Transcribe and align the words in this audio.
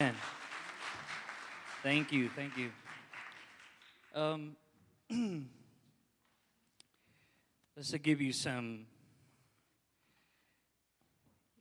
Amen. 0.00 0.14
Thank 1.82 2.12
you, 2.12 2.28
thank 2.28 2.52
you. 2.56 2.70
Um, 4.14 4.54
let's 7.76 7.90
give 7.94 8.20
you 8.20 8.32
some 8.32 8.86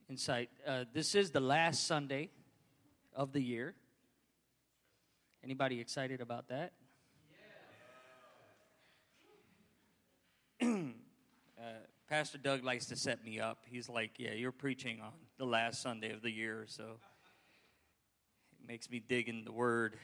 insight. 0.07 0.51
Uh, 0.67 0.83
this 0.93 1.15
is 1.15 1.31
the 1.31 1.39
last 1.39 1.87
Sunday 1.87 2.29
of 3.15 3.33
the 3.33 3.41
year. 3.41 3.73
Anybody 5.43 5.79
excited 5.79 6.21
about 6.21 6.49
that? 6.49 6.73
uh, 10.61 10.83
Pastor 12.07 12.37
Doug 12.37 12.63
likes 12.63 12.85
to 12.85 12.95
set 12.95 13.25
me 13.25 13.39
up. 13.39 13.63
He's 13.65 13.89
like, 13.89 14.11
"Yeah, 14.19 14.33
you're 14.33 14.51
preaching 14.51 15.01
on 15.01 15.13
the 15.39 15.45
last 15.45 15.81
Sunday 15.81 16.11
of 16.11 16.21
the 16.21 16.29
year, 16.29 16.65
so." 16.67 16.99
Makes 18.67 18.89
me 18.89 18.99
dig 18.99 19.29
in 19.29 19.45
the 19.45 19.51
word 19.51 19.95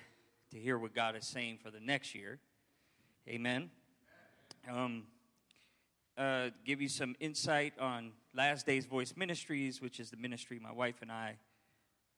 to 0.49 0.57
hear 0.57 0.77
what 0.77 0.95
God 0.95 1.17
is 1.17 1.25
saying 1.25 1.59
for 1.61 1.69
the 1.69 1.81
next 1.81 2.15
year. 2.15 2.39
Amen. 3.27 3.69
Um, 4.71 5.03
uh, 6.17 6.49
give 6.63 6.81
you 6.81 6.87
some 6.87 7.13
insight 7.19 7.73
on 7.77 8.13
Last 8.33 8.65
Days 8.65 8.85
Voice 8.85 9.15
Ministries, 9.17 9.81
which 9.81 9.99
is 9.99 10.11
the 10.11 10.17
ministry 10.17 10.59
my 10.63 10.71
wife 10.71 11.01
and 11.01 11.11
I 11.11 11.35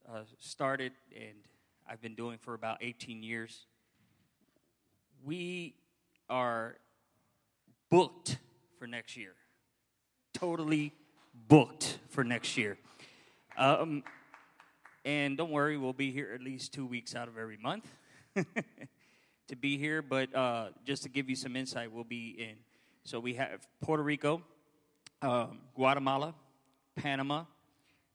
uh, 0.07 0.19
started, 0.39 0.91
and 1.15 1.35
I've 1.89 2.01
been 2.01 2.13
doing 2.13 2.37
for 2.37 2.53
about 2.53 2.77
18 2.81 3.23
years. 3.23 3.65
We 5.23 5.73
are 6.29 6.75
booked 7.89 8.37
for 8.77 8.85
next 8.85 9.17
year, 9.17 9.33
totally 10.31 10.93
booked 11.47 11.97
for 12.09 12.23
next 12.23 12.55
year. 12.55 12.77
Um, 13.57 14.03
and 15.05 15.37
don't 15.37 15.51
worry, 15.51 15.77
we'll 15.77 15.93
be 15.93 16.11
here 16.11 16.31
at 16.33 16.41
least 16.41 16.73
two 16.73 16.85
weeks 16.85 17.15
out 17.15 17.27
of 17.27 17.37
every 17.37 17.57
month 17.57 17.87
to 19.47 19.55
be 19.55 19.77
here. 19.77 20.01
But 20.01 20.35
uh, 20.35 20.69
just 20.83 21.03
to 21.03 21.09
give 21.09 21.29
you 21.29 21.35
some 21.35 21.55
insight, 21.55 21.91
we'll 21.91 22.03
be 22.03 22.35
in. 22.39 22.55
So 23.03 23.19
we 23.19 23.35
have 23.35 23.67
Puerto 23.81 24.01
Rico, 24.01 24.41
um, 25.21 25.59
Guatemala, 25.75 26.33
Panama, 26.95 27.43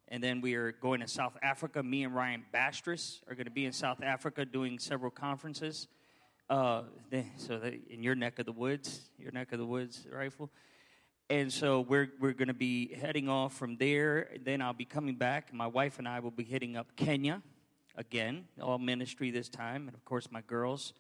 and 0.09 0.21
then 0.21 0.41
we 0.41 0.55
are 0.55 0.73
going 0.73 0.99
to 1.01 1.07
South 1.07 1.37
Africa. 1.43 1.81
Me 1.81 2.03
and 2.03 2.13
Ryan 2.13 2.45
Bastris 2.53 3.21
are 3.29 3.37
going 3.37 3.45
to 3.45 3.53
be 3.53 3.67
in 3.67 3.73
South 3.73 4.03
Africa 4.03 4.45
doing 4.45 4.81
several 4.81 5.13
conferences. 5.13 5.87
Uh, 6.49 6.83
so 7.37 7.61
in 7.89 8.03
your 8.03 8.17
neck 8.17 8.41
of 8.41 8.47
the 8.47 8.53
woods, 8.53 9.03
your 9.17 9.31
neck 9.31 9.53
of 9.53 9.61
the 9.61 9.67
woods, 9.67 10.09
rifle 10.13 10.51
and 11.31 11.53
so 11.53 11.83
we're 11.83 12.11
we're 12.19 12.33
going 12.33 12.49
to 12.49 12.55
be 12.55 12.93
heading 12.93 13.29
off 13.29 13.55
from 13.55 13.77
there. 13.77 14.31
Then 14.45 14.61
I'll 14.61 14.73
be 14.73 14.85
coming 14.85 15.15
back. 15.15 15.55
My 15.55 15.69
wife 15.69 16.01
and 16.01 16.09
I 16.09 16.19
will 16.19 16.33
be 16.33 16.43
hitting 16.43 16.77
up 16.77 16.97
Kenya 16.97 17.41
again, 17.97 18.47
all 18.61 18.79
ministry 18.79 19.31
this 19.31 19.49
time, 19.49 19.87
and 19.87 19.95
of 19.95 20.05
course 20.05 20.29
my 20.33 20.41
girls. 20.41 20.93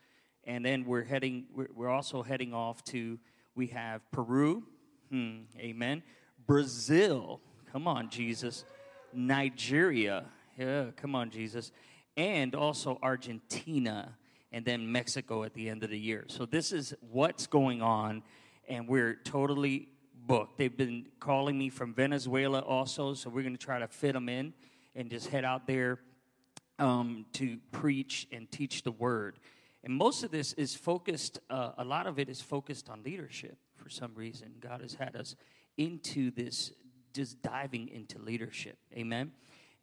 And 0.44 0.64
then 0.64 0.84
we're 0.84 1.02
heading. 1.02 1.46
We're, 1.74 1.88
also 1.88 2.22
heading 2.22 2.54
off 2.54 2.84
to. 2.84 3.18
We 3.56 3.66
have 3.68 4.08
Peru, 4.12 4.62
hmm, 5.10 5.40
Amen. 5.58 6.04
Brazil, 6.46 7.40
come 7.72 7.88
on, 7.88 8.08
Jesus. 8.08 8.64
Nigeria, 9.12 10.24
yeah, 10.56 10.86
come 10.96 11.16
on, 11.16 11.30
Jesus. 11.30 11.72
And 12.16 12.54
also 12.54 12.98
Argentina, 13.02 14.16
and 14.52 14.64
then 14.64 14.90
Mexico 14.90 15.42
at 15.42 15.54
the 15.54 15.68
end 15.68 15.82
of 15.82 15.90
the 15.90 15.98
year. 15.98 16.24
So 16.28 16.46
this 16.46 16.70
is 16.70 16.94
what's 17.00 17.48
going 17.48 17.82
on, 17.82 18.22
and 18.68 18.86
we're 18.86 19.14
totally 19.24 19.88
book. 20.26 20.50
They've 20.56 20.76
been 20.76 21.06
calling 21.18 21.58
me 21.58 21.68
from 21.68 21.94
Venezuela 21.94 22.60
also, 22.60 23.14
so 23.14 23.30
we're 23.30 23.42
going 23.42 23.56
to 23.56 23.64
try 23.64 23.78
to 23.78 23.88
fit 23.88 24.12
them 24.12 24.28
in 24.28 24.52
and 24.94 25.10
just 25.10 25.28
head 25.28 25.44
out 25.44 25.66
there 25.66 25.98
um, 26.78 27.26
to 27.34 27.58
preach 27.72 28.26
and 28.32 28.50
teach 28.50 28.82
the 28.82 28.92
word. 28.92 29.38
And 29.84 29.94
most 29.94 30.24
of 30.24 30.30
this 30.30 30.52
is 30.54 30.74
focused, 30.74 31.40
uh, 31.48 31.72
a 31.78 31.84
lot 31.84 32.06
of 32.06 32.18
it 32.18 32.28
is 32.28 32.40
focused 32.40 32.88
on 32.88 33.02
leadership 33.02 33.56
for 33.76 33.88
some 33.88 34.12
reason. 34.14 34.54
God 34.60 34.80
has 34.82 34.94
had 34.94 35.16
us 35.16 35.36
into 35.76 36.30
this, 36.30 36.72
just 37.14 37.40
diving 37.42 37.88
into 37.88 38.18
leadership. 38.18 38.76
Amen. 38.94 39.32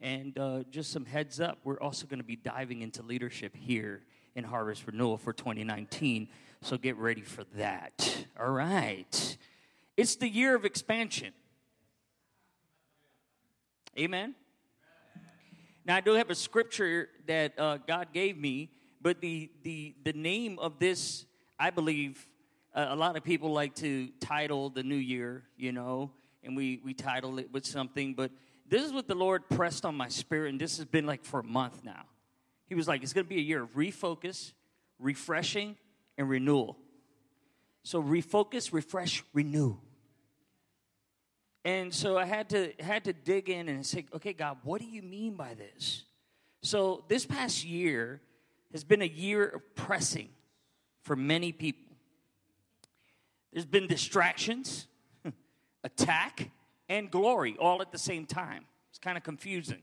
And 0.00 0.38
uh, 0.38 0.62
just 0.70 0.92
some 0.92 1.04
heads 1.04 1.40
up, 1.40 1.58
we're 1.64 1.80
also 1.80 2.06
going 2.06 2.20
to 2.20 2.24
be 2.24 2.36
diving 2.36 2.82
into 2.82 3.02
leadership 3.02 3.56
here 3.56 4.02
in 4.36 4.44
Harvest 4.44 4.86
Renewal 4.86 5.18
for 5.18 5.32
2019. 5.32 6.28
So 6.62 6.78
get 6.78 6.96
ready 6.96 7.22
for 7.22 7.44
that. 7.56 8.26
All 8.38 8.50
right. 8.50 9.36
It's 9.98 10.14
the 10.14 10.28
year 10.28 10.54
of 10.54 10.64
expansion. 10.64 11.32
Amen. 13.98 14.36
Now 15.84 15.96
I 15.96 16.00
do 16.00 16.12
have 16.12 16.30
a 16.30 16.36
scripture 16.36 17.08
that 17.26 17.58
uh, 17.58 17.78
God 17.78 18.12
gave 18.12 18.38
me, 18.38 18.70
but 19.02 19.20
the 19.20 19.50
the 19.64 19.96
the 20.04 20.12
name 20.12 20.60
of 20.60 20.78
this, 20.78 21.26
I 21.58 21.70
believe, 21.70 22.28
uh, 22.76 22.86
a 22.90 22.94
lot 22.94 23.16
of 23.16 23.24
people 23.24 23.52
like 23.52 23.74
to 23.76 24.10
title 24.20 24.70
the 24.70 24.84
new 24.84 24.94
year, 24.94 25.42
you 25.56 25.72
know, 25.72 26.12
and 26.44 26.56
we 26.56 26.80
we 26.84 26.94
title 26.94 27.40
it 27.40 27.52
with 27.52 27.66
something. 27.66 28.14
But 28.14 28.30
this 28.68 28.84
is 28.84 28.92
what 28.92 29.08
the 29.08 29.16
Lord 29.16 29.48
pressed 29.48 29.84
on 29.84 29.96
my 29.96 30.08
spirit, 30.08 30.50
and 30.50 30.60
this 30.60 30.76
has 30.76 30.86
been 30.86 31.06
like 31.06 31.24
for 31.24 31.40
a 31.40 31.44
month 31.44 31.82
now. 31.82 32.04
He 32.68 32.76
was 32.76 32.86
like, 32.86 33.02
"It's 33.02 33.12
going 33.12 33.26
to 33.26 33.28
be 33.28 33.38
a 33.38 33.44
year 33.44 33.64
of 33.64 33.74
refocus, 33.74 34.52
refreshing, 35.00 35.76
and 36.16 36.28
renewal." 36.28 36.78
So 37.82 38.00
refocus, 38.00 38.72
refresh, 38.72 39.24
renew. 39.32 39.78
And 41.68 41.92
so 41.92 42.16
I 42.16 42.24
had 42.24 42.48
to 42.48 42.72
had 42.80 43.04
to 43.04 43.12
dig 43.12 43.50
in 43.50 43.68
and 43.68 43.84
say, 43.84 44.06
okay, 44.14 44.32
God, 44.32 44.56
what 44.62 44.80
do 44.80 44.86
you 44.86 45.02
mean 45.02 45.34
by 45.34 45.52
this? 45.52 46.04
So 46.62 47.04
this 47.08 47.26
past 47.26 47.62
year 47.62 48.22
has 48.72 48.84
been 48.84 49.02
a 49.02 49.06
year 49.06 49.44
of 49.44 49.74
pressing 49.74 50.30
for 51.02 51.14
many 51.14 51.52
people. 51.52 51.94
There's 53.52 53.66
been 53.66 53.86
distractions, 53.86 54.86
attack, 55.84 56.50
and 56.88 57.10
glory 57.10 57.54
all 57.60 57.82
at 57.82 57.92
the 57.92 57.98
same 57.98 58.24
time. 58.24 58.64
It's 58.88 58.98
kind 58.98 59.18
of 59.18 59.22
confusing. 59.22 59.82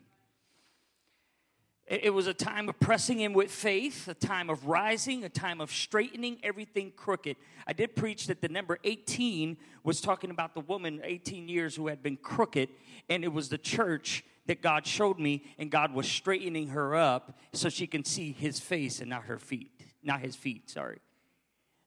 It 1.88 2.16
was 2.16 2.26
a 2.26 2.34
time 2.34 2.68
of 2.68 2.80
pressing 2.80 3.20
in 3.20 3.34
with 3.34 3.52
faith, 3.52 4.08
a 4.08 4.16
time 4.16 4.50
of 4.50 4.66
rising, 4.66 5.24
a 5.24 5.30
time 5.30 5.62
of 5.62 5.72
straightening 5.72 6.40
everything 6.42 6.92
crooked. 6.96 7.36
I 7.68 7.74
did 7.74 7.96
preach 7.96 8.26
that 8.26 8.42
the 8.42 8.50
number 8.50 8.80
18 8.84 9.56
was 9.84 10.02
talking 10.02 10.32
about 10.32 10.56
the 10.56 10.62
woman 10.62 11.00
18 11.04 11.48
years 11.48 11.76
who 11.76 11.86
had 11.86 12.02
been 12.02 12.18
crooked, 12.18 12.70
and 13.08 13.24
it 13.24 13.32
was 13.32 13.50
the 13.50 13.60
church 13.60 14.24
that 14.48 14.64
God 14.64 14.88
showed 14.88 15.20
me, 15.20 15.44
and 15.60 15.70
God 15.70 15.94
was 15.94 16.08
straightening 16.08 16.70
her 16.70 16.96
up 16.96 17.38
so 17.54 17.70
she 17.70 17.86
can 17.86 18.04
see 18.04 18.32
his 18.32 18.60
face 18.60 19.00
and 19.00 19.12
not 19.12 19.26
her 19.26 19.38
feet. 19.38 19.70
Not 20.02 20.22
his 20.22 20.36
feet, 20.36 20.72
sorry. 20.72 20.98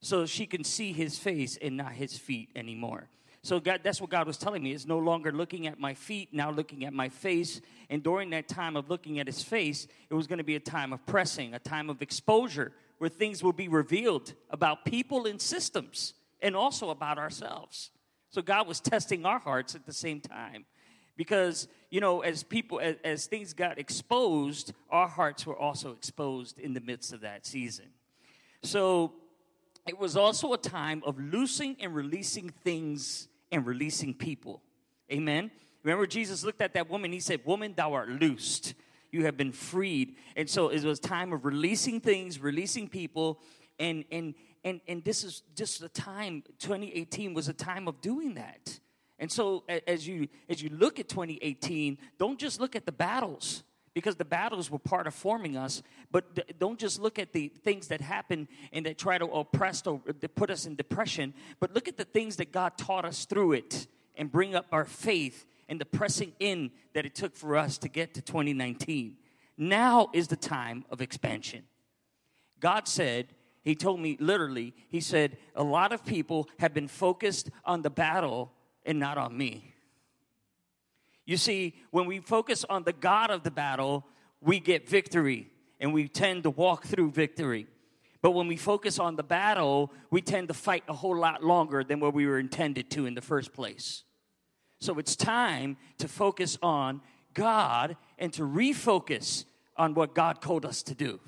So 0.01 0.27
she 0.27 0.47
can 0.47 0.63
see 0.63 0.93
his 0.93 1.19
face 1.19 1.59
and 1.61 1.77
not 1.77 1.93
his 1.93 2.17
feet 2.17 2.51
anymore. 2.55 3.09
So 3.49 3.59
God, 3.61 3.81
that's 3.83 3.99
what 3.99 4.11
God 4.11 4.27
was 4.27 4.37
telling 4.37 4.63
me. 4.63 4.73
It's 4.73 4.85
no 4.85 4.99
longer 4.99 5.33
looking 5.33 5.67
at 5.69 5.81
my 5.81 5.95
feet, 5.95 6.35
now 6.35 6.51
looking 6.51 6.85
at 6.85 6.93
my 6.93 7.09
face. 7.09 7.63
And 7.89 8.03
during 8.03 8.29
that 8.31 8.47
time 8.47 8.77
of 8.77 8.91
looking 8.91 9.21
at 9.21 9.27
his 9.27 9.43
face, 9.43 9.87
it 10.11 10.13
was 10.13 10.27
going 10.27 10.37
to 10.37 10.45
be 10.45 10.57
a 10.57 10.61
time 10.61 10.93
of 10.93 11.07
pressing, 11.07 11.55
a 11.55 11.59
time 11.59 11.89
of 11.89 12.03
exposure, 12.03 12.73
where 12.99 13.09
things 13.09 13.43
will 13.43 13.55
be 13.55 13.67
revealed 13.67 14.35
about 14.51 14.85
people 14.85 15.25
and 15.25 15.41
systems, 15.41 16.13
and 16.43 16.55
also 16.55 16.91
about 16.91 17.17
ourselves. 17.17 17.91
So 18.29 18.43
God 18.43 18.69
was 18.69 18.81
testing 18.81 19.25
our 19.25 19.39
hearts 19.39 19.75
at 19.75 19.87
the 19.87 19.95
same 19.95 20.21
time. 20.21 20.67
Because, 21.17 21.69
you 21.89 22.03
know, 22.03 22.21
as 22.21 22.43
people, 22.43 22.81
as, 22.81 22.97
as 23.03 23.27
things 23.29 23.55
got 23.55 23.79
exposed, 23.79 24.75
our 24.91 25.09
hearts 25.09 25.47
were 25.47 25.57
also 25.57 25.93
exposed 25.93 26.59
in 26.59 26.75
the 26.75 26.81
midst 26.83 27.15
of 27.15 27.23
that 27.23 27.47
season. 27.47 27.87
So 28.63 29.15
it 29.87 29.99
was 29.99 30.19
also 30.19 30.53
a 30.53 30.59
time 30.59 31.03
of 31.07 31.19
loosing 31.19 31.77
and 31.81 31.95
releasing 31.95 32.51
things 32.51 33.29
and 33.51 33.67
releasing 33.67 34.15
people. 34.15 34.63
Amen. 35.13 35.51
Remember, 35.83 36.07
Jesus 36.07 36.45
looked 36.45 36.61
at 36.61 36.75
that 36.75 36.91
woman, 36.91 37.13
he 37.13 37.21
said, 37.21 37.41
Woman, 37.45 37.75
thou 37.77 37.95
art 37.95 38.09
loosed. 38.09 38.75
You 39.11 39.25
have 39.25 39.37
been 39.37 39.53
freed. 39.53 40.17
And 40.37 40.49
so 40.49 40.69
it 40.69 40.85
was 40.85 41.01
time 41.01 41.33
of 41.33 41.45
releasing 41.45 42.01
things, 42.01 42.39
releasing 42.41 42.89
people, 42.89 43.41
and 43.79 44.05
and 44.11 44.35
and 44.65 44.81
and 44.87 45.05
this 45.05 45.25
is 45.25 45.43
just 45.55 45.81
the 45.81 45.89
time, 45.89 46.43
2018 46.59 47.33
was 47.33 47.49
a 47.49 47.55
time 47.55 47.89
of 47.89 48.01
doing 48.01 48.35
that. 48.35 48.81
And 49.19 49.33
so 49.33 49.65
as 49.87 50.07
you 50.07 50.29
as 50.49 50.63
you 50.63 50.71
look 50.71 51.01
at 51.01 51.09
2018, 51.09 51.97
don't 52.19 52.39
just 52.39 52.61
look 52.61 52.77
at 52.77 52.85
the 52.85 52.93
battles 52.93 53.63
because 53.95 54.17
the 54.17 54.25
battles 54.25 54.71
were 54.71 54.79
part 54.79 55.07
of 55.07 55.15
forming 55.15 55.57
us. 55.57 55.83
But 56.11 56.59
don't 56.59 56.79
just 56.79 57.01
look 57.01 57.19
at 57.19 57.33
the 57.33 57.49
things 57.49 57.89
that 57.89 58.01
happen 58.01 58.49
and 58.73 58.87
that 58.87 58.99
try 58.99 59.19
to 59.19 59.27
oppress 59.27 59.87
or 59.87 60.01
uh, 60.09 60.29
put 60.35 60.51
us 60.51 60.67
in 60.67 60.75
depression, 60.75 61.35
but 61.61 61.75
look 61.75 61.89
at 61.89 61.97
the 61.97 62.05
things 62.05 62.37
that 62.37 62.53
God 62.53 62.79
taught 62.79 63.05
us 63.05 63.25
through 63.25 63.53
it 63.53 63.87
and 64.17 64.31
bring 64.31 64.55
up 64.55 64.67
our 64.73 64.85
faith 64.85 65.47
and 65.69 65.81
the 65.81 65.85
pressing 65.85 66.33
in 66.41 66.71
that 66.95 67.07
it 67.07 67.15
took 67.15 67.37
for 67.37 67.57
us 67.57 67.79
to 67.79 67.89
get 67.89 68.15
to 68.15 68.23
2019. 68.23 69.17
Now 69.57 70.09
is 70.13 70.29
the 70.29 70.37
time 70.37 70.85
of 70.91 71.01
expansion. 71.01 71.65
God 72.61 72.89
said, 72.89 73.29
He 73.63 73.75
told 73.75 74.01
me 74.01 74.17
literally, 74.21 74.75
He 74.89 75.01
said, 75.01 75.37
a 75.55 75.63
lot 75.63 75.93
of 75.93 76.05
people 76.05 76.49
have 76.59 76.75
been 76.75 76.89
focused 76.89 77.51
on 77.65 77.83
the 77.83 77.91
battle 77.91 78.53
and 78.85 78.99
not 78.99 79.19
on 79.19 79.37
me. 79.37 79.75
You 81.29 81.37
see, 81.37 81.75
when 81.91 82.07
we 82.07 82.21
focus 82.21 82.65
on 82.71 82.85
the 82.85 82.93
God 82.95 83.31
of 83.31 83.43
the 83.43 83.51
battle, 83.51 84.07
we 84.41 84.61
get 84.61 84.89
victory 84.89 85.51
and 85.79 85.93
we 85.93 86.09
tend 86.09 86.45
to 86.45 86.51
walk 86.51 86.87
through 86.87 87.11
victory. 87.11 87.67
But 88.23 88.31
when 88.31 88.49
we 88.49 88.57
focus 88.57 88.99
on 88.99 89.17
the 89.17 89.23
battle, 89.23 89.93
we 90.11 90.23
tend 90.23 90.49
to 90.49 90.55
fight 90.55 90.85
a 90.89 90.95
whole 90.95 91.19
lot 91.19 91.45
longer 91.45 91.85
than 91.85 92.01
what 92.01 92.15
we 92.15 92.27
were 92.27 92.39
intended 92.39 92.91
to 92.93 93.05
in 93.05 93.15
the 93.15 93.21
first 93.21 93.53
place. 93.53 94.05
So 94.81 94.99
it's 94.99 95.17
time 95.17 95.77
to 95.99 96.09
focus 96.09 96.57
on 96.63 97.03
God 97.35 97.99
and 98.19 98.33
to 98.33 98.43
refocus 98.45 99.45
on 99.77 99.93
what 99.93 100.15
God 100.15 100.41
called 100.41 100.65
us 100.65 100.83
to 100.85 100.95
do. 100.95 101.21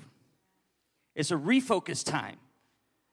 It's 1.13 1.29
a 1.29 1.35
refocus 1.35 2.03
time. 2.03 2.37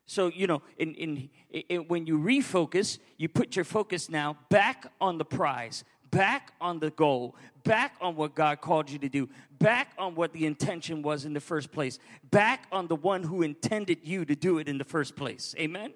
So, 0.08 0.29
you 0.29 0.46
know, 0.46 0.62
in, 0.79 0.94
in, 0.94 1.29
in, 1.69 1.81
when 1.88 2.06
you 2.06 2.19
refocus, 2.19 2.99
you 3.19 3.29
put 3.29 3.55
your 3.55 3.67
focus 3.67 4.08
now 4.08 4.38
back 4.49 4.91
on 5.02 5.19
the 5.19 5.25
prize, 5.26 5.84
back 6.10 6.52
on 6.60 6.78
the 6.78 6.90
goal, 6.90 7.37
back 7.64 7.94
on 8.00 8.16
what 8.16 8.34
God 8.34 8.60
called 8.60 8.90
you 8.90 8.99
to 8.99 9.08
do, 9.08 9.28
back 9.58 9.93
on 9.99 10.14
what 10.14 10.32
the 10.32 10.46
intention 10.46 11.02
was 11.02 11.25
in 11.25 11.32
the 11.32 11.40
first 11.40 11.72
place, 11.72 11.99
back 12.31 12.66
on 12.72 12.87
the 12.87 12.96
one 12.96 13.22
who 13.22 13.43
intended 13.43 13.99
you 14.02 14.25
to 14.25 14.34
do 14.34 14.58
it 14.58 14.69
in 14.69 14.78
the 14.78 14.84
first 14.84 15.16
place. 15.16 15.55
Amen? 15.58 15.93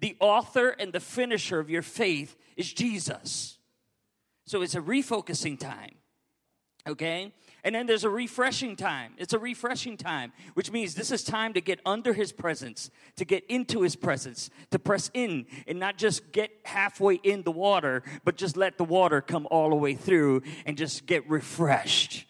The 0.00 0.16
author 0.20 0.70
and 0.70 0.92
the 0.92 1.00
finisher 1.00 1.58
of 1.58 1.70
your 1.70 1.82
faith 1.82 2.36
is 2.56 2.72
Jesus. 2.72 3.58
So 4.46 4.62
it's 4.62 4.74
a 4.74 4.80
refocusing 4.80 5.58
time. 5.58 5.96
Okay? 6.88 7.32
And 7.64 7.74
then 7.74 7.86
there's 7.86 8.04
a 8.04 8.10
refreshing 8.10 8.76
time. 8.76 9.14
It's 9.18 9.32
a 9.32 9.38
refreshing 9.38 9.96
time, 9.96 10.32
which 10.54 10.70
means 10.70 10.94
this 10.94 11.10
is 11.10 11.22
time 11.22 11.52
to 11.54 11.60
get 11.60 11.80
under 11.84 12.12
his 12.12 12.32
presence, 12.32 12.90
to 13.16 13.24
get 13.24 13.44
into 13.46 13.82
his 13.82 13.96
presence, 13.96 14.50
to 14.70 14.78
press 14.78 15.10
in 15.14 15.46
and 15.66 15.78
not 15.78 15.98
just 15.98 16.32
get 16.32 16.50
halfway 16.64 17.16
in 17.16 17.42
the 17.42 17.50
water, 17.50 18.02
but 18.24 18.36
just 18.36 18.56
let 18.56 18.78
the 18.78 18.84
water 18.84 19.20
come 19.20 19.46
all 19.50 19.70
the 19.70 19.76
way 19.76 19.94
through 19.94 20.42
and 20.66 20.78
just 20.78 21.06
get 21.06 21.28
refreshed. 21.28 22.26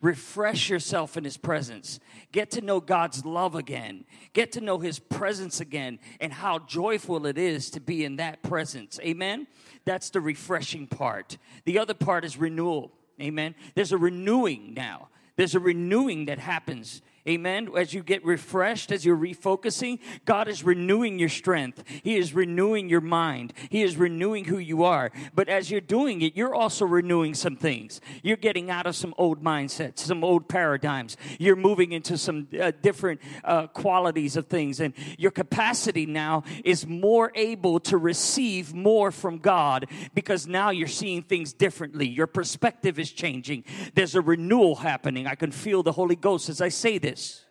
Refresh 0.00 0.70
yourself 0.70 1.18
in 1.18 1.24
his 1.24 1.36
presence. 1.36 2.00
Get 2.32 2.50
to 2.52 2.62
know 2.62 2.80
God's 2.80 3.26
love 3.26 3.54
again. 3.54 4.06
Get 4.32 4.52
to 4.52 4.62
know 4.62 4.78
his 4.78 4.98
presence 4.98 5.60
again 5.60 5.98
and 6.20 6.32
how 6.32 6.60
joyful 6.60 7.26
it 7.26 7.36
is 7.36 7.68
to 7.70 7.80
be 7.80 8.04
in 8.04 8.16
that 8.16 8.42
presence. 8.42 8.98
Amen? 9.02 9.46
That's 9.84 10.08
the 10.08 10.22
refreshing 10.22 10.86
part. 10.86 11.36
The 11.66 11.78
other 11.78 11.92
part 11.92 12.24
is 12.24 12.38
renewal. 12.38 12.92
Amen. 13.20 13.54
There's 13.74 13.92
a 13.92 13.98
renewing 13.98 14.74
now. 14.74 15.08
There's 15.36 15.54
a 15.54 15.60
renewing 15.60 16.26
that 16.26 16.38
happens 16.38 17.02
Amen. 17.30 17.68
As 17.76 17.94
you 17.94 18.02
get 18.02 18.24
refreshed, 18.24 18.90
as 18.90 19.04
you're 19.04 19.16
refocusing, 19.16 20.00
God 20.24 20.48
is 20.48 20.64
renewing 20.64 21.20
your 21.20 21.28
strength. 21.28 21.84
He 22.02 22.16
is 22.16 22.34
renewing 22.34 22.88
your 22.88 23.00
mind. 23.00 23.52
He 23.68 23.82
is 23.82 23.96
renewing 23.96 24.46
who 24.46 24.58
you 24.58 24.82
are. 24.82 25.12
But 25.32 25.48
as 25.48 25.70
you're 25.70 25.80
doing 25.80 26.22
it, 26.22 26.34
you're 26.34 26.56
also 26.56 26.84
renewing 26.84 27.34
some 27.34 27.54
things. 27.54 28.00
You're 28.24 28.36
getting 28.36 28.68
out 28.68 28.86
of 28.86 28.96
some 28.96 29.14
old 29.16 29.44
mindsets, 29.44 30.00
some 30.00 30.24
old 30.24 30.48
paradigms. 30.48 31.16
You're 31.38 31.54
moving 31.54 31.92
into 31.92 32.18
some 32.18 32.48
uh, 32.60 32.72
different 32.82 33.20
uh, 33.44 33.68
qualities 33.68 34.36
of 34.36 34.48
things. 34.48 34.80
And 34.80 34.92
your 35.16 35.30
capacity 35.30 36.06
now 36.06 36.42
is 36.64 36.84
more 36.84 37.30
able 37.36 37.78
to 37.80 37.96
receive 37.96 38.74
more 38.74 39.12
from 39.12 39.38
God 39.38 39.86
because 40.14 40.48
now 40.48 40.70
you're 40.70 40.88
seeing 40.88 41.22
things 41.22 41.52
differently. 41.52 42.08
Your 42.08 42.26
perspective 42.26 42.98
is 42.98 43.12
changing. 43.12 43.66
There's 43.94 44.16
a 44.16 44.20
renewal 44.20 44.74
happening. 44.74 45.28
I 45.28 45.36
can 45.36 45.52
feel 45.52 45.84
the 45.84 45.92
Holy 45.92 46.16
Ghost 46.16 46.48
as 46.48 46.60
I 46.60 46.70
say 46.70 46.98
this 46.98 47.19
this 47.20 47.44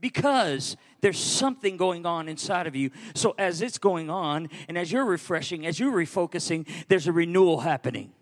because 0.00 0.76
there's 1.02 1.18
something 1.18 1.76
going 1.76 2.06
on 2.06 2.28
inside 2.28 2.66
of 2.66 2.74
you. 2.74 2.90
So, 3.14 3.34
as 3.38 3.62
it's 3.62 3.78
going 3.78 4.10
on, 4.10 4.48
and 4.68 4.78
as 4.78 4.90
you're 4.90 5.04
refreshing, 5.04 5.66
as 5.66 5.78
you're 5.78 5.92
refocusing, 5.92 6.66
there's 6.88 7.06
a 7.06 7.12
renewal 7.12 7.60
happening. 7.60 8.12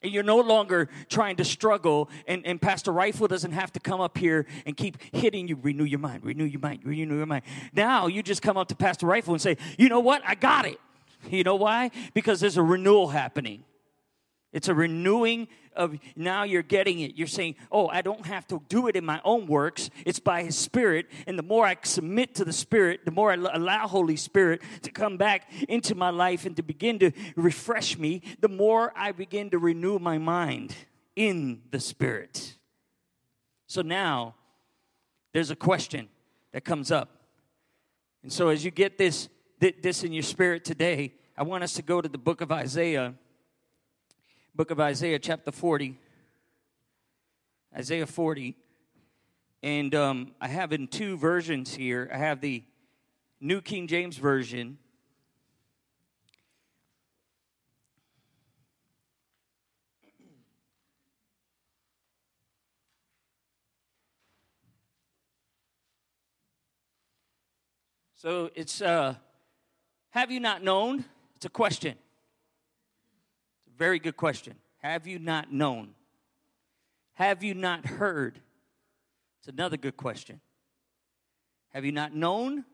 And 0.00 0.12
you're 0.12 0.22
no 0.22 0.38
longer 0.38 0.88
trying 1.08 1.36
to 1.36 1.44
struggle, 1.44 2.08
and, 2.28 2.46
and 2.46 2.62
Pastor 2.62 2.92
Rifle 2.92 3.26
doesn't 3.26 3.50
have 3.50 3.72
to 3.72 3.80
come 3.80 4.00
up 4.00 4.16
here 4.16 4.46
and 4.64 4.76
keep 4.76 4.96
hitting 5.12 5.48
you, 5.48 5.58
renew 5.60 5.82
your 5.82 5.98
mind, 5.98 6.24
renew 6.24 6.44
your 6.44 6.60
mind, 6.60 6.82
renew 6.84 7.16
your 7.16 7.26
mind. 7.26 7.42
Now 7.72 8.06
you 8.06 8.22
just 8.22 8.40
come 8.40 8.56
up 8.56 8.68
to 8.68 8.76
Pastor 8.76 9.06
Rifle 9.06 9.34
and 9.34 9.42
say, 9.42 9.56
You 9.76 9.88
know 9.88 10.00
what? 10.00 10.22
I 10.24 10.36
got 10.36 10.66
it. 10.66 10.78
You 11.28 11.42
know 11.42 11.56
why? 11.56 11.90
Because 12.14 12.38
there's 12.38 12.56
a 12.56 12.62
renewal 12.62 13.08
happening. 13.08 13.64
It's 14.52 14.68
a 14.68 14.74
renewing 14.74 15.48
of 15.76 15.98
now 16.16 16.42
you're 16.42 16.62
getting 16.62 17.00
it. 17.00 17.16
You're 17.16 17.26
saying, 17.26 17.56
Oh, 17.70 17.88
I 17.88 18.00
don't 18.02 18.26
have 18.26 18.46
to 18.48 18.62
do 18.68 18.88
it 18.88 18.96
in 18.96 19.04
my 19.04 19.20
own 19.24 19.46
works. 19.46 19.90
It's 20.06 20.18
by 20.18 20.42
His 20.42 20.56
Spirit. 20.56 21.06
And 21.26 21.38
the 21.38 21.42
more 21.42 21.66
I 21.66 21.76
submit 21.82 22.34
to 22.36 22.44
the 22.44 22.52
Spirit, 22.52 23.04
the 23.04 23.10
more 23.10 23.30
I 23.30 23.34
allow 23.34 23.86
Holy 23.86 24.16
Spirit 24.16 24.62
to 24.82 24.90
come 24.90 25.16
back 25.16 25.50
into 25.68 25.94
my 25.94 26.10
life 26.10 26.46
and 26.46 26.56
to 26.56 26.62
begin 26.62 26.98
to 27.00 27.12
refresh 27.36 27.98
me, 27.98 28.22
the 28.40 28.48
more 28.48 28.92
I 28.96 29.12
begin 29.12 29.50
to 29.50 29.58
renew 29.58 29.98
my 29.98 30.18
mind 30.18 30.74
in 31.14 31.62
the 31.70 31.80
Spirit. 31.80 32.56
So 33.66 33.82
now 33.82 34.34
there's 35.32 35.50
a 35.50 35.56
question 35.56 36.08
that 36.52 36.64
comes 36.64 36.90
up. 36.90 37.10
And 38.22 38.32
so 38.32 38.48
as 38.48 38.64
you 38.64 38.70
get 38.70 38.98
this, 38.98 39.28
this 39.60 40.02
in 40.02 40.12
your 40.12 40.22
spirit 40.22 40.64
today, 40.64 41.14
I 41.36 41.42
want 41.42 41.62
us 41.62 41.74
to 41.74 41.82
go 41.82 42.00
to 42.00 42.08
the 42.08 42.18
book 42.18 42.40
of 42.40 42.50
Isaiah 42.50 43.14
book 44.58 44.72
of 44.72 44.80
Isaiah, 44.80 45.20
chapter 45.20 45.52
40. 45.52 45.96
Isaiah 47.76 48.08
40. 48.08 48.56
And 49.62 49.94
um, 49.94 50.32
I 50.40 50.48
have 50.48 50.72
in 50.72 50.88
two 50.88 51.16
versions 51.16 51.76
here. 51.76 52.10
I 52.12 52.18
have 52.18 52.40
the 52.40 52.64
New 53.40 53.60
King 53.60 53.86
James 53.86 54.16
Version. 54.16 54.78
So 68.16 68.50
it's, 68.56 68.82
uh, 68.82 69.14
have 70.10 70.32
you 70.32 70.40
not 70.40 70.64
known? 70.64 71.04
It's 71.36 71.46
a 71.46 71.48
question. 71.48 71.94
Very 73.78 74.00
good 74.00 74.16
question. 74.16 74.56
Have 74.78 75.06
you 75.06 75.20
not 75.20 75.52
known? 75.52 75.90
Have 77.14 77.44
you 77.44 77.54
not 77.54 77.86
heard? 77.86 78.40
It's 79.38 79.48
another 79.48 79.76
good 79.76 79.96
question. 79.96 80.40
Have 81.70 81.84
you 81.84 81.92
not 81.92 82.12
known? 82.14 82.64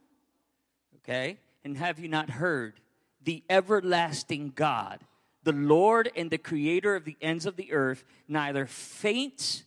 Okay. 0.97 1.39
And 1.63 1.77
have 1.77 1.99
you 1.99 2.09
not 2.09 2.31
heard? 2.31 2.81
The 3.23 3.43
everlasting 3.51 4.53
God, 4.55 5.01
the 5.43 5.53
Lord 5.53 6.11
and 6.17 6.31
the 6.31 6.39
creator 6.39 6.97
of 6.97 7.05
the 7.05 7.17
ends 7.21 7.45
of 7.45 7.57
the 7.57 7.73
earth, 7.73 8.03
neither 8.27 8.67
faints 8.67 9.65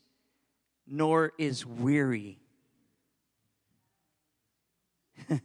nor 0.88 1.34
is 1.38 1.66
weary. 1.66 2.39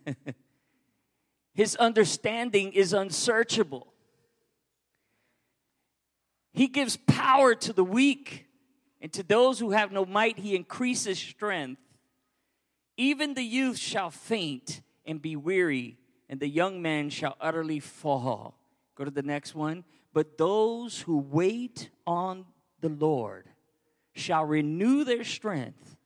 His 1.55 1.77
understanding 1.77 2.73
is 2.73 2.95
unsearchable. 2.95 3.92
He 6.53 6.69
gives 6.69 6.97
power 6.97 7.55
to 7.55 7.73
the 7.73 7.85
weak, 7.85 8.47
and 9.01 9.13
to 9.15 9.23
those 9.23 9.59
who 9.59 9.71
have 9.71 9.91
no 9.93 10.05
might, 10.05 10.39
he 10.39 10.55
increases 10.55 11.19
strength. 11.19 11.81
Even 12.97 13.35
the 13.35 13.43
youth 13.43 13.79
shall 13.79 14.11
faint 14.11 14.83
and 15.07 15.21
be 15.21 15.35
weary, 15.35 15.99
and 16.29 16.39
the 16.39 16.49
young 16.49 16.83
man 16.83 17.11
shall 17.11 17.37
utterly 17.41 17.81
fall. 17.81 18.59
Go 18.95 19.05
to 19.05 19.11
the 19.11 19.23
next 19.23 19.55
one. 19.55 19.85
But 20.13 20.37
those 20.37 21.01
who 21.01 21.19
wait 21.19 21.91
on 22.07 22.45
the 22.81 22.91
Lord 22.91 23.49
shall 24.13 24.45
renew 24.45 25.05
their 25.05 25.25
strength. 25.25 25.97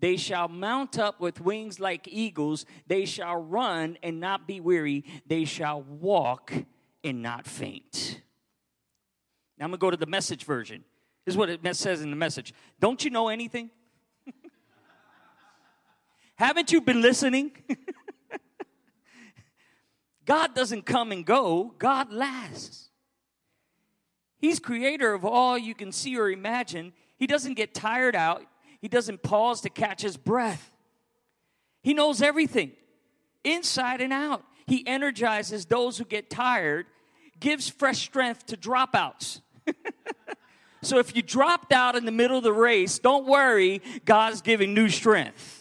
They 0.00 0.16
shall 0.16 0.48
mount 0.48 0.98
up 0.98 1.20
with 1.20 1.40
wings 1.40 1.78
like 1.78 2.08
eagles. 2.08 2.64
They 2.86 3.04
shall 3.04 3.36
run 3.36 3.98
and 4.02 4.18
not 4.18 4.48
be 4.48 4.58
weary. 4.58 5.04
They 5.26 5.44
shall 5.44 5.82
walk 5.82 6.52
and 7.04 7.22
not 7.22 7.46
faint. 7.46 8.20
Now 9.62 9.66
I'm 9.66 9.70
going 9.70 9.78
to 9.78 9.86
go 9.86 9.90
to 9.92 9.96
the 9.96 10.06
message 10.06 10.42
version. 10.42 10.82
This 11.24 11.34
is 11.34 11.38
what 11.38 11.48
it 11.48 11.76
says 11.76 12.02
in 12.02 12.10
the 12.10 12.16
message. 12.16 12.52
Don't 12.80 13.04
you 13.04 13.12
know 13.12 13.28
anything? 13.28 13.70
Haven't 16.34 16.72
you 16.72 16.80
been 16.80 17.00
listening? 17.00 17.52
God 20.26 20.56
doesn't 20.56 20.84
come 20.84 21.12
and 21.12 21.24
go, 21.24 21.76
God 21.78 22.12
lasts. 22.12 22.88
He's 24.40 24.58
creator 24.58 25.14
of 25.14 25.24
all 25.24 25.56
you 25.56 25.76
can 25.76 25.92
see 25.92 26.18
or 26.18 26.28
imagine. 26.28 26.92
He 27.16 27.28
doesn't 27.28 27.54
get 27.54 27.72
tired 27.72 28.16
out, 28.16 28.42
He 28.80 28.88
doesn't 28.88 29.22
pause 29.22 29.60
to 29.60 29.70
catch 29.70 30.02
His 30.02 30.16
breath. 30.16 30.72
He 31.84 31.94
knows 31.94 32.20
everything, 32.20 32.72
inside 33.44 34.00
and 34.00 34.12
out. 34.12 34.42
He 34.66 34.84
energizes 34.88 35.66
those 35.66 35.98
who 35.98 36.04
get 36.04 36.30
tired, 36.30 36.86
gives 37.38 37.68
fresh 37.68 38.00
strength 38.00 38.46
to 38.46 38.56
dropouts. 38.56 39.40
so 40.82 40.98
if 40.98 41.14
you 41.14 41.22
dropped 41.22 41.72
out 41.72 41.96
in 41.96 42.04
the 42.04 42.12
middle 42.12 42.38
of 42.38 42.44
the 42.44 42.52
race, 42.52 42.98
don't 42.98 43.26
worry, 43.26 43.82
God's 44.04 44.42
giving 44.42 44.74
new 44.74 44.88
strength. 44.88 45.58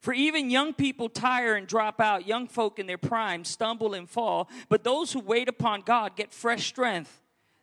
For 0.00 0.12
even 0.12 0.50
young 0.50 0.74
people 0.74 1.08
tire 1.08 1.54
and 1.54 1.66
drop 1.66 2.00
out, 2.00 2.26
young 2.26 2.48
folk 2.48 2.80
in 2.80 2.88
their 2.88 2.98
prime 2.98 3.44
stumble 3.44 3.94
and 3.94 4.10
fall, 4.10 4.50
but 4.68 4.82
those 4.82 5.12
who 5.12 5.20
wait 5.20 5.48
upon 5.48 5.82
God 5.82 6.16
get 6.16 6.32
fresh 6.32 6.66
strength. 6.66 7.20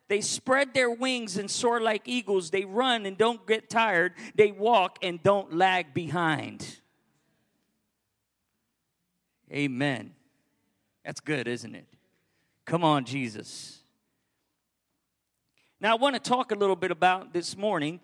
They 0.08 0.22
spread 0.22 0.72
their 0.72 0.90
wings 0.90 1.36
and 1.36 1.50
soar 1.50 1.80
like 1.80 2.02
eagles. 2.06 2.50
They 2.50 2.64
run 2.64 3.06
and 3.06 3.16
don't 3.16 3.46
get 3.46 3.68
tired. 3.70 4.14
They 4.34 4.50
walk 4.50 4.98
and 5.02 5.22
don't 5.22 5.54
lag 5.54 5.92
behind. 5.92 6.78
Amen. 9.52 10.14
That's 11.04 11.20
good, 11.20 11.46
isn't 11.46 11.74
it? 11.74 11.86
Come 12.64 12.84
on, 12.84 13.04
Jesus. 13.04 13.79
Now, 15.82 15.92
I 15.92 15.94
want 15.94 16.14
to 16.14 16.20
talk 16.20 16.52
a 16.52 16.54
little 16.54 16.76
bit 16.76 16.90
about 16.90 17.32
this 17.32 17.56
morning 17.56 18.00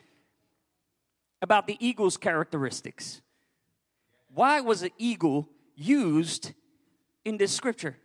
about 1.43 1.67
the 1.67 1.77
eagle's 1.79 2.17
characteristics. 2.17 3.21
Why 4.33 4.63
was 4.63 4.83
an 4.83 4.93
eagle 4.97 5.51
used 5.75 6.55
in 7.27 7.37
this 7.37 7.53
scripture? 7.53 7.99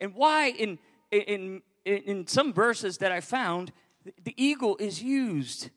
And 0.00 0.14
why, 0.14 0.50
in, 0.50 0.78
in, 1.10 1.62
in 1.86 2.26
some 2.26 2.52
verses 2.52 2.98
that 2.98 3.10
I 3.10 3.22
found, 3.22 3.72
the 4.22 4.34
eagle 4.36 4.76
is 4.78 5.02
used 5.02 5.70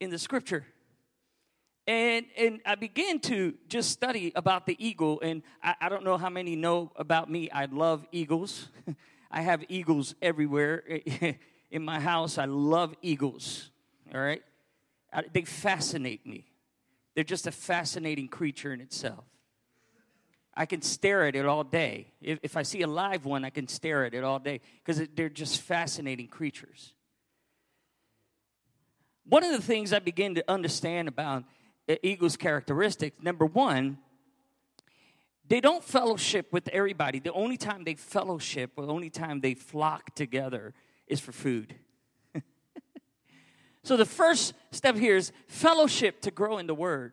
in 0.00 0.08
the 0.08 0.18
scripture. 0.18 0.64
And, 1.86 2.24
and 2.38 2.60
I 2.64 2.74
began 2.74 3.20
to 3.20 3.52
just 3.68 3.90
study 3.90 4.32
about 4.34 4.64
the 4.64 4.82
eagle, 4.82 5.20
and 5.20 5.42
I, 5.62 5.74
I 5.82 5.88
don't 5.90 6.04
know 6.04 6.16
how 6.16 6.30
many 6.30 6.56
know 6.56 6.90
about 6.96 7.30
me. 7.30 7.50
I 7.50 7.66
love 7.66 8.06
eagles. 8.12 8.70
I 9.30 9.42
have 9.42 9.62
eagles 9.68 10.14
everywhere 10.22 10.84
in 11.72 11.84
my 11.84 11.98
house. 11.98 12.38
I 12.38 12.44
love 12.44 12.94
eagles, 13.02 13.70
all 14.14 14.20
right? 14.20 14.42
I, 15.12 15.24
they 15.32 15.42
fascinate 15.42 16.24
me. 16.24 16.44
They're 17.14 17.24
just 17.24 17.46
a 17.46 17.52
fascinating 17.52 18.28
creature 18.28 18.72
in 18.72 18.80
itself. 18.80 19.24
I 20.54 20.66
can 20.66 20.82
stare 20.82 21.26
at 21.26 21.34
it 21.34 21.46
all 21.46 21.64
day. 21.64 22.08
If, 22.20 22.38
if 22.42 22.56
I 22.58 22.62
see 22.62 22.82
a 22.82 22.86
live 22.86 23.24
one, 23.24 23.44
I 23.44 23.50
can 23.50 23.66
stare 23.66 24.04
at 24.04 24.12
it 24.12 24.22
all 24.22 24.38
day 24.38 24.60
because 24.84 25.02
they're 25.14 25.30
just 25.30 25.62
fascinating 25.62 26.28
creatures. 26.28 26.92
One 29.24 29.44
of 29.44 29.52
the 29.52 29.62
things 29.62 29.94
I 29.94 29.98
begin 29.98 30.34
to 30.34 30.44
understand 30.48 31.08
about 31.08 31.44
uh, 31.88 31.94
eagles' 32.02 32.36
characteristics 32.36 33.16
number 33.22 33.46
one, 33.46 33.98
they 35.48 35.60
don't 35.60 35.82
fellowship 35.82 36.52
with 36.52 36.68
everybody. 36.68 37.18
The 37.18 37.32
only 37.32 37.56
time 37.56 37.84
they 37.84 37.94
fellowship, 37.94 38.72
the 38.76 38.82
only 38.82 39.10
time 39.10 39.40
they 39.40 39.54
flock 39.54 40.14
together, 40.14 40.74
is 41.12 41.20
for 41.20 41.30
food. 41.30 41.74
so 43.84 43.96
the 43.96 44.06
first 44.06 44.54
step 44.70 44.96
here 44.96 45.16
is 45.16 45.30
fellowship 45.46 46.22
to 46.22 46.30
grow 46.30 46.58
in 46.58 46.66
the 46.66 46.74
Word. 46.74 47.12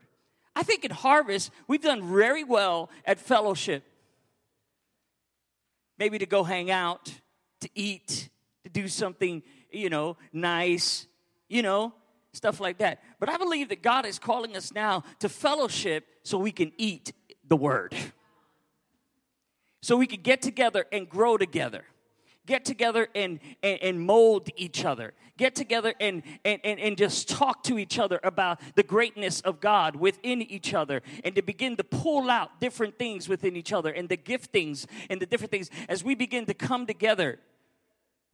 I 0.56 0.63
think 0.63 0.86
in 0.86 0.91
Harvest, 0.91 1.51
we've 1.68 1.82
done 1.82 2.01
very 2.12 2.44
well 2.44 2.89
at 3.06 3.20
fellowship. 3.20 3.84
Maybe 5.98 6.18
to 6.18 6.25
go 6.25 6.44
hang 6.44 6.72
out, 6.72 7.13
to 7.60 7.70
eat, 7.75 8.29
to 8.63 8.70
do 8.70 8.88
something, 8.88 9.44
you 9.70 9.89
know, 9.89 10.18
nice, 10.32 11.06
you 11.50 11.62
know, 11.62 11.94
stuff 12.32 12.60
like 12.60 12.77
that. 12.77 13.03
But 13.20 13.29
I 13.29 13.38
believe 13.38 13.70
that 13.70 13.84
God 13.84 14.06
is 14.06 14.18
calling 14.18 14.56
us 14.56 14.74
now 14.74 15.03
to 15.20 15.29
fellowship 15.29 16.06
so 16.24 16.38
we 16.38 16.53
can 16.53 16.72
eat 16.77 17.12
the 17.48 17.58
Word. 17.58 17.94
So 19.82 19.98
we 19.98 20.08
can 20.08 20.22
get 20.22 20.41
together 20.41 20.86
and 20.91 21.10
grow 21.10 21.38
together 21.38 21.84
get 22.50 22.65
together 22.65 23.08
and, 23.13 23.39
and, 23.62 23.79
and, 23.84 24.01
mold 24.01 24.50
each 24.58 24.84
other. 24.84 25.13
Get 25.38 25.53
together 25.53 25.94
and, 26.00 26.24
and, 26.44 26.60
and, 26.63 26.79
and 26.79 26.98
just 26.98 27.29
talk 27.29 27.63
to 27.65 27.77
each 27.77 28.00
other 28.00 28.20
about 28.24 28.60
the 28.74 28.82
greatness 28.82 29.39
of 29.41 29.60
god 29.60 29.96
within 29.96 30.41
each 30.41 30.74
other 30.74 31.03
and 31.24 31.36
to 31.36 31.44
begin 31.44 31.77
to 31.77 31.84
pull 31.84 32.27
out 32.27 32.60
different 32.60 32.98
things 32.98 33.29
within 33.29 33.56
each 33.56 33.72
other 33.72 33.91
and 33.91 34.10
the 34.10 34.18
giftings 34.18 34.88
and 35.12 35.22
the 35.22 35.27
different 35.27 35.51
things. 35.51 35.70
As 35.88 36.03
we 36.03 36.15
begin 36.15 36.48
to 36.48 36.56
come 36.56 36.88
together 36.88 37.39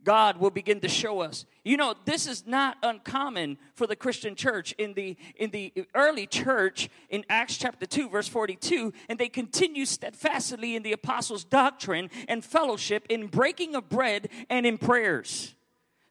God 0.05 0.37
will 0.37 0.51
begin 0.51 0.79
to 0.79 0.87
show 0.87 1.19
us. 1.19 1.45
You 1.65 1.75
know, 1.75 1.95
this 2.05 2.27
is 2.27 2.45
not 2.47 2.77
uncommon 2.81 3.57
for 3.73 3.87
the 3.87 3.95
Christian 3.95 4.35
church 4.35 4.71
in 4.77 4.93
the 4.93 5.17
in 5.35 5.49
the 5.49 5.73
early 5.93 6.27
church 6.27 6.89
in 7.09 7.25
Acts 7.29 7.57
chapter 7.57 7.85
2 7.85 8.09
verse 8.09 8.27
42 8.27 8.93
and 9.09 9.19
they 9.19 9.27
continue 9.27 9.85
steadfastly 9.85 10.75
in 10.75 10.83
the 10.83 10.93
apostles' 10.93 11.43
doctrine 11.43 12.09
and 12.27 12.45
fellowship 12.45 13.05
in 13.09 13.27
breaking 13.27 13.75
of 13.75 13.89
bread 13.89 14.29
and 14.49 14.65
in 14.65 14.77
prayers. 14.77 15.55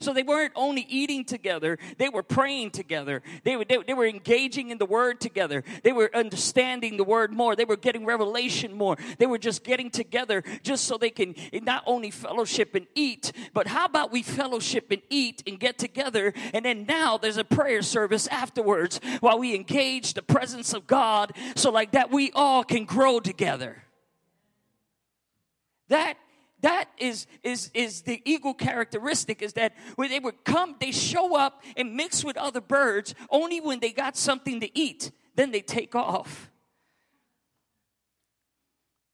So 0.00 0.12
they 0.12 0.22
weren't 0.22 0.52
only 0.54 0.82
eating 0.88 1.24
together, 1.24 1.78
they 1.98 2.08
were 2.08 2.22
praying 2.22 2.72
together. 2.72 3.22
They 3.42 3.56
were, 3.56 3.64
they, 3.64 3.78
they, 3.86 3.94
were 3.94 4.06
engaging 4.06 4.70
in 4.70 4.78
the 4.78 4.86
word 4.86 5.20
together. 5.20 5.64
They 5.82 5.92
were 5.92 6.10
understanding 6.14 6.96
the 6.96 7.04
word 7.04 7.32
more. 7.32 7.56
They 7.56 7.64
were 7.64 7.76
getting 7.76 8.04
revelation 8.04 8.74
more. 8.74 8.96
They 9.18 9.26
were 9.26 9.38
just 9.38 9.64
getting 9.64 9.90
together 9.90 10.42
just 10.62 10.84
so 10.84 10.98
they 10.98 11.10
can 11.10 11.34
not 11.52 11.84
only 11.86 12.10
fellowship 12.10 12.74
and 12.74 12.86
eat, 12.94 13.32
but 13.54 13.68
how 13.68 13.86
about 13.86 14.12
we 14.12 14.22
fellowship 14.22 14.90
and 14.90 15.00
eat 15.08 15.42
and 15.46 15.58
get 15.58 15.78
together? 15.78 16.34
And 16.52 16.64
then 16.64 16.86
now 16.86 17.16
there's 17.16 17.38
a 17.38 17.44
prayer 17.44 17.82
service 17.82 18.26
afterwards 18.26 19.00
while 19.20 19.38
we 19.38 19.54
engage 19.54 20.14
the 20.14 20.22
presence 20.22 20.74
of 20.74 20.86
God 20.86 21.32
so 21.54 21.70
like 21.70 21.92
that 21.92 22.10
we 22.10 22.30
all 22.32 22.64
can 22.64 22.84
grow 22.84 23.20
together. 23.20 23.84
That 25.88 26.16
that 26.64 26.88
is 26.96 27.26
is 27.42 27.70
is 27.74 28.02
the 28.02 28.22
eagle 28.24 28.54
characteristic 28.54 29.42
is 29.42 29.52
that 29.52 29.74
when 29.96 30.08
they 30.08 30.18
would 30.18 30.44
come 30.44 30.74
they 30.80 30.90
show 30.90 31.36
up 31.36 31.62
and 31.76 31.94
mix 31.94 32.24
with 32.24 32.38
other 32.38 32.60
birds 32.60 33.14
only 33.28 33.60
when 33.60 33.80
they 33.80 33.92
got 33.92 34.16
something 34.16 34.60
to 34.60 34.78
eat 34.78 35.12
then 35.36 35.50
they 35.50 35.60
take 35.60 35.94
off 35.94 36.50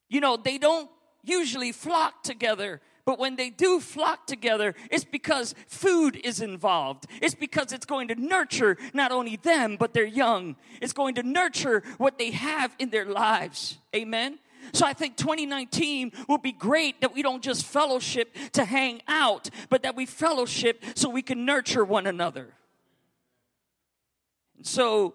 you 0.09 0.21
know 0.21 0.37
they 0.37 0.59
don't 0.59 0.89
usually 1.25 1.73
flock 1.73 2.23
together 2.23 2.81
but 3.05 3.19
when 3.19 3.35
they 3.35 3.51
do 3.51 3.81
flock 3.81 4.27
together, 4.29 4.75
it's 4.89 5.05
because 5.05 5.57
food 5.67 6.15
is 6.23 6.41
involved. 6.41 7.07
It's 7.21 7.35
because 7.35 7.73
it's 7.73 7.87
going 7.87 8.07
to 8.09 8.15
nurture 8.15 8.77
not 8.93 9.11
only 9.11 9.35
them, 9.35 9.77
but 9.81 9.95
their 9.95 10.07
young. 10.07 10.55
It's 10.81 10.93
going 10.93 11.17
to 11.17 11.25
nurture 11.25 11.83
what 11.99 12.19
they 12.19 12.31
have 12.31 12.77
in 12.79 12.91
their 12.91 13.07
lives. 13.07 13.79
Amen. 13.97 14.39
So 14.73 14.87
I 14.87 14.93
think 14.93 15.17
2019 15.17 16.13
will 16.29 16.39
be 16.39 16.53
great 16.53 17.01
that 17.01 17.15
we 17.15 17.23
don't 17.23 17.43
just 17.43 17.65
fellowship 17.65 18.35
to 18.53 18.65
hang 18.65 19.03
out, 19.09 19.51
but 19.69 19.83
that 19.83 19.97
we 19.97 20.07
fellowship 20.07 20.83
so 20.95 21.09
we 21.09 21.23
can 21.23 21.45
nurture 21.45 21.85
one 21.85 22.07
another. 22.07 22.55
And 24.57 24.67
So 24.67 25.15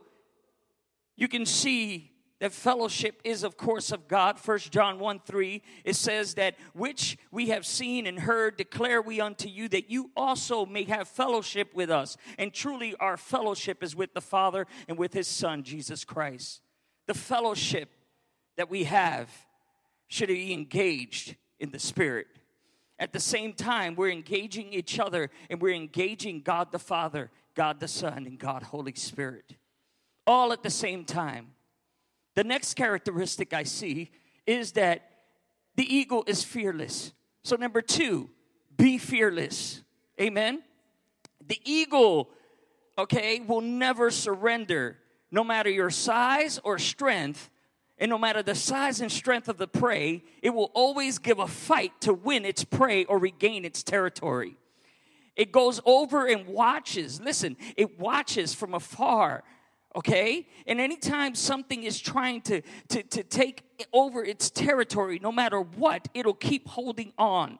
you 1.16 1.28
can 1.28 1.46
see 1.46 2.12
that 2.40 2.52
fellowship 2.52 3.22
is 3.24 3.44
of 3.44 3.58
course 3.58 3.92
of 3.92 4.08
god. 4.08 4.38
First 4.40 4.72
john 4.72 5.00
1 5.00 5.22
3 5.26 5.62
it 5.84 5.96
says 5.96 6.34
that 6.34 6.56
which 6.74 7.18
we 7.32 7.50
have 7.50 7.66
seen 7.66 8.06
and 8.06 8.20
heard 8.20 8.58
declare 8.58 9.02
we 9.02 9.22
unto 9.22 9.48
you 9.48 9.70
that 9.70 9.90
you 9.90 10.12
also 10.16 10.66
may 10.66 10.84
have 10.84 11.08
fellowship 11.08 11.74
with 11.74 11.90
us. 11.90 12.18
And 12.38 12.54
truly 12.54 12.96
our 13.00 13.18
fellowship 13.18 13.82
is 13.84 13.96
with 13.96 14.14
the 14.14 14.22
father 14.22 14.68
and 14.88 14.98
with 14.98 15.14
his 15.14 15.28
son 15.28 15.64
jesus 15.64 16.04
christ. 16.04 16.62
The 17.08 17.14
fellowship 17.14 17.90
that 18.58 18.70
we 18.70 18.86
have 18.86 19.30
should 20.08 20.30
be 20.30 20.54
engaged 20.54 21.36
in 21.60 21.72
the 21.72 21.80
Spirit. 21.80 22.28
At 22.98 23.12
the 23.12 23.20
same 23.20 23.54
time, 23.54 23.96
we're 23.96 24.12
engaging 24.12 24.72
each 24.72 25.00
other 25.00 25.30
and 25.50 25.62
we're 25.62 25.76
engaging 25.76 26.42
God 26.42 26.72
the 26.72 26.80
Father, 26.80 27.30
God 27.56 27.80
the 27.80 27.88
Son, 27.88 28.26
and 28.26 28.40
God 28.40 28.64
Holy 28.64 28.96
Spirit. 28.96 29.56
All 30.26 30.54
at 30.54 30.64
the 30.64 30.70
same 30.70 31.04
time. 31.04 31.48
The 32.36 32.44
next 32.44 32.76
characteristic 32.76 33.54
I 33.54 33.64
see 33.64 34.12
is 34.46 34.74
that 34.74 35.10
the 35.76 35.94
eagle 35.94 36.24
is 36.28 36.44
fearless. 36.44 37.14
So, 37.44 37.56
number 37.56 37.82
two, 37.82 38.30
be 38.76 38.98
fearless. 38.98 39.82
Amen. 40.20 40.64
The 41.48 41.60
eagle, 41.64 42.30
okay, 42.98 43.40
will 43.42 43.62
never 43.62 44.10
surrender, 44.10 44.98
no 45.32 45.44
matter 45.44 45.70
your 45.70 45.90
size 45.90 46.60
or 46.64 46.80
strength 46.80 47.50
and 47.98 48.10
no 48.10 48.18
matter 48.18 48.44
the 48.44 48.56
size 48.56 49.00
and 49.00 49.12
strength 49.12 49.48
of 49.48 49.58
the 49.58 49.68
prey, 49.68 50.24
it 50.42 50.50
will 50.50 50.72
always 50.74 51.18
give 51.18 51.40
a 51.40 51.48
fight 51.48 51.94
to 52.02 52.14
win 52.14 52.44
its 52.44 52.64
prey 52.64 53.06
or 53.06 53.18
regain 53.18 53.64
its 53.64 53.84
territory. 53.84 54.58
It 55.36 55.52
goes 55.52 55.80
over 55.86 56.28
and 56.28 56.48
watches. 56.48 57.22
Listen, 57.22 57.56
it 57.78 58.00
watches 58.00 58.54
from 58.54 58.74
afar. 58.74 59.44
Okay? 59.96 60.48
And 60.68 60.82
anytime 60.82 61.36
something 61.36 61.84
is 61.84 62.00
trying 62.00 62.42
to, 62.42 62.62
to, 62.90 63.04
to 63.04 63.24
take 63.24 63.64
over 63.94 64.24
its 64.24 64.50
territory, 64.50 65.20
no 65.22 65.32
matter 65.32 65.62
what, 65.62 66.08
it'll 66.14 66.34
keep 66.34 66.68
holding 66.68 67.14
on. 67.18 67.60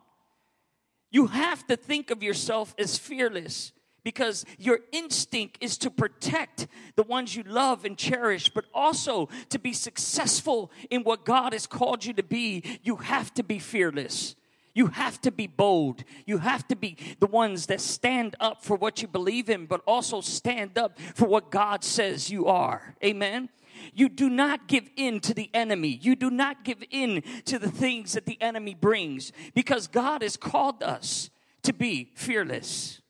You 1.12 1.28
have 1.28 1.66
to 1.68 1.78
think 1.78 2.12
of 2.12 2.22
yourself 2.22 2.76
as 2.78 2.98
fearless 2.98 3.72
because 4.06 4.46
your 4.60 4.80
instinct 4.94 5.58
is 5.60 5.78
to 5.80 5.90
protect 5.90 6.68
the 6.96 7.04
ones 7.04 7.36
you 7.36 7.44
love 7.44 7.84
and 7.84 7.98
cherish, 7.98 8.48
but 8.50 8.66
also 8.74 9.28
to 9.50 9.60
be 9.60 9.74
successful 9.74 10.72
in 10.90 11.04
what 11.04 11.26
God 11.26 11.52
has 11.52 11.68
called 11.68 12.06
you 12.06 12.14
to 12.14 12.24
be, 12.24 12.64
you 12.84 12.98
have 12.98 13.34
to 13.34 13.44
be 13.44 13.60
fearless. 13.60 14.36
You 14.76 14.88
have 14.88 15.20
to 15.22 15.32
be 15.32 15.48
bold. 15.48 16.04
You 16.26 16.38
have 16.38 16.68
to 16.68 16.76
be 16.76 16.98
the 17.20 17.28
ones 17.28 17.66
that 17.66 17.82
stand 17.82 18.36
up 18.40 18.64
for 18.64 18.78
what 18.78 19.02
you 19.02 19.08
believe 19.08 19.50
in, 19.50 19.66
but 19.66 19.82
also 19.88 20.22
stand 20.22 20.78
up 20.78 21.00
for 21.16 21.28
what 21.28 21.50
God 21.50 21.84
says 21.84 22.30
you 22.30 22.46
are. 22.46 22.96
Amen. 23.04 23.50
You 23.94 24.08
do 24.08 24.30
not 24.30 24.68
give 24.68 24.88
in 24.96 25.20
to 25.22 25.34
the 25.34 25.50
enemy. 25.54 26.00
You 26.02 26.16
do 26.16 26.30
not 26.30 26.64
give 26.64 26.84
in 26.92 27.24
to 27.46 27.58
the 27.58 27.72
things 27.72 28.14
that 28.14 28.26
the 28.26 28.40
enemy 28.40 28.76
brings 28.76 29.32
because 29.56 29.88
God 29.88 30.22
has 30.22 30.38
called 30.38 30.84
us 30.84 31.30
to 31.64 31.74
be 31.74 32.12
fearless. 32.14 33.02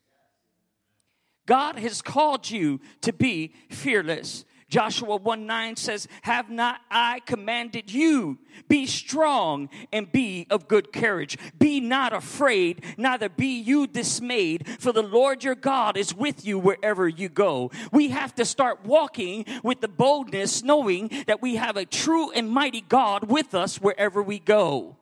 God 1.45 1.77
has 1.77 2.01
called 2.01 2.49
you 2.49 2.79
to 3.01 3.13
be 3.13 3.53
fearless. 3.69 4.45
Joshua 4.67 5.17
1 5.17 5.45
9 5.45 5.75
says, 5.75 6.07
Have 6.23 6.49
not 6.49 6.81
I 6.89 7.21
commanded 7.25 7.93
you? 7.93 8.39
Be 8.67 8.87
strong 8.87 9.69
and 9.93 10.11
be 10.11 10.47
of 10.49 10.67
good 10.67 10.91
courage. 10.91 11.37
Be 11.57 11.79
not 11.79 12.13
afraid, 12.13 12.83
neither 12.97 13.29
be 13.29 13.59
you 13.59 13.85
dismayed, 13.85 14.67
for 14.79 14.91
the 14.91 15.03
Lord 15.03 15.43
your 15.43 15.55
God 15.55 15.97
is 15.97 16.15
with 16.15 16.45
you 16.45 16.57
wherever 16.57 17.07
you 17.07 17.29
go. 17.29 17.71
We 17.91 18.09
have 18.09 18.33
to 18.35 18.45
start 18.45 18.83
walking 18.83 19.45
with 19.63 19.81
the 19.81 19.87
boldness, 19.87 20.63
knowing 20.63 21.11
that 21.27 21.41
we 21.41 21.55
have 21.55 21.77
a 21.77 21.85
true 21.85 22.31
and 22.31 22.49
mighty 22.49 22.81
God 22.81 23.29
with 23.29 23.53
us 23.53 23.79
wherever 23.79 24.21
we 24.23 24.39
go. 24.39 24.97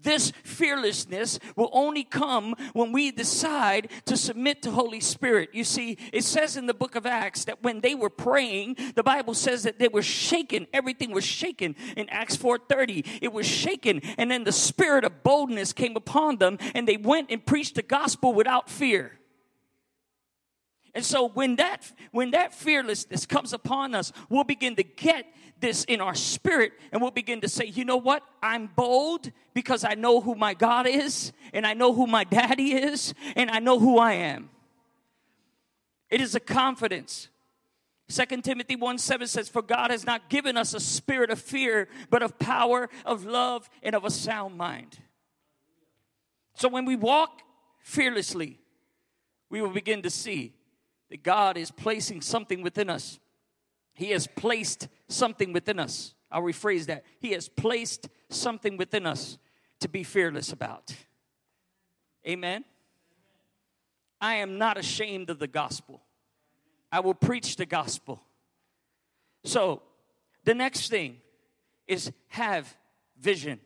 This 0.00 0.32
fearlessness 0.44 1.40
will 1.56 1.70
only 1.72 2.04
come 2.04 2.54
when 2.72 2.92
we 2.92 3.10
decide 3.10 3.90
to 4.06 4.16
submit 4.16 4.62
to 4.62 4.70
Holy 4.70 5.00
Spirit. 5.00 5.50
You 5.52 5.64
see, 5.64 5.98
it 6.12 6.22
says 6.22 6.56
in 6.56 6.66
the 6.66 6.74
book 6.74 6.94
of 6.94 7.04
Acts 7.04 7.44
that 7.46 7.62
when 7.62 7.80
they 7.80 7.94
were 7.94 8.10
praying, 8.10 8.76
the 8.94 9.02
Bible 9.02 9.34
says 9.34 9.64
that 9.64 9.78
they 9.78 9.88
were 9.88 10.02
shaken. 10.02 10.68
Everything 10.72 11.10
was 11.10 11.24
shaken. 11.24 11.74
In 11.96 12.08
Acts 12.10 12.36
4:30, 12.36 13.04
it 13.20 13.32
was 13.32 13.46
shaken, 13.46 14.00
and 14.16 14.30
then 14.30 14.44
the 14.44 14.52
spirit 14.52 15.04
of 15.04 15.24
boldness 15.24 15.72
came 15.72 15.96
upon 15.96 16.36
them, 16.36 16.58
and 16.74 16.86
they 16.86 16.96
went 16.96 17.30
and 17.30 17.44
preached 17.44 17.74
the 17.74 17.82
gospel 17.82 18.32
without 18.32 18.70
fear. 18.70 19.18
And 20.94 21.04
so 21.04 21.28
when 21.28 21.56
that 21.56 21.92
when 22.12 22.30
that 22.32 22.54
fearlessness 22.54 23.26
comes 23.26 23.52
upon 23.52 23.94
us, 23.94 24.12
we'll 24.28 24.44
begin 24.44 24.74
to 24.76 24.82
get 24.82 25.26
this 25.60 25.84
in 25.84 26.00
our 26.00 26.14
spirit 26.14 26.72
and 26.92 27.00
we'll 27.00 27.10
begin 27.10 27.40
to 27.42 27.48
say, 27.48 27.66
you 27.66 27.84
know 27.84 27.96
what? 27.96 28.22
I'm 28.42 28.68
bold 28.74 29.30
because 29.54 29.84
I 29.84 29.94
know 29.94 30.20
who 30.20 30.34
my 30.34 30.54
God 30.54 30.86
is 30.86 31.32
and 31.52 31.66
I 31.66 31.74
know 31.74 31.92
who 31.92 32.06
my 32.06 32.24
daddy 32.24 32.72
is 32.72 33.14
and 33.36 33.50
I 33.50 33.58
know 33.58 33.78
who 33.78 33.98
I 33.98 34.14
am. 34.14 34.50
It 36.10 36.20
is 36.20 36.34
a 36.34 36.40
confidence. 36.40 37.28
2 38.08 38.24
Timothy 38.42 38.76
1 38.76 38.98
7 38.98 39.26
says, 39.26 39.48
For 39.48 39.60
God 39.60 39.90
has 39.90 40.06
not 40.06 40.30
given 40.30 40.56
us 40.56 40.72
a 40.72 40.80
spirit 40.80 41.30
of 41.30 41.38
fear, 41.38 41.88
but 42.08 42.22
of 42.22 42.38
power, 42.38 42.88
of 43.04 43.26
love, 43.26 43.68
and 43.82 43.94
of 43.94 44.04
a 44.04 44.10
sound 44.10 44.56
mind. 44.56 44.98
So 46.54 46.68
when 46.68 46.86
we 46.86 46.96
walk 46.96 47.42
fearlessly, 47.82 48.58
we 49.50 49.60
will 49.60 49.70
begin 49.70 50.02
to 50.02 50.10
see 50.10 50.54
that 51.10 51.22
God 51.22 51.58
is 51.58 51.70
placing 51.70 52.22
something 52.22 52.62
within 52.62 52.88
us 52.88 53.18
he 53.98 54.10
has 54.10 54.28
placed 54.28 54.86
something 55.08 55.52
within 55.52 55.78
us. 55.78 56.14
I'll 56.30 56.42
rephrase 56.42 56.86
that. 56.86 57.04
He 57.20 57.32
has 57.32 57.48
placed 57.48 58.08
something 58.28 58.76
within 58.76 59.06
us 59.06 59.38
to 59.80 59.88
be 59.88 60.04
fearless 60.04 60.52
about. 60.52 60.94
Amen. 62.26 62.64
I 64.20 64.34
am 64.36 64.58
not 64.58 64.76
ashamed 64.76 65.30
of 65.30 65.38
the 65.38 65.46
gospel. 65.46 66.02
I 66.90 67.00
will 67.00 67.14
preach 67.14 67.56
the 67.56 67.66
gospel. 67.66 68.20
So, 69.44 69.82
the 70.44 70.54
next 70.54 70.88
thing 70.88 71.18
is 71.86 72.12
have 72.28 72.74
vision. 73.18 73.60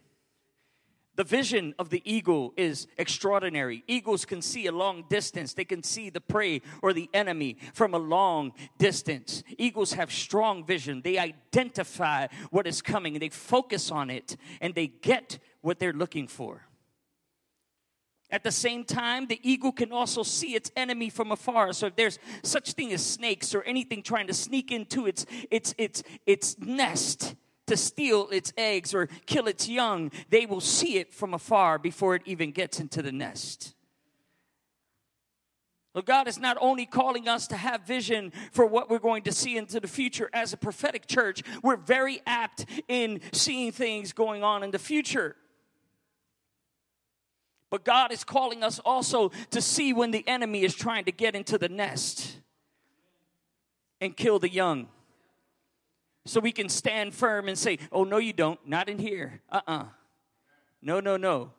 The 1.14 1.24
vision 1.24 1.74
of 1.78 1.90
the 1.90 2.02
eagle 2.04 2.54
is 2.56 2.86
extraordinary. 2.96 3.84
Eagles 3.86 4.24
can 4.24 4.40
see 4.40 4.66
a 4.66 4.72
long 4.72 5.04
distance. 5.08 5.52
They 5.52 5.64
can 5.64 5.82
see 5.82 6.10
the 6.10 6.20
prey 6.20 6.62
or 6.82 6.92
the 6.92 7.10
enemy 7.12 7.58
from 7.74 7.94
a 7.94 7.98
long 7.98 8.52
distance. 8.78 9.42
Eagles 9.58 9.92
have 9.92 10.10
strong 10.10 10.64
vision. 10.64 11.02
They 11.02 11.18
identify 11.18 12.28
what 12.50 12.66
is 12.66 12.80
coming 12.82 13.18
they 13.22 13.28
focus 13.28 13.90
on 13.90 14.10
it 14.10 14.36
and 14.60 14.74
they 14.74 14.88
get 14.88 15.38
what 15.60 15.78
they're 15.78 15.92
looking 15.92 16.26
for. 16.26 16.62
At 18.30 18.42
the 18.42 18.50
same 18.50 18.84
time, 18.84 19.26
the 19.26 19.38
eagle 19.42 19.72
can 19.72 19.92
also 19.92 20.22
see 20.22 20.54
its 20.54 20.72
enemy 20.74 21.10
from 21.10 21.30
afar. 21.30 21.72
So 21.74 21.86
if 21.86 21.96
there's 21.96 22.18
such 22.42 22.72
thing 22.72 22.92
as 22.94 23.04
snakes 23.04 23.54
or 23.54 23.62
anything 23.62 24.02
trying 24.02 24.26
to 24.26 24.34
sneak 24.34 24.72
into 24.72 25.06
its 25.06 25.26
its 25.50 25.74
its 25.76 26.02
its 26.26 26.58
nest, 26.58 27.34
to 27.72 27.76
steal 27.76 28.28
its 28.30 28.52
eggs 28.58 28.92
or 28.92 29.08
kill 29.26 29.48
its 29.48 29.66
young, 29.66 30.12
they 30.28 30.44
will 30.44 30.60
see 30.60 30.98
it 30.98 31.12
from 31.12 31.32
afar 31.32 31.78
before 31.78 32.14
it 32.14 32.22
even 32.26 32.52
gets 32.52 32.78
into 32.78 33.00
the 33.00 33.12
nest. 33.12 33.74
God 36.04 36.28
is 36.28 36.38
not 36.38 36.56
only 36.60 36.86
calling 36.86 37.28
us 37.28 37.46
to 37.48 37.56
have 37.56 37.82
vision 37.82 38.32
for 38.50 38.66
what 38.66 38.88
we're 38.88 38.98
going 38.98 39.22
to 39.24 39.32
see 39.32 39.56
into 39.56 39.78
the 39.80 39.88
future 39.88 40.28
as 40.32 40.52
a 40.52 40.56
prophetic 40.56 41.06
church, 41.06 41.42
we're 41.62 41.76
very 41.76 42.20
apt 42.26 42.64
in 42.88 43.20
seeing 43.32 43.72
things 43.72 44.12
going 44.12 44.42
on 44.42 44.62
in 44.62 44.70
the 44.70 44.78
future. 44.78 45.36
But 47.70 47.84
God 47.84 48.12
is 48.12 48.24
calling 48.24 48.62
us 48.62 48.78
also 48.78 49.30
to 49.50 49.62
see 49.62 49.92
when 49.92 50.10
the 50.10 50.26
enemy 50.26 50.62
is 50.62 50.74
trying 50.74 51.04
to 51.04 51.12
get 51.12 51.34
into 51.34 51.56
the 51.58 51.68
nest 51.68 52.38
and 54.00 54.16
kill 54.16 54.38
the 54.38 54.50
young 54.50 54.88
so 56.24 56.40
we 56.40 56.52
can 56.52 56.68
stand 56.68 57.14
firm 57.14 57.48
and 57.48 57.58
say, 57.58 57.78
Oh, 57.90 58.04
no, 58.04 58.18
you 58.18 58.32
don't. 58.32 58.60
Not 58.66 58.88
in 58.88 58.98
here. 58.98 59.40
Uh 59.50 59.60
uh-uh. 59.66 59.78
uh 59.78 59.84
No, 60.80 61.00
no, 61.00 61.16
no. 61.16 61.52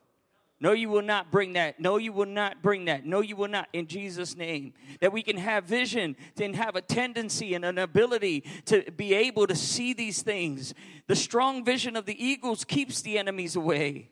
No, 0.60 0.72
you 0.72 0.88
will 0.88 1.02
not 1.02 1.30
bring 1.30 1.54
that. 1.54 1.82
No, 1.82 1.98
you 1.98 2.14
will 2.14 2.26
not 2.26 2.62
bring 2.62 2.86
that. 2.86 3.06
No, 3.06 3.20
you 3.20 3.36
will 3.36 3.50
not. 3.50 3.68
In 3.74 3.86
Jesus' 3.86 4.38
name. 4.38 4.74
That 5.02 5.12
we 5.12 5.22
can 5.22 5.36
have 5.36 5.66
vision 5.66 6.16
and 6.40 6.56
have 6.56 6.78
a 6.78 6.82
tendency 6.82 7.54
and 7.54 7.66
an 7.66 7.78
ability 7.78 8.46
to 8.66 8.90
be 8.92 9.14
able 9.14 9.46
to 9.48 9.56
see 9.56 9.92
these 9.92 10.22
things. 10.22 10.74
The 11.08 11.18
strong 11.18 11.66
vision 11.66 11.98
of 11.98 12.06
the 12.06 12.24
eagles 12.24 12.64
keeps 12.64 13.02
the 13.02 13.18
enemies 13.18 13.58
away. 13.58 14.10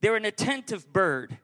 They're 0.00 0.14
an 0.14 0.24
attentive 0.24 0.92
bird, 0.92 1.38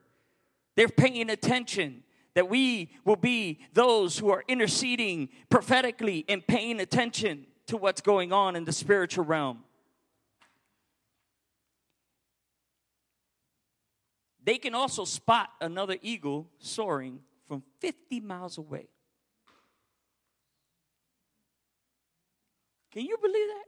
they're 0.75 0.87
paying 0.87 1.29
attention 1.29 2.03
that 2.35 2.49
we 2.49 2.91
will 3.03 3.17
be 3.17 3.59
those 3.73 4.19
who 4.19 4.29
are 4.29 4.45
interceding 4.47 5.27
prophetically 5.49 6.23
and 6.29 6.45
paying 6.45 6.79
attention 6.79 7.45
to 7.69 7.77
what's 7.77 8.01
going 8.01 8.33
on 8.33 8.55
in 8.55 8.65
the 8.65 8.71
spiritual 8.71 9.23
realm. 9.23 9.59
They 14.43 14.57
can 14.57 14.73
also 14.73 15.05
spot 15.05 15.49
another 15.61 15.95
eagle 16.01 16.49
soaring 16.57 17.19
from 17.47 17.61
50 17.79 18.21
miles 18.21 18.57
away. 18.57 18.87
Can 22.91 23.05
you 23.05 23.17
believe 23.21 23.47
that? 23.47 23.63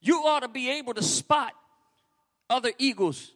You 0.00 0.22
ought 0.24 0.40
to 0.40 0.48
be 0.48 0.70
able 0.70 0.94
to 0.94 1.02
spot 1.02 1.52
other 2.48 2.72
eagles 2.78 3.33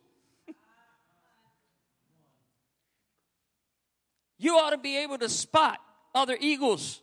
you 4.39 4.57
ought 4.57 4.71
to 4.71 4.79
be 4.79 4.99
able 4.99 5.19
to 5.19 5.29
spot 5.29 5.79
other 6.15 6.37
eagles. 6.41 7.03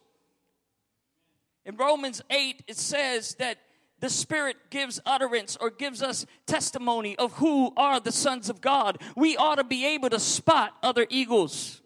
In 1.66 1.78
Romans 1.78 2.22
8, 2.30 2.64
it 2.68 2.78
says 2.78 3.36
that 3.36 3.58
the 4.00 4.10
Spirit 4.10 4.58
gives 4.70 5.00
utterance 5.06 5.58
or 5.60 5.70
gives 5.70 6.02
us 6.02 6.26
testimony 6.46 7.16
of 7.16 7.34
who 7.34 7.74
are 7.76 8.00
the 8.00 8.12
sons 8.12 8.50
of 8.50 8.62
God. 8.62 9.02
We 9.16 9.38
ought 9.38 9.56
to 9.56 9.64
be 9.64 9.86
able 9.86 10.10
to 10.10 10.20
spot 10.20 10.74
other 10.84 11.08
eagles. 11.10 11.82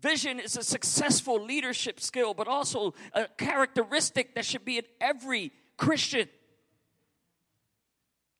Vision 0.00 0.38
is 0.38 0.58
a 0.58 0.62
successful 0.62 1.42
leadership 1.42 1.98
skill, 1.98 2.34
but 2.34 2.46
also 2.46 2.92
a 3.14 3.26
characteristic 3.38 4.34
that 4.34 4.44
should 4.44 4.62
be 4.62 4.76
in 4.76 4.84
every 5.00 5.50
Christian. 5.78 6.28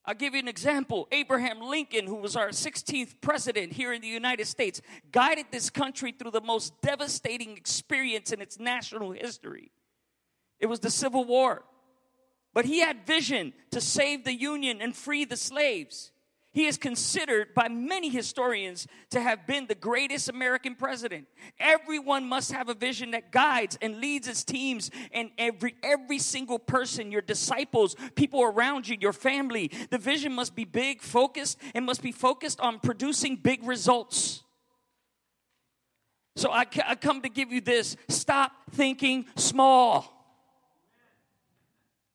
I'll 0.07 0.15
give 0.15 0.35
you 0.35 0.41
an 0.41 0.49
example. 0.49 1.09
Abraham 1.13 1.61
Lincoln, 1.61 2.07
who 2.07 2.17
was 2.17 2.37
our 2.37 2.49
16th 2.49 3.15
president 3.23 3.73
here 3.73 3.93
in 3.93 4.03
the 4.03 4.09
United 4.09 4.47
States, 4.47 4.83
guided 5.13 5.47
this 5.51 5.71
country 5.71 6.13
through 6.13 6.33
the 6.33 6.43
most 6.43 6.79
devastating 6.83 7.57
experience 7.57 8.31
in 8.31 8.43
its 8.43 8.59
national 8.59 9.13
history. 9.13 9.71
It 10.61 10.67
was 10.67 10.81
the 10.81 10.91
Civil 10.91 11.25
War. 11.25 11.65
But 12.53 12.67
he 12.67 12.81
had 12.81 13.07
vision 13.07 13.53
to 13.71 13.81
save 13.81 14.25
the 14.25 14.35
Union 14.35 14.81
and 14.81 14.95
free 14.95 15.25
the 15.25 15.37
slaves. 15.37 16.13
He 16.55 16.67
is 16.67 16.79
considered 16.79 17.53
by 17.53 17.69
many 17.69 18.09
historians 18.09 18.87
to 19.11 19.21
have 19.21 19.45
been 19.45 19.67
the 19.67 19.75
greatest 19.75 20.29
American 20.29 20.77
president. 20.77 21.27
Everyone 21.59 22.29
must 22.29 22.53
have 22.53 22.69
a 22.69 22.75
vision 22.75 23.11
that 23.11 23.33
guides 23.33 23.77
and 23.83 23.99
leads 23.99 24.29
its 24.29 24.45
teams 24.45 24.93
and 25.11 25.31
every 25.37 25.75
every 25.83 26.21
single 26.21 26.61
person, 26.61 27.11
your 27.11 27.23
disciples, 27.23 27.97
people 28.15 28.41
around 28.41 28.87
you, 28.87 28.97
your 29.01 29.13
family. 29.13 29.73
The 29.91 29.99
vision 29.99 30.33
must 30.33 30.55
be 30.55 30.65
big, 30.65 31.03
focused, 31.03 31.59
and 31.75 31.85
must 31.85 32.03
be 32.03 32.13
focused 32.13 32.61
on 32.61 32.79
producing 32.79 33.35
big 33.35 33.67
results. 33.67 34.45
So 36.37 36.53
I, 36.53 36.67
I 36.87 36.95
come 36.95 37.23
to 37.23 37.29
give 37.29 37.51
you 37.51 37.63
this 37.63 37.97
stop 38.09 38.53
thinking 38.71 39.27
small. 39.35 40.14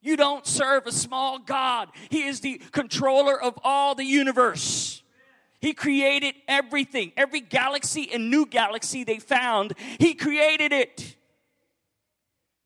You 0.09 0.17
don't 0.17 0.47
serve 0.47 0.87
a 0.87 0.91
small 0.91 1.37
God. 1.37 1.89
He 2.09 2.23
is 2.23 2.39
the 2.39 2.57
controller 2.71 3.39
of 3.39 3.59
all 3.63 3.93
the 3.93 4.03
universe. 4.03 5.03
He 5.61 5.71
created 5.71 6.33
everything. 6.47 7.11
Every 7.15 7.41
galaxy 7.41 8.11
and 8.11 8.31
new 8.31 8.47
galaxy 8.47 9.03
they 9.03 9.19
found, 9.19 9.73
He 9.99 10.15
created 10.15 10.73
it. 10.73 11.15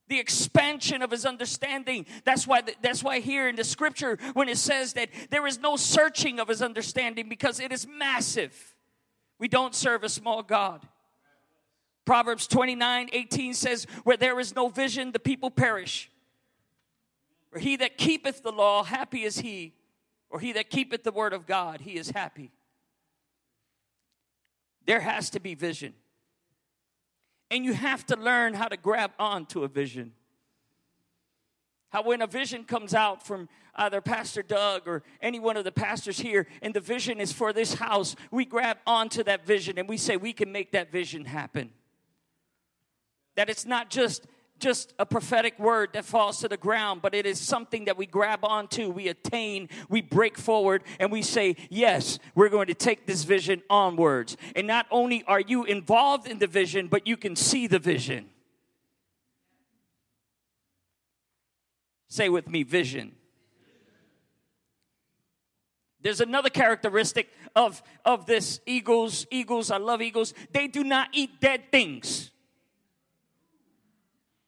The 0.07 0.21
expansion 0.21 1.01
of 1.01 1.11
His 1.11 1.25
understanding. 1.25 2.05
That's 2.23 2.47
why, 2.47 2.61
that's 2.81 3.03
why 3.03 3.19
here 3.19 3.49
in 3.49 3.57
the 3.57 3.65
scripture, 3.65 4.17
when 4.31 4.47
it 4.47 4.57
says 4.57 4.93
that 4.93 5.09
there 5.29 5.45
is 5.45 5.59
no 5.59 5.75
searching 5.75 6.39
of 6.39 6.47
His 6.47 6.61
understanding 6.61 7.27
because 7.27 7.59
it 7.59 7.73
is 7.73 7.85
massive. 7.85 8.73
We 9.37 9.49
don't 9.49 9.75
serve 9.75 10.05
a 10.05 10.09
small 10.09 10.43
God. 10.43 10.87
Proverbs 12.05 12.47
29 12.47 13.09
18 13.11 13.53
says, 13.53 13.85
Where 14.05 14.15
there 14.15 14.39
is 14.39 14.55
no 14.55 14.69
vision, 14.69 15.11
the 15.11 15.19
people 15.19 15.51
perish. 15.51 16.09
Or 17.53 17.59
he 17.59 17.75
that 17.77 17.97
keepeth 17.97 18.41
the 18.41 18.51
law, 18.51 18.83
happy 18.83 19.23
is 19.23 19.39
he. 19.39 19.73
Or 20.29 20.39
he 20.39 20.53
that 20.53 20.69
keepeth 20.69 21.03
the 21.03 21.11
word 21.11 21.33
of 21.33 21.45
God, 21.45 21.81
he 21.81 21.91
is 21.91 22.09
happy. 22.09 22.51
There 24.85 24.99
has 24.99 25.29
to 25.31 25.39
be 25.39 25.53
vision. 25.53 25.93
And 27.51 27.63
you 27.63 27.73
have 27.73 28.05
to 28.07 28.15
learn 28.15 28.55
how 28.55 28.67
to 28.67 28.77
grab 28.77 29.11
on 29.19 29.45
to 29.47 29.63
a 29.63 29.67
vision. 29.67 30.13
How, 31.89 32.01
when 32.01 32.23
a 32.23 32.27
vision 32.27 32.63
comes 32.63 32.95
out 32.95 33.23
from 33.25 33.47
either 33.75 34.01
Pastor 34.01 34.41
Doug 34.41 34.87
or 34.87 35.03
any 35.21 35.39
one 35.39 35.57
of 35.57 35.63
the 35.63 35.71
pastors 35.71 36.19
here, 36.19 36.47
and 36.63 36.73
the 36.73 36.79
vision 36.79 37.19
is 37.19 37.31
for 37.31 37.53
this 37.53 37.75
house, 37.75 38.15
we 38.31 38.45
grab 38.45 38.77
onto 38.87 39.23
that 39.25 39.45
vision 39.45 39.77
and 39.77 39.87
we 39.87 39.97
say, 39.97 40.17
we 40.17 40.33
can 40.33 40.51
make 40.51 40.71
that 40.71 40.91
vision 40.91 41.25
happen. 41.25 41.69
That 43.35 43.49
it's 43.51 43.67
not 43.67 43.91
just 43.91 44.25
just 44.63 44.93
a 44.97 45.05
prophetic 45.05 45.59
word 45.59 45.89
that 45.91 46.05
falls 46.05 46.39
to 46.39 46.47
the 46.47 46.55
ground, 46.55 47.01
but 47.01 47.13
it 47.13 47.25
is 47.25 47.37
something 47.37 47.85
that 47.85 47.97
we 47.97 48.05
grab 48.05 48.39
onto, 48.43 48.89
we 48.89 49.09
attain, 49.09 49.67
we 49.89 50.01
break 50.01 50.37
forward, 50.37 50.83
and 50.99 51.11
we 51.11 51.21
say, 51.21 51.57
Yes, 51.69 52.17
we're 52.33 52.47
going 52.47 52.67
to 52.67 52.73
take 52.73 53.05
this 53.05 53.25
vision 53.25 53.61
onwards. 53.69 54.37
And 54.55 54.65
not 54.65 54.87
only 54.89 55.25
are 55.27 55.41
you 55.41 55.65
involved 55.65 56.27
in 56.27 56.39
the 56.39 56.47
vision, 56.47 56.87
but 56.87 57.05
you 57.05 57.17
can 57.17 57.35
see 57.35 57.67
the 57.67 57.77
vision. 57.77 58.29
Say 62.07 62.29
with 62.29 62.47
me, 62.47 62.63
vision. 62.63 63.11
There's 66.01 66.21
another 66.21 66.49
characteristic 66.49 67.29
of, 67.55 67.81
of 68.05 68.25
this 68.25 68.61
eagles. 68.65 69.25
Eagles, 69.29 69.71
I 69.71 69.77
love 69.77 70.01
eagles. 70.01 70.33
They 70.51 70.67
do 70.67 70.83
not 70.83 71.09
eat 71.11 71.41
dead 71.41 71.71
things. 71.71 72.31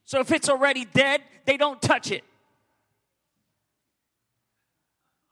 So 0.06 0.20
if 0.20 0.32
it's 0.32 0.50
already 0.50 0.86
dead, 0.86 1.22
they 1.46 1.58
don't 1.58 1.82
touch 1.82 2.12
it. 2.12 2.24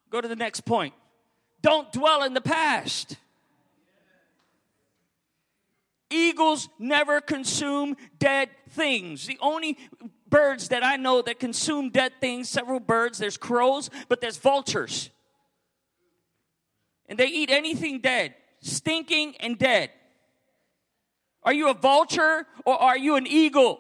Go 0.09 0.19
to 0.19 0.27
the 0.27 0.35
next 0.35 0.61
point. 0.61 0.93
Don't 1.61 1.91
dwell 1.91 2.23
in 2.23 2.33
the 2.33 2.41
past. 2.41 3.17
Eagles 6.09 6.69
never 6.77 7.21
consume 7.21 7.95
dead 8.19 8.49
things. 8.69 9.25
The 9.25 9.37
only 9.41 9.77
birds 10.29 10.69
that 10.69 10.83
I 10.83 10.97
know 10.97 11.21
that 11.23 11.39
consume 11.39 11.89
dead 11.89 12.13
things, 12.19 12.49
several 12.49 12.79
birds, 12.79 13.17
there's 13.17 13.37
crows, 13.37 13.89
but 14.09 14.21
there's 14.21 14.37
vultures. 14.37 15.09
And 17.07 17.17
they 17.17 17.27
eat 17.27 17.49
anything 17.49 17.99
dead, 17.99 18.35
stinking 18.61 19.35
and 19.39 19.57
dead. 19.57 19.89
Are 21.43 21.53
you 21.53 21.69
a 21.69 21.73
vulture 21.73 22.45
or 22.65 22.79
are 22.79 22.97
you 22.97 23.15
an 23.15 23.27
eagle? 23.27 23.79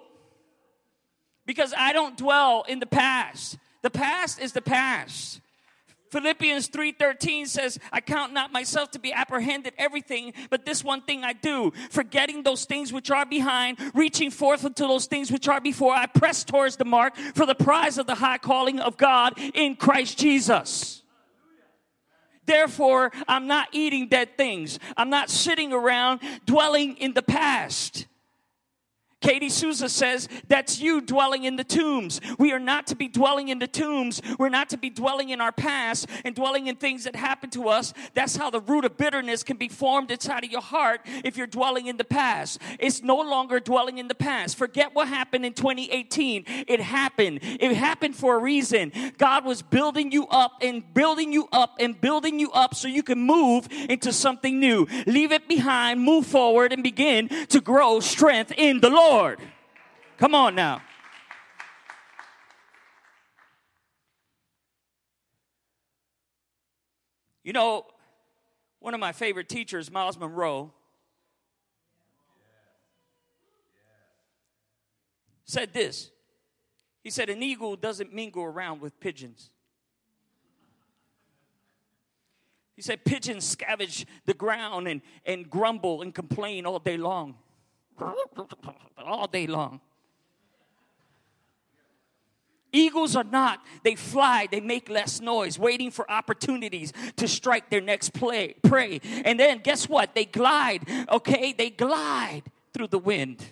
Because 1.45 1.73
I 1.77 1.93
don't 1.93 2.17
dwell 2.17 2.63
in 2.67 2.79
the 2.79 2.85
past. 2.85 3.57
The 3.81 3.89
past 3.89 4.39
is 4.39 4.53
the 4.53 4.61
past. 4.61 5.41
Philippians 6.11 6.67
3:13 6.67 7.47
says, 7.47 7.79
"I 7.91 7.99
count 7.99 8.33
not 8.33 8.51
myself 8.51 8.91
to 8.91 8.99
be 8.99 9.11
apprehended 9.11 9.73
everything, 9.79 10.33
but 10.51 10.63
this 10.63 10.83
one 10.83 11.01
thing 11.01 11.23
I 11.23 11.33
do, 11.33 11.71
forgetting 11.89 12.43
those 12.43 12.65
things 12.65 12.93
which 12.93 13.09
are 13.09 13.25
behind, 13.25 13.79
reaching 13.95 14.29
forth 14.29 14.63
unto 14.63 14.87
those 14.87 15.07
things 15.07 15.31
which 15.31 15.47
are 15.47 15.59
before, 15.59 15.95
I 15.95 16.05
press 16.05 16.43
towards 16.43 16.75
the 16.75 16.85
mark 16.85 17.17
for 17.33 17.47
the 17.47 17.55
prize 17.55 17.97
of 17.97 18.05
the 18.05 18.13
high 18.15 18.37
calling 18.37 18.79
of 18.79 18.95
God 18.95 19.39
in 19.55 19.75
Christ 19.75 20.19
Jesus." 20.19 21.01
Therefore, 22.45 23.11
I'm 23.27 23.47
not 23.47 23.69
eating 23.71 24.07
dead 24.07 24.37
things. 24.37 24.77
I'm 24.95 25.09
not 25.09 25.31
sitting 25.31 25.73
around 25.73 26.19
dwelling 26.45 26.95
in 26.97 27.13
the 27.13 27.23
past. 27.23 28.05
Katie 29.23 29.49
Souza 29.49 29.87
says, 29.87 30.27
That's 30.49 30.81
you 30.81 30.99
dwelling 30.99 31.45
in 31.45 31.55
the 31.55 31.63
tombs. 31.63 32.19
We 32.37 32.51
are 32.51 32.59
not 32.59 32.87
to 32.87 32.95
be 32.95 33.07
dwelling 33.07 33.47
in 33.47 33.57
the 33.57 33.67
tombs. 33.67 34.21
We're 34.37 34.49
not 34.49 34.69
to 34.71 34.77
be 34.77 34.89
dwelling 34.89 35.29
in 35.29 35.39
our 35.39 35.53
past 35.53 36.09
and 36.25 36.35
dwelling 36.35 36.67
in 36.67 36.75
things 36.75 37.05
that 37.05 37.15
happened 37.15 37.53
to 37.53 37.69
us. 37.69 37.93
That's 38.13 38.35
how 38.35 38.49
the 38.49 38.59
root 38.59 38.83
of 38.83 38.97
bitterness 38.97 39.41
can 39.41 39.55
be 39.55 39.69
formed 39.69 40.11
inside 40.11 40.43
of 40.43 40.51
your 40.51 40.61
heart 40.61 41.01
if 41.23 41.37
you're 41.37 41.47
dwelling 41.47 41.87
in 41.87 41.95
the 41.95 42.03
past. 42.03 42.59
It's 42.79 43.01
no 43.01 43.15
longer 43.15 43.61
dwelling 43.61 43.97
in 43.97 44.09
the 44.09 44.15
past. 44.15 44.57
Forget 44.57 44.93
what 44.93 45.07
happened 45.07 45.45
in 45.45 45.53
2018. 45.53 46.43
It 46.67 46.81
happened. 46.81 47.39
It 47.41 47.73
happened 47.77 48.17
for 48.17 48.35
a 48.35 48.39
reason. 48.39 48.91
God 49.17 49.45
was 49.45 49.61
building 49.61 50.11
you 50.11 50.27
up 50.27 50.57
and 50.61 50.93
building 50.93 51.31
you 51.31 51.47
up 51.53 51.77
and 51.79 51.99
building 51.99 52.41
you 52.41 52.51
up 52.51 52.75
so 52.75 52.89
you 52.89 53.03
can 53.03 53.19
move 53.19 53.69
into 53.87 54.11
something 54.11 54.59
new. 54.59 54.85
Leave 55.07 55.31
it 55.31 55.47
behind, 55.47 56.01
move 56.01 56.25
forward, 56.25 56.73
and 56.73 56.83
begin 56.83 57.29
to 57.47 57.61
grow 57.61 58.01
strength 58.01 58.51
in 58.57 58.81
the 58.81 58.89
Lord. 58.89 59.12
Lord. 59.13 59.39
Come 60.17 60.33
on 60.33 60.55
now. 60.55 60.81
You 67.43 67.53
know, 67.53 67.85
one 68.79 68.95
of 68.95 68.99
my 68.99 69.11
favorite 69.11 69.49
teachers, 69.49 69.91
Myles 69.91 70.17
Munroe, 70.17 70.73
said 75.45 75.73
this. 75.73 76.09
He 77.03 77.11
said, 77.11 77.29
An 77.29 77.43
eagle 77.43 77.75
doesn't 77.75 78.11
mingle 78.11 78.43
around 78.43 78.81
with 78.81 78.99
pigeons. 78.99 79.51
He 82.75 82.81
said, 82.81 83.05
Pigeons 83.05 83.55
scavenge 83.55 84.05
the 84.25 84.33
ground 84.33 84.87
and, 84.87 85.03
and 85.23 85.47
grumble 85.47 86.01
and 86.01 86.15
complain 86.15 86.65
all 86.65 86.79
day 86.79 86.97
long 86.97 87.35
all 88.97 89.27
day 89.27 89.47
long. 89.47 89.81
Eagles 92.73 93.15
are 93.15 93.23
not. 93.23 93.63
They 93.83 93.95
fly, 93.95 94.47
they 94.49 94.59
make 94.59 94.89
less 94.89 95.21
noise, 95.21 95.59
waiting 95.59 95.91
for 95.91 96.09
opportunities 96.09 96.91
to 97.17 97.27
strike 97.27 97.69
their 97.69 97.81
next 97.81 98.13
play, 98.13 98.55
prey. 98.63 98.99
And 99.23 99.39
then 99.39 99.59
guess 99.59 99.87
what? 99.87 100.15
They 100.15 100.25
glide, 100.25 100.89
okay? 101.09 101.53
They 101.53 101.69
glide 101.69 102.43
through 102.73 102.87
the 102.87 102.97
wind. 102.97 103.45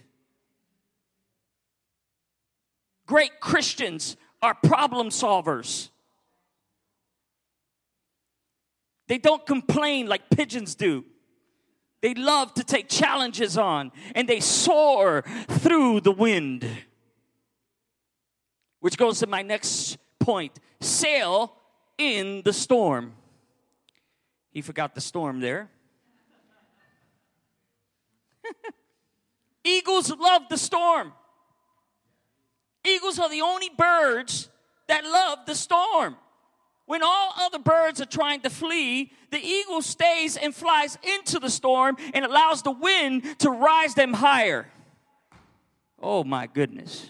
Great 3.05 3.39
Christians 3.39 4.17
are 4.41 4.55
problem 4.55 5.09
solvers. 5.09 5.89
They 9.07 9.19
don't 9.19 9.45
complain 9.45 10.07
like 10.07 10.29
pigeons 10.29 10.73
do. 10.73 11.05
They 12.01 12.13
love 12.15 12.53
to 12.55 12.63
take 12.63 12.89
challenges 12.89 13.57
on 13.57 13.91
and 14.15 14.27
they 14.27 14.39
soar 14.39 15.23
through 15.47 16.01
the 16.01 16.11
wind. 16.11 16.67
Which 18.79 18.97
goes 18.97 19.19
to 19.19 19.27
my 19.27 19.43
next 19.43 19.97
point 20.19 20.59
sail 20.79 21.53
in 21.97 22.41
the 22.43 22.53
storm. 22.53 23.13
He 24.51 24.61
forgot 24.61 24.95
the 24.95 25.01
storm 25.01 25.39
there. 25.39 25.69
Eagles 29.63 30.11
love 30.11 30.43
the 30.49 30.57
storm. 30.57 31.13
Eagles 32.83 33.19
are 33.19 33.29
the 33.29 33.41
only 33.41 33.69
birds 33.69 34.49
that 34.87 35.03
love 35.03 35.39
the 35.45 35.53
storm. 35.55 36.17
When 36.91 37.03
all 37.03 37.31
other 37.37 37.57
birds 37.57 38.01
are 38.01 38.05
trying 38.05 38.41
to 38.41 38.49
flee, 38.49 39.13
the 39.29 39.39
eagle 39.39 39.81
stays 39.81 40.35
and 40.35 40.53
flies 40.53 40.97
into 41.01 41.39
the 41.39 41.49
storm 41.49 41.95
and 42.13 42.25
allows 42.25 42.63
the 42.63 42.71
wind 42.71 43.39
to 43.39 43.49
rise 43.49 43.95
them 43.95 44.11
higher. 44.11 44.67
Oh 46.01 46.25
my 46.25 46.47
goodness. 46.47 47.09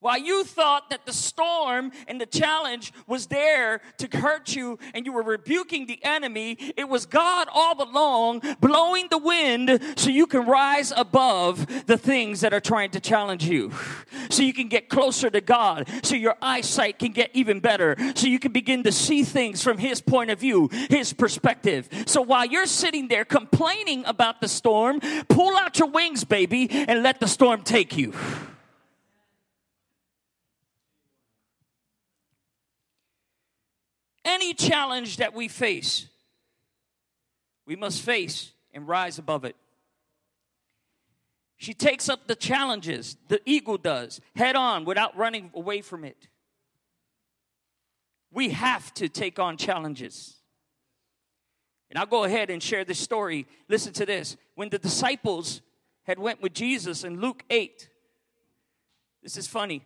While 0.00 0.18
you 0.18 0.44
thought 0.44 0.88
that 0.88 1.04
the 1.04 1.12
storm 1.12 1.92
and 2.08 2.18
the 2.18 2.24
challenge 2.24 2.90
was 3.06 3.26
there 3.26 3.82
to 3.98 4.16
hurt 4.16 4.56
you 4.56 4.78
and 4.94 5.04
you 5.04 5.12
were 5.12 5.22
rebuking 5.22 5.86
the 5.86 6.02
enemy, 6.02 6.56
it 6.74 6.88
was 6.88 7.04
God 7.04 7.48
all 7.52 7.82
along 7.82 8.40
blowing 8.60 9.08
the 9.10 9.18
wind 9.18 9.78
so 9.96 10.08
you 10.08 10.26
can 10.26 10.46
rise 10.46 10.90
above 10.96 11.66
the 11.84 11.98
things 11.98 12.40
that 12.40 12.54
are 12.54 12.60
trying 12.60 12.92
to 12.92 13.00
challenge 13.00 13.44
you. 13.44 13.72
So 14.30 14.42
you 14.42 14.54
can 14.54 14.68
get 14.68 14.88
closer 14.88 15.28
to 15.28 15.42
God, 15.42 15.86
so 16.02 16.14
your 16.14 16.36
eyesight 16.40 16.98
can 16.98 17.12
get 17.12 17.30
even 17.34 17.60
better, 17.60 17.94
so 18.14 18.26
you 18.26 18.38
can 18.38 18.52
begin 18.52 18.82
to 18.84 18.92
see 18.92 19.22
things 19.22 19.62
from 19.62 19.76
His 19.76 20.00
point 20.00 20.30
of 20.30 20.40
view, 20.40 20.70
His 20.88 21.12
perspective. 21.12 21.90
So 22.06 22.22
while 22.22 22.46
you're 22.46 22.64
sitting 22.64 23.08
there 23.08 23.26
complaining 23.26 24.06
about 24.06 24.40
the 24.40 24.48
storm, 24.48 25.00
pull 25.28 25.54
out 25.58 25.78
your 25.78 25.88
wings, 25.88 26.24
baby, 26.24 26.70
and 26.70 27.02
let 27.02 27.20
the 27.20 27.28
storm 27.28 27.62
take 27.64 27.98
you. 27.98 28.14
Any 34.30 34.54
challenge 34.54 35.16
that 35.18 35.34
we 35.34 35.48
face, 35.48 36.06
we 37.66 37.76
must 37.76 38.02
face 38.02 38.52
and 38.72 38.86
rise 38.86 39.18
above 39.18 39.44
it. 39.44 39.56
She 41.56 41.74
takes 41.74 42.08
up 42.08 42.26
the 42.26 42.36
challenges, 42.36 43.16
the 43.28 43.40
eagle 43.44 43.76
does, 43.76 44.20
head 44.34 44.56
on 44.56 44.84
without 44.86 45.16
running 45.16 45.50
away 45.54 45.82
from 45.82 46.04
it. 46.04 46.28
We 48.32 48.50
have 48.50 48.94
to 48.94 49.08
take 49.08 49.38
on 49.38 49.56
challenges. 49.56 50.36
And 51.90 51.98
I'll 51.98 52.06
go 52.06 52.24
ahead 52.24 52.48
and 52.48 52.62
share 52.62 52.84
this 52.84 53.00
story. 53.00 53.46
Listen 53.68 53.92
to 53.94 54.06
this. 54.06 54.36
When 54.54 54.68
the 54.70 54.78
disciples 54.78 55.60
had 56.04 56.18
went 56.18 56.40
with 56.40 56.54
Jesus 56.54 57.04
in 57.04 57.20
Luke 57.20 57.42
8, 57.50 57.90
this 59.22 59.36
is 59.36 59.46
funny. 59.46 59.84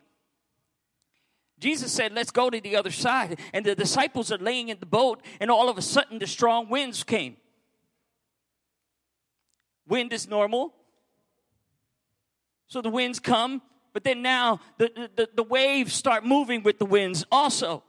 Jesus 1.64 1.90
said, 1.90 2.12
Let's 2.12 2.30
go 2.30 2.50
to 2.50 2.60
the 2.60 2.76
other 2.76 2.90
side. 2.90 3.40
And 3.54 3.64
the 3.64 3.74
disciples 3.74 4.30
are 4.30 4.36
laying 4.36 4.68
in 4.68 4.78
the 4.80 4.86
boat, 4.86 5.22
and 5.40 5.50
all 5.50 5.70
of 5.70 5.78
a 5.78 5.82
sudden 5.82 6.18
the 6.18 6.26
strong 6.26 6.68
winds 6.68 7.02
came. 7.04 7.38
Wind 9.88 10.12
is 10.12 10.28
normal. 10.28 10.74
So 12.66 12.82
the 12.82 12.90
winds 12.90 13.18
come, 13.18 13.62
but 13.94 14.04
then 14.04 14.20
now 14.20 14.60
the, 14.76 15.08
the, 15.16 15.30
the 15.34 15.42
waves 15.42 15.94
start 15.94 16.22
moving 16.26 16.62
with 16.62 16.78
the 16.78 16.84
winds 16.84 17.24
also. 17.32 17.82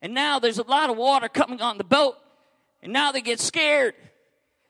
And 0.00 0.14
now 0.14 0.38
there's 0.38 0.58
a 0.58 0.62
lot 0.62 0.88
of 0.88 0.96
water 0.96 1.28
coming 1.28 1.60
on 1.60 1.78
the 1.78 1.84
boat. 1.84 2.14
And 2.80 2.92
now 2.92 3.10
they 3.10 3.22
get 3.22 3.40
scared. 3.40 3.94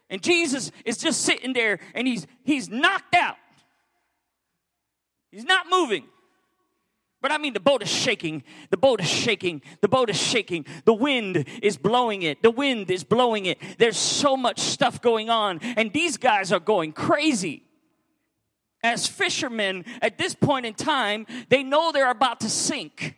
And 0.08 0.22
Jesus 0.22 0.72
is 0.86 0.96
just 0.96 1.20
sitting 1.20 1.52
there 1.52 1.78
and 1.94 2.08
he's 2.08 2.26
he's 2.42 2.70
knocked 2.70 3.14
out. 3.14 3.36
He's 5.30 5.44
not 5.44 5.66
moving. 5.70 6.04
But 7.22 7.30
I 7.30 7.38
mean, 7.38 7.54
the 7.54 7.60
boat 7.60 7.82
is 7.82 7.88
shaking. 7.88 8.42
The 8.70 8.76
boat 8.76 9.00
is 9.00 9.08
shaking. 9.08 9.62
The 9.80 9.88
boat 9.88 10.10
is 10.10 10.20
shaking. 10.20 10.66
The 10.84 10.92
wind 10.92 11.46
is 11.62 11.76
blowing 11.76 12.22
it. 12.22 12.42
The 12.42 12.50
wind 12.50 12.90
is 12.90 13.04
blowing 13.04 13.46
it. 13.46 13.58
There's 13.78 13.96
so 13.96 14.36
much 14.36 14.58
stuff 14.58 15.00
going 15.00 15.30
on. 15.30 15.60
And 15.62 15.92
these 15.92 16.16
guys 16.16 16.52
are 16.52 16.60
going 16.60 16.92
crazy. 16.92 17.62
As 18.82 19.06
fishermen, 19.06 19.84
at 20.02 20.18
this 20.18 20.34
point 20.34 20.66
in 20.66 20.74
time, 20.74 21.26
they 21.48 21.62
know 21.62 21.92
they're 21.92 22.10
about 22.10 22.40
to 22.40 22.50
sink 22.50 23.16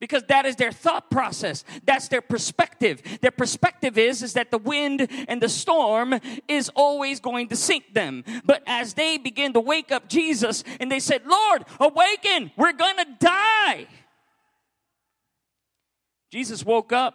because 0.00 0.22
that 0.24 0.44
is 0.44 0.56
their 0.56 0.72
thought 0.72 1.10
process. 1.10 1.64
That's 1.84 2.08
their 2.08 2.20
perspective. 2.20 3.02
Their 3.22 3.30
perspective 3.30 3.96
is 3.96 4.22
is 4.22 4.34
that 4.34 4.50
the 4.50 4.58
wind 4.58 5.08
and 5.28 5.40
the 5.40 5.48
storm 5.48 6.14
is 6.48 6.70
always 6.74 7.20
going 7.20 7.48
to 7.48 7.56
sink 7.56 7.94
them. 7.94 8.24
But 8.44 8.62
as 8.66 8.94
they 8.94 9.16
begin 9.18 9.52
to 9.54 9.60
wake 9.60 9.90
up 9.90 10.08
jesus 10.08 10.62
and 10.80 10.90
they 10.90 11.00
said 11.00 11.22
lord 11.26 11.64
awaken. 11.80 12.50
We're 12.56 12.72
to 12.72 13.06
die. 13.18 13.86
Jesus 16.30 16.64
woke 16.64 16.92
up 16.92 17.14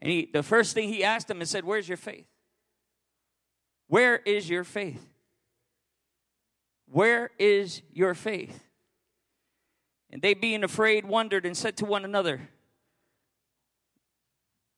and 0.00 0.10
he, 0.10 0.28
the 0.30 0.42
first 0.42 0.74
thing 0.74 0.88
he 0.88 1.02
asked 1.02 1.28
them 1.28 1.40
and 1.40 1.48
said 1.48 1.64
where's 1.64 1.88
your 1.88 1.96
faith? 1.96 2.26
Where 3.88 4.16
is 4.16 4.48
your 4.50 4.64
faith? 4.64 5.04
Where 6.88 7.30
is 7.38 7.82
your 7.92 8.14
faith 8.14 8.65
and 10.16 10.22
they, 10.22 10.32
being 10.32 10.64
afraid, 10.64 11.04
wondered 11.04 11.44
and 11.44 11.54
said 11.54 11.76
to 11.76 11.84
one 11.84 12.02
another, 12.02 12.48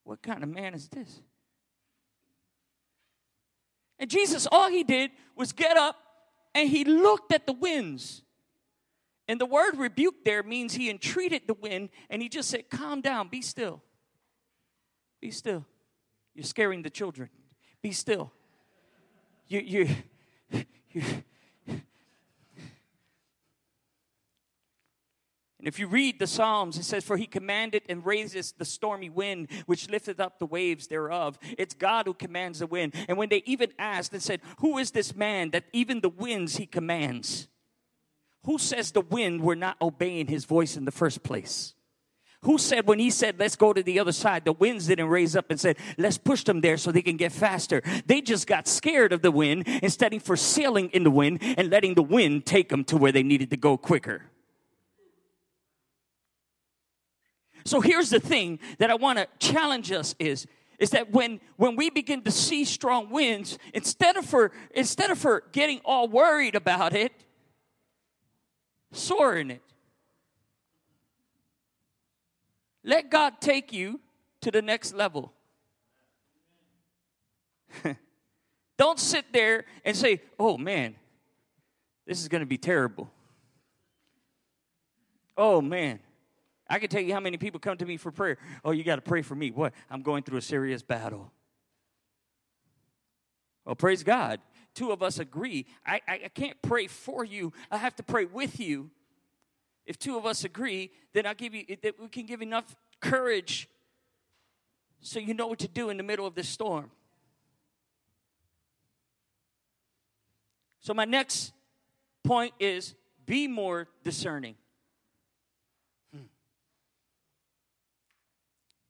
What 0.03 0.20
kind 0.20 0.42
of 0.42 0.48
man 0.48 0.74
is 0.74 0.88
this? 0.88 1.22
And 4.01 4.11
Jesus, 4.11 4.48
all 4.51 4.68
he 4.68 4.83
did 4.83 5.12
was 5.37 5.53
get 5.53 5.77
up 5.77 5.94
and 6.57 6.68
he 6.68 6.83
looked 6.83 7.33
at 7.33 7.46
the 7.46 7.53
winds. 7.53 8.22
And 9.29 9.40
the 9.40 9.46
word 9.46 9.77
rebuke 9.77 10.24
there 10.24 10.42
means 10.42 10.74
he 10.74 10.90
entreated 10.90 11.42
the 11.46 11.55
wind 11.55 11.90
and 12.11 12.20
he 12.20 12.29
just 12.29 12.51
said, 12.51 12.68
Calm 12.68 13.01
down, 13.01 13.29
be 13.29 13.40
still. 13.40 13.81
Be 15.20 15.31
still. 15.31 15.64
You're 16.35 16.46
scaring 16.46 16.83
the 16.83 16.90
children. 16.90 17.29
Be 17.81 17.92
still. 17.92 18.33
You, 19.46 19.61
you, 19.61 19.88
you, 20.90 21.03
And 25.58 25.58
if 25.68 25.78
you 25.78 25.87
read 25.87 26.18
the 26.18 26.26
Psalms, 26.26 26.78
it 26.78 26.85
says, 26.85 27.04
For 27.04 27.16
he 27.16 27.26
commanded 27.26 27.83
and 27.88 28.04
raises 28.04 28.52
the 28.52 28.64
stormy 28.64 29.11
wind, 29.11 29.48
which 29.66 29.88
lifteth 29.88 30.18
up 30.18 30.38
the 30.38 30.46
waves 30.46 30.88
thereof. 30.88 31.38
It's 31.59 31.74
God 31.74 32.07
who 32.07 32.14
commands 32.14 32.59
the 32.59 32.66
wind. 32.66 32.94
And 33.09 33.18
when 33.18 33.28
they 33.28 33.42
even 33.44 33.72
asked 33.78 34.12
and 34.12 34.22
said, 34.22 34.40
Who 34.59 34.78
is 34.78 34.90
this 34.90 35.14
man 35.14 35.50
that 35.50 35.64
even 35.72 36.00
the 36.00 36.09
winds 36.09 36.57
he 36.57 36.66
commands? 36.66 37.48
Who 38.44 38.59
says 38.59 38.92
the 38.92 39.02
wind 39.02 39.42
were 39.42 39.57
not 39.57 39.76
obeying 39.81 40.26
his 40.26 40.46
voice 40.46 40.76
in 40.76 40.87
the 40.87 40.90
first 40.90 41.22
place? 41.22 41.74
Who 42.42 42.57
said 42.57 42.87
when 42.87 43.00
he 43.00 43.11
said, 43.11 43.38
let's 43.38 43.57
go 43.57 43.72
to 43.72 43.83
the 43.83 43.98
other 43.98 44.12
side, 44.12 44.44
the 44.44 44.52
winds 44.52 44.87
didn't 44.87 45.09
raise 45.09 45.35
up 45.35 45.50
and 45.50 45.59
said, 45.59 45.76
let's 45.96 46.18
push 46.18 46.44
them 46.44 46.61
there 46.61 46.76
so 46.76 46.92
they 46.92 47.02
can 47.02 47.16
get 47.16 47.33
faster. 47.33 47.83
They 48.07 48.20
just 48.20 48.46
got 48.46 48.68
scared 48.68 49.12
of 49.12 49.22
the 49.22 49.33
wind 49.33 49.66
instead 49.83 50.14
of 50.14 50.22
for 50.22 50.37
sailing 50.37 50.88
in 50.90 51.02
the 51.02 51.11
wind 51.11 51.40
and 51.42 51.68
letting 51.68 51.94
the 51.94 52.02
wind 52.02 52.46
take 52.46 52.68
them 52.68 52.85
to 52.85 52.96
where 52.96 53.11
they 53.11 53.24
needed 53.24 53.50
to 53.50 53.57
go 53.57 53.76
quicker. 53.76 54.22
So 57.68 57.83
here's 57.83 58.09
the 58.09 58.18
thing 58.18 58.61
that 58.78 58.90
I 58.90 58.94
want 58.94 59.18
to 59.18 59.28
challenge 59.38 59.92
us 59.92 60.14
is 60.18 60.46
is 60.78 60.88
that 60.90 61.11
when 61.11 61.38
when 61.57 61.76
we 61.76 61.90
begin 61.90 62.22
to 62.22 62.31
see 62.31 62.64
strong 62.64 63.11
winds 63.11 63.59
instead 63.74 64.16
of 64.16 64.24
for 64.24 64.52
instead 64.70 65.11
of 65.11 65.18
for 65.18 65.42
getting 65.52 65.83
all 65.85 66.09
worried 66.09 66.54
about 66.54 66.94
it 66.94 67.12
soar 68.90 69.37
in 69.37 69.50
it. 69.50 69.61
Let 72.85 73.11
god 73.11 73.35
take 73.38 73.70
you 73.70 74.00
to 74.40 74.50
the 74.50 74.62
next 74.62 74.94
level. 74.94 75.35
Don't 78.78 78.98
sit 78.98 79.26
there 79.31 79.66
and 79.85 79.94
say 79.94 80.22
oh 80.38 80.57
man 80.57 80.94
this 82.07 82.18
is 82.18 82.28
going 82.28 82.40
to 82.40 82.46
be 82.46 82.57
terrible. 82.57 83.11
Oh 85.37 85.61
man 85.61 86.00
I 86.68 86.78
can 86.78 86.88
tell 86.88 87.00
you 87.00 87.14
how 87.14 87.20
many 87.20 87.37
people 87.38 87.61
come 87.61 87.78
to 87.78 87.87
me 87.87 87.96
for 87.96 88.12
prayer. 88.12 88.37
Oh, 88.64 88.72
you 88.72 88.85
got 88.85 88.96
to 88.96 89.02
pray 89.02 89.22
for 89.22 89.35
me. 89.35 89.50
What? 89.50 89.72
I'm 89.90 90.02
going 90.02 90.22
through 90.22 90.38
a 90.38 90.42
serious 90.42 90.83
battle. 90.83 91.33
Well, 93.64 93.74
praise 93.74 94.02
God. 94.02 94.40
Two 94.74 94.92
of 94.92 95.02
us 95.02 95.18
agree. 95.18 95.66
I, 95.85 96.00
I, 96.07 96.20
I 96.24 96.28
can't 96.28 96.61
pray 96.62 96.87
for 96.87 97.24
you, 97.24 97.52
I 97.70 97.78
have 97.78 97.96
to 97.96 98.02
pray 98.02 98.24
with 98.26 98.61
you. 98.61 98.90
If 99.87 99.98
two 99.98 100.18
of 100.18 100.26
us 100.26 100.44
agree, 100.44 100.90
then 101.14 101.24
I'll 101.26 101.35
give 101.35 101.54
you 101.54 101.64
that 101.83 101.98
we 101.98 102.09
can 102.09 102.26
give 102.26 102.42
enough 102.42 102.76
courage 103.00 103.68
so 105.00 105.18
you 105.18 105.33
know 105.33 105.46
what 105.46 105.61
to 105.61 105.68
do 105.68 105.88
in 105.88 105.96
the 105.96 106.02
middle 106.02 106.26
of 106.26 106.35
this 106.35 106.48
storm. 106.48 106.90
So, 110.81 110.92
my 110.94 111.04
next 111.04 111.52
point 112.24 112.52
is 112.59 112.94
be 113.26 113.48
more 113.48 113.88
discerning. 114.04 114.57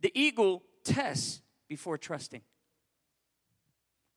The 0.00 0.12
eagle 0.14 0.62
tests 0.84 1.42
before 1.68 1.98
trusting. 1.98 2.42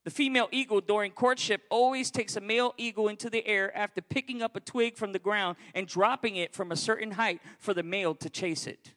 The 0.04 0.10
female 0.10 0.50
eagle 0.52 0.82
during 0.82 1.12
courtship 1.12 1.62
always 1.70 2.10
takes 2.10 2.36
a 2.36 2.42
male 2.42 2.74
eagle 2.78 3.08
into 3.08 3.30
the 3.30 3.46
air 3.46 3.76
after 3.78 4.02
picking 4.02 4.42
up 4.42 4.56
a 4.56 4.60
twig 4.60 4.98
from 4.98 5.12
the 5.12 5.20
ground 5.20 5.58
and 5.76 5.88
dropping 5.88 6.38
it 6.38 6.56
from 6.56 6.72
a 6.72 6.76
certain 6.76 7.12
height 7.12 7.40
for 7.60 7.74
the 7.74 7.84
male 7.84 8.16
to 8.16 8.30
chase 8.30 8.66
it. 8.66 8.94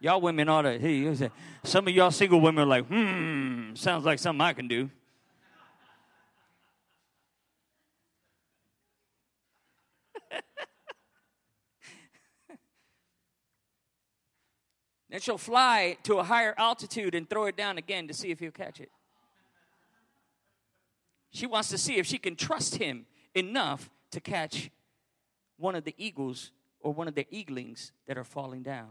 Y'all 0.00 0.20
women 0.20 0.48
ought 0.48 0.62
to, 0.62 0.78
hey, 0.78 1.30
some 1.62 1.88
of 1.88 1.94
y'all 1.94 2.10
single 2.10 2.40
women 2.40 2.64
are 2.64 2.66
like, 2.66 2.86
hmm, 2.86 3.74
sounds 3.74 4.04
like 4.04 4.18
something 4.18 4.40
I 4.40 4.52
can 4.52 4.68
do. 4.68 4.90
Then 15.14 15.20
she'll 15.20 15.38
fly 15.38 15.96
to 16.02 16.16
a 16.16 16.24
higher 16.24 16.56
altitude 16.58 17.14
and 17.14 17.30
throw 17.30 17.44
it 17.44 17.56
down 17.56 17.78
again 17.78 18.08
to 18.08 18.12
see 18.12 18.32
if 18.32 18.40
he'll 18.40 18.50
catch 18.50 18.80
it. 18.80 18.90
She 21.30 21.46
wants 21.46 21.68
to 21.68 21.78
see 21.78 21.98
if 21.98 22.06
she 22.06 22.18
can 22.18 22.34
trust 22.34 22.78
him 22.78 23.06
enough 23.32 23.90
to 24.10 24.20
catch 24.20 24.72
one 25.56 25.76
of 25.76 25.84
the 25.84 25.94
eagles 25.98 26.50
or 26.80 26.92
one 26.92 27.06
of 27.06 27.14
the 27.14 27.28
eaglings 27.32 27.92
that 28.08 28.18
are 28.18 28.24
falling 28.24 28.64
down. 28.64 28.88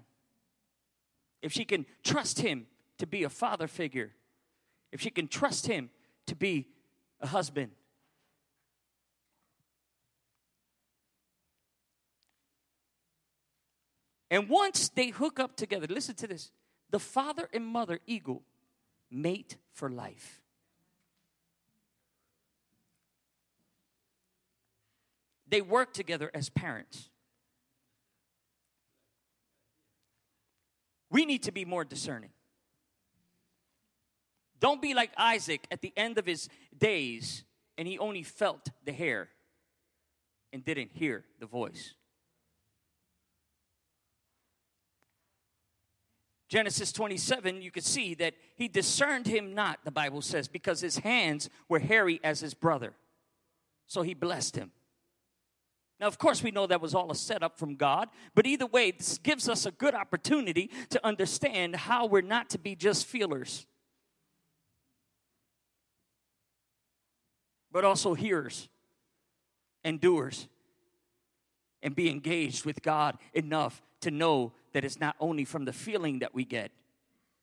If 1.41 1.51
she 1.51 1.65
can 1.65 1.86
trust 2.05 2.39
him 2.39 2.67
to 2.99 3.05
be 3.05 3.25
a 3.25 3.29
father 3.29 3.67
figure, 3.67 4.13
if 4.93 5.01
she 5.01 5.09
can 5.09 5.27
trust 5.27 5.67
him 5.67 5.89
to 6.27 6.38
be 6.38 6.69
a 7.19 7.27
husband, 7.27 7.71
And 14.34 14.50
once 14.50 14.89
they 14.89 15.10
hook 15.10 15.39
up 15.39 15.56
together, 15.56 15.86
listen 15.88 16.15
to 16.15 16.26
this 16.26 16.50
the 16.89 16.98
father 16.98 17.48
and 17.54 17.63
mother 17.63 18.00
eagle 18.08 18.41
mate 19.12 19.58
for 19.74 19.91
life. 19.91 20.41
They 25.48 25.62
work 25.62 25.93
together 25.93 26.32
as 26.34 26.50
parents. 26.50 27.12
We 31.12 31.28
need 31.28 31.43
to 31.43 31.52
be 31.52 31.63
more 31.63 31.86
discerning. 31.86 32.32
Don't 34.60 34.82
be 34.82 34.96
like 34.96 35.12
Isaac 35.15 35.67
at 35.69 35.82
the 35.82 35.93
end 35.96 36.17
of 36.17 36.26
his 36.26 36.50
days 36.76 37.43
and 37.78 37.88
he 37.88 38.00
only 38.00 38.24
felt 38.24 38.69
the 38.84 38.93
hair 38.93 39.30
and 40.52 40.65
didn't 40.65 40.89
hear 40.93 41.24
the 41.39 41.46
voice. 41.46 41.93
Genesis 46.49 46.91
27, 46.91 47.62
you 47.62 47.71
could 47.71 47.84
see 47.84 48.13
that 48.15 48.36
he 48.56 48.67
discerned 48.67 49.27
him 49.27 49.56
not, 49.56 49.79
the 49.84 49.91
Bible 49.91 50.21
says, 50.21 50.47
because 50.47 50.82
his 50.82 50.99
hands 50.99 51.49
were 51.67 51.79
hairy 51.79 52.19
as 52.23 52.41
his 52.41 52.53
brother. 52.53 52.93
So 53.88 54.01
he 54.01 54.13
blessed 54.13 54.56
him. 54.56 54.71
Now, 55.99 56.08
of 56.08 56.17
course, 56.17 56.43
we 56.43 56.51
know 56.51 56.67
that 56.67 56.82
was 56.82 56.93
all 56.93 57.12
a 57.12 57.15
setup 57.15 57.58
from 57.58 57.75
God, 57.75 58.10
but 58.36 58.45
either 58.45 58.65
way, 58.65 58.91
this 58.91 59.17
gives 59.17 59.47
us 59.47 59.65
a 59.65 59.71
good 59.71 59.95
opportunity 59.95 60.69
to 60.89 61.06
understand 61.06 61.75
how 61.75 62.06
we're 62.06 62.21
not 62.21 62.49
to 62.51 62.58
be 62.58 62.75
just 62.75 63.06
feelers, 63.06 63.65
but 67.71 67.86
also 67.86 68.13
hearers 68.15 68.67
and 69.84 70.01
doers, 70.01 70.47
and 71.82 71.95
be 71.95 72.10
engaged 72.10 72.65
with 72.65 72.82
God 72.82 73.17
enough 73.34 73.82
to 74.01 74.12
know 74.12 74.51
that 74.73 74.83
it's 74.83 74.99
not 74.99 75.15
only 75.19 75.45
from 75.45 75.65
the 75.65 75.73
feeling 75.73 76.19
that 76.19 76.36
we 76.36 76.43
get. 76.43 76.71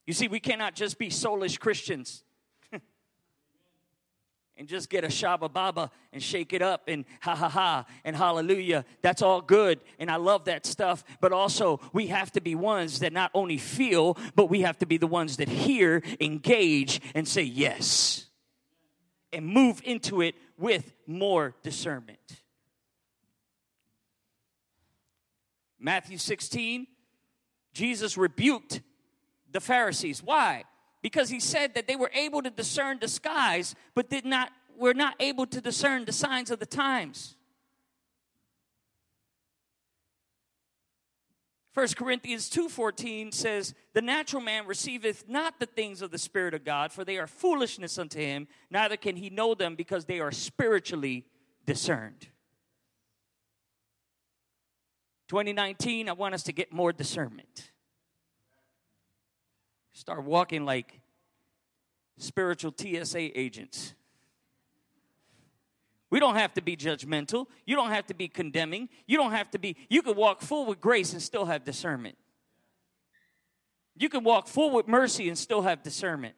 You 0.07 0.13
see, 0.13 0.29
we 0.29 0.41
cannot 0.41 0.75
just 0.75 0.99
be 0.99 1.09
soulish 1.09 1.59
Christians 1.59 2.25
and 4.57 4.67
just 4.67 4.91
get 4.91 5.05
a 5.05 5.09
Shaba 5.09 5.53
Baba 5.53 5.91
and 6.13 6.23
shake 6.23 6.53
it 6.53 6.63
up 6.63 6.83
and 6.89 7.05
ha 7.21 7.35
ha 7.35 7.49
ha 7.49 7.85
and 8.05 8.17
hallelujah. 8.17 8.85
That's 9.03 9.23
all 9.23 9.41
good. 9.41 9.81
And 9.99 10.11
I 10.11 10.17
love 10.17 10.47
that 10.47 10.67
stuff. 10.67 11.05
But 11.21 11.33
also, 11.33 11.81
we 11.93 12.09
have 12.09 12.33
to 12.33 12.41
be 12.41 12.55
ones 12.55 12.99
that 13.01 13.13
not 13.13 13.31
only 13.35 13.57
feel, 13.59 14.19
but 14.35 14.47
we 14.51 14.63
have 14.63 14.79
to 14.79 14.87
be 14.87 14.97
the 14.97 15.07
ones 15.07 15.37
that 15.37 15.49
hear, 15.49 16.03
engage, 16.21 17.01
and 17.15 17.27
say 17.29 17.43
yes. 17.43 18.27
And 19.33 19.47
move 19.47 19.81
into 19.85 20.23
it 20.23 20.35
with 20.59 20.93
more 21.07 21.55
discernment. 21.63 22.19
Matthew 25.79 26.19
16, 26.19 26.87
Jesus 27.73 28.17
rebuked 28.17 28.81
the 29.51 29.61
Pharisees. 29.61 30.23
Why? 30.23 30.65
because 31.03 31.31
he 31.31 31.41
said 31.41 31.75
that 31.75 31.87
they 31.87 31.97
were 31.97 32.11
able 32.15 32.43
to 32.43 32.51
discern 32.51 32.99
the 33.01 33.09
skies, 33.09 33.75
but 33.95 34.11
did 34.11 34.25
not 34.25 34.51
were 34.77 34.95
not 34.95 35.15
able 35.21 35.47
to 35.47 35.61
discern 35.61 36.07
the 36.07 36.13
signs 36.13 36.51
of 36.51 36.59
the 36.59 36.67
times. 36.67 37.37
1 41.75 41.97
Corinthians 41.97 42.49
2:14 42.49 43.31
says, 43.31 43.75
"The 43.93 44.03
natural 44.03 44.43
man 44.43 44.67
receiveth 44.67 45.29
not 45.29 45.61
the 45.61 45.67
things 45.67 46.01
of 46.01 46.11
the 46.11 46.19
spirit 46.19 46.55
of 46.55 46.65
God, 46.65 46.93
for 46.93 47.05
they 47.05 47.19
are 47.19 47.27
foolishness 47.27 47.99
unto 47.99 48.19
him, 48.19 48.49
neither 48.71 48.97
can 48.97 49.17
he 49.17 49.29
know 49.31 49.55
them 49.55 49.77
because 49.77 50.07
they 50.07 50.19
are 50.19 50.33
spiritually 50.33 51.27
discerned." 51.67 52.29
2019, 55.31 56.09
I 56.09 56.13
want 56.13 56.35
us 56.35 56.43
to 56.43 56.53
get 56.53 56.73
more 56.73 56.93
discernment. 56.93 57.71
Start 59.93 60.25
walking 60.25 60.65
like 60.65 61.03
spiritual 62.19 62.75
TSA 62.77 63.39
agents. 63.39 63.95
We 66.11 66.19
don't 66.19 66.35
have 66.35 66.53
to 66.55 66.61
be 66.61 66.77
judgmental. 66.77 67.47
You 67.65 67.77
don't 67.77 67.91
have 67.91 68.09
to 68.09 68.15
be 68.15 68.27
condemning. 68.27 68.89
You 69.07 69.19
don't 69.19 69.31
have 69.31 69.49
to 69.53 69.61
be, 69.61 69.77
you 69.89 70.03
can 70.03 70.17
walk 70.17 70.41
full 70.41 70.67
with 70.67 70.81
grace 70.81 71.13
and 71.13 71.23
still 71.23 71.45
have 71.45 71.63
discernment. 71.63 72.19
You 73.97 74.09
can 74.09 74.25
walk 74.25 74.49
full 74.49 74.73
with 74.73 74.89
mercy 74.89 75.29
and 75.29 75.39
still 75.39 75.63
have 75.63 75.85
discernment. 75.85 76.35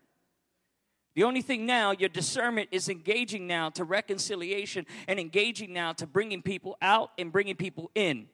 The 1.15 1.25
only 1.25 1.41
thing 1.41 1.65
now, 1.65 1.93
your 1.93 2.11
discernment 2.11 2.69
is 2.73 2.91
engaging 2.91 3.47
now 3.47 3.71
to 3.71 3.85
reconciliation 3.85 4.85
and 5.09 5.19
engaging 5.19 5.73
now 5.73 5.95
to 5.95 6.07
bringing 6.07 6.43
people 6.43 6.77
out 6.83 7.13
and 7.17 7.33
bringing 7.33 7.57
people 7.57 7.91
in. 7.95 8.29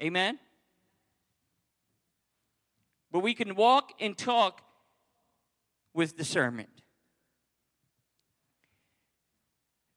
Amen? 0.00 0.38
But 3.12 3.20
we 3.20 3.34
can 3.34 3.54
walk 3.54 3.92
and 4.00 4.16
talk 4.16 4.62
with 5.92 6.16
discernment. 6.16 6.68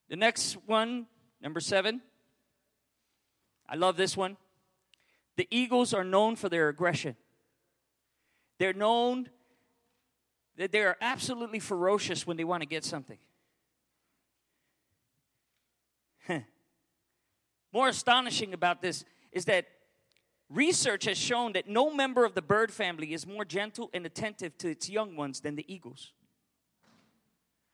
The 0.09 0.15
next 0.15 0.57
one, 0.65 1.07
number 1.41 1.59
seven, 1.59 2.01
I 3.67 3.75
love 3.75 3.97
this 3.97 4.17
one. 4.17 4.37
The 5.37 5.47
eagles 5.49 5.93
are 5.93 6.03
known 6.03 6.35
for 6.35 6.49
their 6.49 6.69
aggression. 6.69 7.15
They're 8.59 8.73
known 8.73 9.29
that 10.57 10.71
they 10.71 10.81
are 10.81 10.97
absolutely 11.01 11.59
ferocious 11.59 12.27
when 12.27 12.37
they 12.37 12.43
want 12.43 12.61
to 12.61 12.67
get 12.67 12.83
something. 12.83 13.17
More 17.73 17.87
astonishing 17.89 18.53
about 18.53 18.81
this 18.81 19.03
is 19.31 19.45
that 19.45 19.65
Research 20.49 21.05
has 21.05 21.17
shown 21.17 21.53
that 21.53 21.67
no 21.67 21.93
member 21.93 22.25
of 22.25 22.35
the 22.35 22.41
bird 22.41 22.71
family 22.71 23.13
is 23.13 23.25
more 23.25 23.45
gentle 23.45 23.89
and 23.93 24.05
attentive 24.05 24.57
to 24.59 24.69
its 24.69 24.89
young 24.89 25.15
ones 25.15 25.41
than 25.41 25.55
the 25.55 25.65
eagles. 25.73 26.11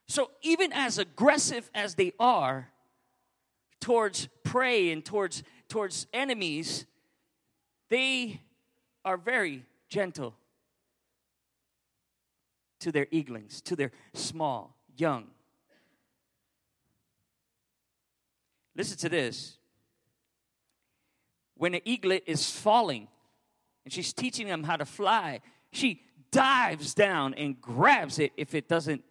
So, 0.08 0.32
even 0.42 0.74
as 0.74 0.98
aggressive 0.98 1.70
as 1.76 1.96
they 1.96 2.14
are 2.20 2.70
towards 3.80 4.28
prey 4.44 4.92
and 4.92 5.06
towards, 5.06 5.44
towards 5.68 6.08
enemies, 6.14 6.86
they 7.90 8.42
are 9.06 9.18
very 9.18 9.66
gentle 9.88 10.36
to 12.80 12.92
their 12.92 13.06
eaglings, 13.08 13.62
to 13.64 13.76
their 13.76 13.92
small, 14.14 14.76
young. 14.98 15.28
Listen 18.76 18.98
to 18.98 19.10
this 19.10 19.59
when 21.60 21.76
an 21.76 21.82
eaglet 21.84 22.24
is 22.26 22.50
falling 22.50 23.10
and 23.84 23.94
she's 23.94 24.14
teaching 24.14 24.48
them 24.48 24.64
how 24.64 24.78
to 24.78 24.86
fly, 24.86 25.42
she 25.74 26.02
dives 26.32 26.94
down 26.94 27.34
and 27.34 27.60
grabs 27.60 28.18
it 28.18 28.32
if 28.38 28.56
it 28.56 28.68
doesn't 28.68 29.04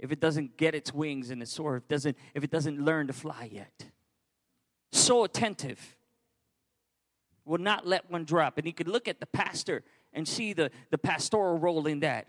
if 0.00 0.10
it 0.10 0.18
doesn't 0.18 0.56
get 0.56 0.74
its 0.74 0.92
wings 0.92 1.30
and 1.30 1.40
its 1.40 1.52
soar, 1.52 1.76
if 1.76 1.84
it 1.84 1.88
doesn't 1.88 2.16
if 2.34 2.42
it 2.42 2.50
doesn't 2.50 2.84
learn 2.84 3.06
to 3.06 3.12
fly 3.12 3.48
yet. 3.50 3.86
So 4.92 5.22
attentive. 5.22 5.96
Will 7.44 7.58
not 7.58 7.86
let 7.86 8.10
one 8.10 8.24
drop. 8.24 8.58
And 8.58 8.66
you 8.66 8.72
could 8.72 8.88
look 8.88 9.06
at 9.06 9.20
the 9.20 9.26
pastor 9.26 9.84
and 10.12 10.26
see 10.26 10.52
the, 10.52 10.70
the 10.90 10.98
pastoral 10.98 11.58
role 11.58 11.86
in 11.86 12.00
that. 12.00 12.26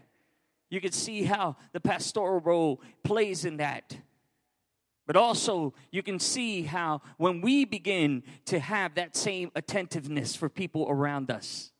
You 0.69 0.79
could 0.79 0.93
see 0.93 1.23
how 1.23 1.55
the 1.71 1.79
pastoral 1.79 2.39
role 2.39 2.81
plays 3.03 3.45
in 3.45 3.57
that. 3.57 3.95
But 5.05 5.15
also, 5.15 5.73
you 5.91 6.01
can 6.01 6.19
see 6.19 6.63
how 6.63 7.01
when 7.17 7.41
we 7.41 7.65
begin 7.65 8.23
to 8.45 8.59
have 8.59 8.95
that 8.95 9.15
same 9.15 9.51
attentiveness 9.55 10.35
for 10.35 10.49
people 10.49 10.87
around 10.89 11.29
us. 11.29 11.71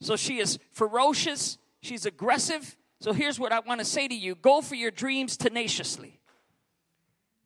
So 0.00 0.16
she 0.16 0.38
is 0.38 0.58
ferocious, 0.70 1.58
she's 1.82 2.06
aggressive. 2.06 2.76
So 3.00 3.12
here's 3.12 3.40
what 3.40 3.52
I 3.52 3.60
want 3.60 3.80
to 3.80 3.84
say 3.84 4.06
to 4.06 4.14
you 4.14 4.34
go 4.36 4.60
for 4.60 4.76
your 4.76 4.90
dreams 4.90 5.36
tenaciously. 5.36 6.20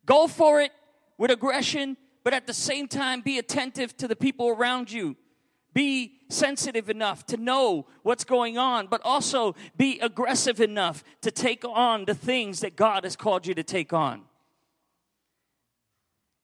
Go 0.05 0.27
for 0.27 0.61
it 0.61 0.71
with 1.17 1.31
aggression, 1.31 1.97
but 2.23 2.33
at 2.33 2.47
the 2.47 2.53
same 2.53 2.87
time, 2.87 3.21
be 3.21 3.39
attentive 3.39 3.95
to 3.97 4.07
the 4.07 4.15
people 4.15 4.49
around 4.49 4.91
you 4.91 5.15
be 5.73 6.19
sensitive 6.29 6.89
enough 6.89 7.25
to 7.27 7.37
know 7.37 7.87
what's 8.03 8.23
going 8.23 8.57
on, 8.57 8.87
but 8.87 9.01
also 9.03 9.55
be 9.77 9.99
aggressive 9.99 10.59
enough 10.59 11.03
to 11.21 11.31
take 11.31 11.63
on 11.65 12.05
the 12.05 12.13
things 12.13 12.61
that 12.61 12.75
God 12.75 13.03
has 13.03 13.15
called 13.15 13.45
you 13.45 13.53
to 13.55 13.63
take 13.63 13.93
on. 13.93 14.21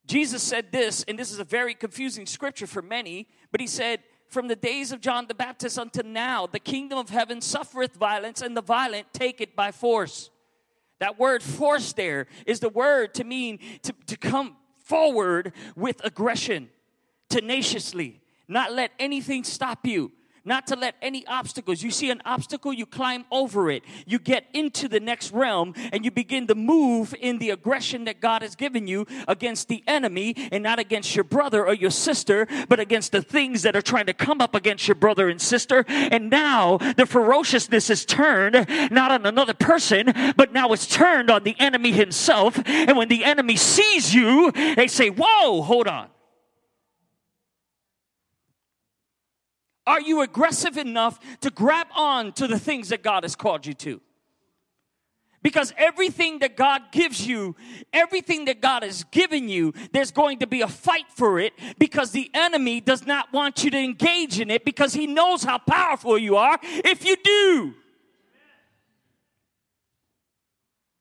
Jesus 0.06 0.44
said 0.44 0.72
this, 0.72 1.04
and 1.08 1.18
this 1.18 1.32
is 1.32 1.40
a 1.40 1.44
very 1.44 1.74
confusing 1.74 2.26
scripture 2.26 2.68
for 2.68 2.82
many, 2.82 3.28
but 3.52 3.60
he 3.60 3.68
said, 3.68 4.02
From 4.30 4.48
the 4.48 4.56
days 4.56 4.92
of 4.92 5.02
John 5.02 5.26
the 5.28 5.34
Baptist 5.34 5.80
until 5.80 6.06
now, 6.06 6.46
the 6.46 6.60
kingdom 6.60 7.00
of 7.00 7.10
heaven 7.10 7.42
suffereth 7.42 7.96
violence, 7.96 8.42
and 8.42 8.56
the 8.56 8.62
violent 8.62 9.08
take 9.14 9.42
it 9.42 9.56
by 9.56 9.72
force. 9.72 10.30
That 11.00 11.18
word 11.18 11.42
force 11.42 11.94
there 11.94 12.28
is 12.46 12.60
the 12.60 12.70
word 12.70 13.16
to 13.16 13.24
mean 13.24 13.60
to, 13.82 13.94
to 14.06 14.18
come 14.18 14.58
forward 14.78 15.54
with 15.76 16.00
aggression, 16.06 16.70
tenaciously 17.30 18.22
not 18.48 18.72
let 18.72 18.92
anything 19.00 19.44
stop 19.44 19.86
you 19.86 20.12
not 20.46 20.68
to 20.68 20.76
let 20.76 20.96
any 21.02 21.26
obstacles. 21.28 21.82
You 21.82 21.92
see 21.92 22.12
an 22.12 22.22
obstacle, 22.24 22.72
you 22.72 22.86
climb 22.86 23.26
over 23.32 23.70
it. 23.72 23.84
You 24.06 24.20
get 24.20 24.46
into 24.54 24.88
the 24.88 25.00
next 25.00 25.32
realm 25.32 25.74
and 25.92 26.06
you 26.06 26.12
begin 26.12 26.48
to 26.48 26.56
move 26.56 27.16
in 27.20 27.40
the 27.40 27.50
aggression 27.50 28.06
that 28.06 28.22
God 28.22 28.44
has 28.44 28.56
given 28.56 28.88
you 28.88 29.08
against 29.28 29.68
the 29.68 29.84
enemy 29.88 30.36
and 30.52 30.64
not 30.64 30.78
against 30.78 31.16
your 31.16 31.24
brother 31.24 31.66
or 31.66 31.74
your 31.74 31.90
sister, 31.90 32.48
but 32.70 32.80
against 32.80 33.12
the 33.12 33.24
things 33.24 33.64
that 33.64 33.76
are 33.76 33.82
trying 33.82 34.06
to 34.06 34.14
come 34.14 34.40
up 34.40 34.54
against 34.54 34.88
your 34.88 34.96
brother 34.96 35.28
and 35.28 35.42
sister. 35.42 35.84
And 35.88 36.30
now 36.30 36.78
the 36.78 37.08
ferociousness 37.08 37.90
is 37.90 38.06
turned 38.06 38.54
not 38.92 39.12
on 39.12 39.26
another 39.26 39.56
person, 39.56 40.14
but 40.38 40.54
now 40.54 40.72
it's 40.72 40.86
turned 40.86 41.32
on 41.32 41.44
the 41.44 41.60
enemy 41.60 41.92
himself. 41.92 42.62
And 42.66 42.96
when 42.96 43.08
the 43.08 43.24
enemy 43.24 43.56
sees 43.56 44.14
you, 44.14 44.52
they 44.52 44.88
say, 44.88 45.10
Whoa, 45.10 45.64
hold 45.64 45.88
on. 45.88 46.10
Are 49.88 50.02
you 50.02 50.22
aggressive 50.22 50.78
enough 50.78 51.20
to 51.42 51.50
grab 51.50 51.88
on 51.96 52.32
to 52.34 52.48
the 52.48 52.60
things 52.60 52.90
that 52.90 53.04
God 53.04 53.24
has 53.24 53.36
called 53.36 53.66
you 53.66 53.74
to? 53.76 54.02
Because 55.46 55.74
everything 55.78 56.40
that 56.40 56.58
God 56.58 56.92
gives 56.92 57.28
you, 57.28 57.56
everything 57.94 58.46
that 58.46 58.62
God 58.62 58.82
has 58.82 59.04
given 59.12 59.48
you, 59.48 59.74
there's 59.94 60.10
going 60.10 60.40
to 60.40 60.48
be 60.48 60.62
a 60.62 60.68
fight 60.68 61.06
for 61.16 61.40
it 61.40 61.54
because 61.78 62.12
the 62.12 62.32
enemy 62.34 62.82
does 62.82 63.06
not 63.06 63.32
want 63.32 63.64
you 63.64 63.70
to 63.70 63.78
engage 63.78 64.40
in 64.40 64.50
it 64.50 64.66
because 64.66 64.94
he 64.94 65.06
knows 65.06 65.44
how 65.44 65.60
powerful 65.60 66.18
you 66.18 66.36
are 66.36 66.58
if 66.64 67.06
you 67.06 67.16
do. 67.24 67.76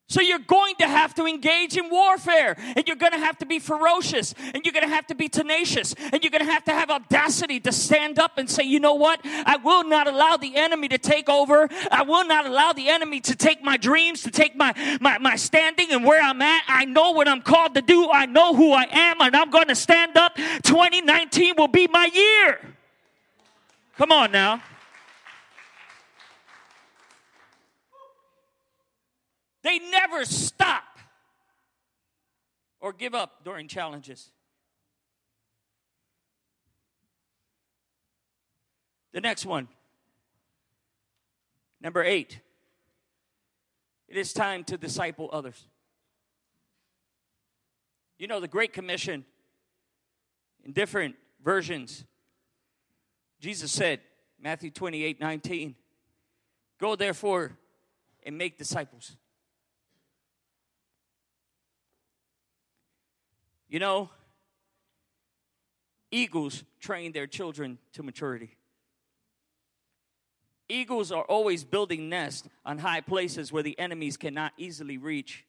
So 0.07 0.21
you're 0.21 0.37
going 0.37 0.75
to 0.75 0.87
have 0.87 1.15
to 1.15 1.25
engage 1.25 1.77
in 1.77 1.89
warfare 1.89 2.55
and 2.75 2.87
you're 2.87 2.95
going 2.95 3.13
to 3.13 3.17
have 3.17 3.39
to 3.39 3.45
be 3.45 3.57
ferocious 3.57 4.35
and 4.53 4.63
you're 4.63 4.71
going 4.73 4.87
to 4.87 4.93
have 4.93 5.07
to 5.07 5.15
be 5.15 5.27
tenacious 5.27 5.95
and 5.97 6.23
you're 6.23 6.29
going 6.29 6.45
to 6.45 6.51
have 6.51 6.63
to 6.65 6.73
have 6.73 6.91
audacity 6.91 7.59
to 7.61 7.71
stand 7.71 8.19
up 8.19 8.37
and 8.37 8.47
say, 8.47 8.63
you 8.63 8.79
know 8.79 8.93
what? 8.93 9.19
I 9.23 9.57
will 9.57 9.83
not 9.83 10.07
allow 10.07 10.37
the 10.37 10.57
enemy 10.57 10.89
to 10.89 10.99
take 10.99 11.27
over. 11.27 11.67
I 11.91 12.03
will 12.03 12.23
not 12.27 12.45
allow 12.45 12.71
the 12.71 12.87
enemy 12.87 13.19
to 13.21 13.35
take 13.35 13.63
my 13.63 13.77
dreams, 13.77 14.21
to 14.23 14.31
take 14.31 14.55
my, 14.55 14.75
my, 15.01 15.17
my 15.17 15.35
standing 15.37 15.91
and 15.91 16.05
where 16.05 16.21
I'm 16.21 16.41
at. 16.41 16.61
I 16.67 16.85
know 16.85 17.11
what 17.11 17.27
I'm 17.27 17.41
called 17.41 17.73
to 17.73 17.81
do. 17.81 18.11
I 18.11 18.27
know 18.27 18.53
who 18.53 18.73
I 18.73 18.85
am 18.91 19.21
and 19.21 19.35
I'm 19.35 19.49
going 19.49 19.69
to 19.69 19.75
stand 19.75 20.17
up. 20.17 20.35
2019 20.35 21.55
will 21.57 21.67
be 21.67 21.87
my 21.87 22.11
year. 22.13 22.59
Come 23.97 24.11
on 24.11 24.31
now. 24.31 24.61
They 29.65 29.79
never 29.79 30.25
stop 30.25 30.99
or 32.79 32.93
give 32.93 33.15
up 33.15 33.43
during 33.43 33.67
challenges. 33.67 34.29
The 39.11 39.21
next 39.21 39.43
one, 39.43 39.67
number 41.81 42.03
eight, 42.03 42.41
it 44.07 44.17
is 44.17 44.33
time 44.33 44.63
to 44.65 44.77
disciple 44.77 45.31
others. 45.33 45.65
You 48.19 48.27
know, 48.27 48.39
the 48.39 48.47
Great 48.47 48.71
Commission 48.71 49.25
in 50.63 50.73
different 50.73 51.15
versions, 51.43 52.05
Jesus 53.39 53.71
said, 53.71 54.01
Matthew 54.39 54.69
28 54.69 55.19
19, 55.19 55.73
go 56.79 56.95
therefore 56.95 57.57
and 58.21 58.37
make 58.37 58.59
disciples. 58.59 59.17
You 63.67 63.79
know, 63.79 64.09
eagles 66.11 66.63
train 66.79 67.11
their 67.11 67.27
children 67.27 67.79
to 67.93 68.03
maturity. 68.03 68.57
Eagles 70.67 71.11
are 71.11 71.23
always 71.23 71.63
building 71.63 72.09
nests 72.09 72.47
on 72.65 72.79
high 72.79 73.01
places 73.01 73.51
where 73.51 73.63
the 73.63 73.77
enemies 73.77 74.17
cannot 74.17 74.53
easily 74.57 74.97
reach. 74.97 75.45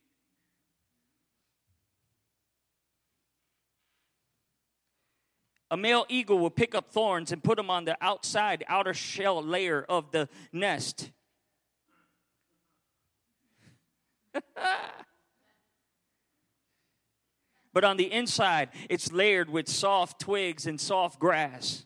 A 5.71 5.77
male 5.77 6.07
eagle 6.09 6.39
will 6.39 6.51
pick 6.51 6.75
up 6.75 6.93
thorns 6.93 7.33
and 7.33 7.43
put 7.43 7.57
them 7.57 7.71
on 7.71 7.85
the 7.87 7.97
outside, 8.01 8.65
outer 8.69 8.95
shell 8.95 9.43
layer 9.43 9.85
of 9.89 10.13
the 10.13 10.29
nest. 10.53 11.11
but 17.77 17.85
on 17.85 17.99
the 17.99 18.11
inside, 18.11 18.71
it's 18.89 19.13
layered 19.13 19.51
with 19.51 19.69
soft 19.69 20.19
twigs 20.19 20.67
and 20.67 20.81
soft 20.81 21.19
grass. 21.19 21.85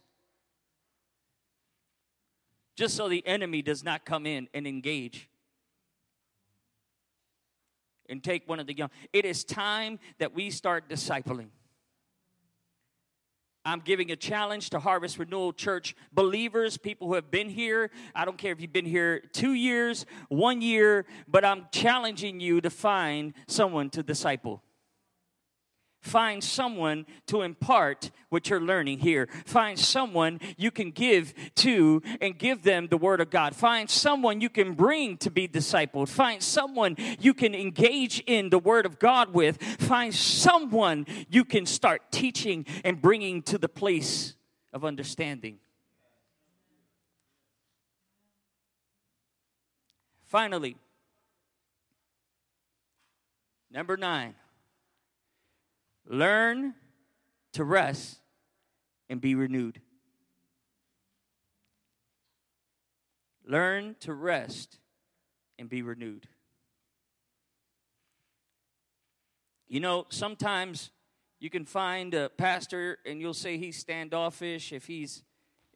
Just 2.77 2.95
so 2.95 3.09
the 3.09 3.27
enemy 3.27 3.61
does 3.61 3.83
not 3.83 4.05
come 4.05 4.25
in 4.25 4.47
and 4.55 4.69
engage 4.69 5.29
and 8.09 8.23
take 8.23 8.49
one 8.49 8.61
of 8.61 8.69
the 8.69 8.77
young. 8.77 8.91
It 9.13 9.25
is 9.25 9.43
time 9.43 9.99
that 10.21 10.33
we 10.33 10.51
start 10.51 10.89
discipling. 10.89 11.49
I'm 13.65 13.81
giving 13.81 14.13
a 14.13 14.17
challenge 14.17 14.71
to 14.71 14.79
Harvest 14.79 15.19
Renewal 15.19 15.53
Church 15.53 15.97
believers, 16.13 16.77
people 16.77 17.09
who 17.09 17.15
have 17.15 17.33
been 17.33 17.49
here. 17.49 17.91
I 18.15 18.25
don't 18.25 18.39
care 18.39 18.53
if 18.53 18.61
you've 18.61 18.73
been 18.73 18.87
here 18.87 19.25
two 19.33 19.55
years, 19.55 20.07
one 20.29 20.63
year, 20.63 21.05
but 21.27 21.45
I'm 21.45 21.67
challenging 21.73 22.39
you 22.39 22.61
to 22.61 22.71
find 22.71 23.35
someone 23.49 23.91
to 23.91 24.05
disciple. 24.05 24.63
Find 26.01 26.43
someone 26.43 27.05
to 27.27 27.43
impart 27.43 28.11
what 28.31 28.49
you're 28.49 28.61
learning 28.61 29.01
here. 29.01 29.29
Find 29.45 29.79
someone 29.79 30.41
you 30.57 30.71
can 30.71 30.93
give 30.93 31.35
to 31.57 32.03
and 32.23 32.39
give 32.39 32.63
them 32.63 32.89
the 32.89 32.97
Word 32.97 33.21
of 33.21 33.29
God. 33.29 33.55
Find 33.55 33.89
someone 33.91 34.41
you 34.41 34.49
can 34.49 34.73
bring 34.73 35.19
to 35.19 35.31
be 35.31 35.47
discipled. 35.47 36.09
Find 36.09 36.43
someone 36.43 36.97
you 37.21 37.35
can 37.35 37.55
engage 37.55 38.21
in 38.27 38.49
the 38.49 38.59
Word 38.59 38.87
of 38.87 38.99
God 38.99 39.35
with. 39.35 39.63
Find 39.63 40.15
someone 40.15 41.07
you 41.29 41.45
can 41.45 41.67
start 41.67 42.11
teaching 42.11 42.65
and 42.83 43.01
bringing 43.03 43.43
to 43.43 43.59
the 43.59 43.69
place 43.69 44.35
of 44.73 44.87
understanding. 44.87 45.59
Finally, 50.25 50.77
number 53.71 53.97
nine. 53.97 54.35
Learn 56.11 56.75
to 57.53 57.63
rest 57.63 58.19
and 59.09 59.21
be 59.21 59.37
renewed. 59.37 59.81
Learn 63.47 63.95
to 64.01 64.13
rest 64.13 64.79
and 65.57 65.69
be 65.69 65.83
renewed. 65.83 66.27
You 69.69 69.79
know, 69.79 70.07
sometimes 70.09 70.91
you 71.39 71.49
can 71.49 71.65
find 71.65 72.13
a 72.13 72.29
pastor 72.29 72.99
and 73.07 73.21
you'll 73.21 73.33
say 73.33 73.57
he's 73.57 73.79
standoffish 73.79 74.73
if 74.73 74.87
he's 74.87 75.23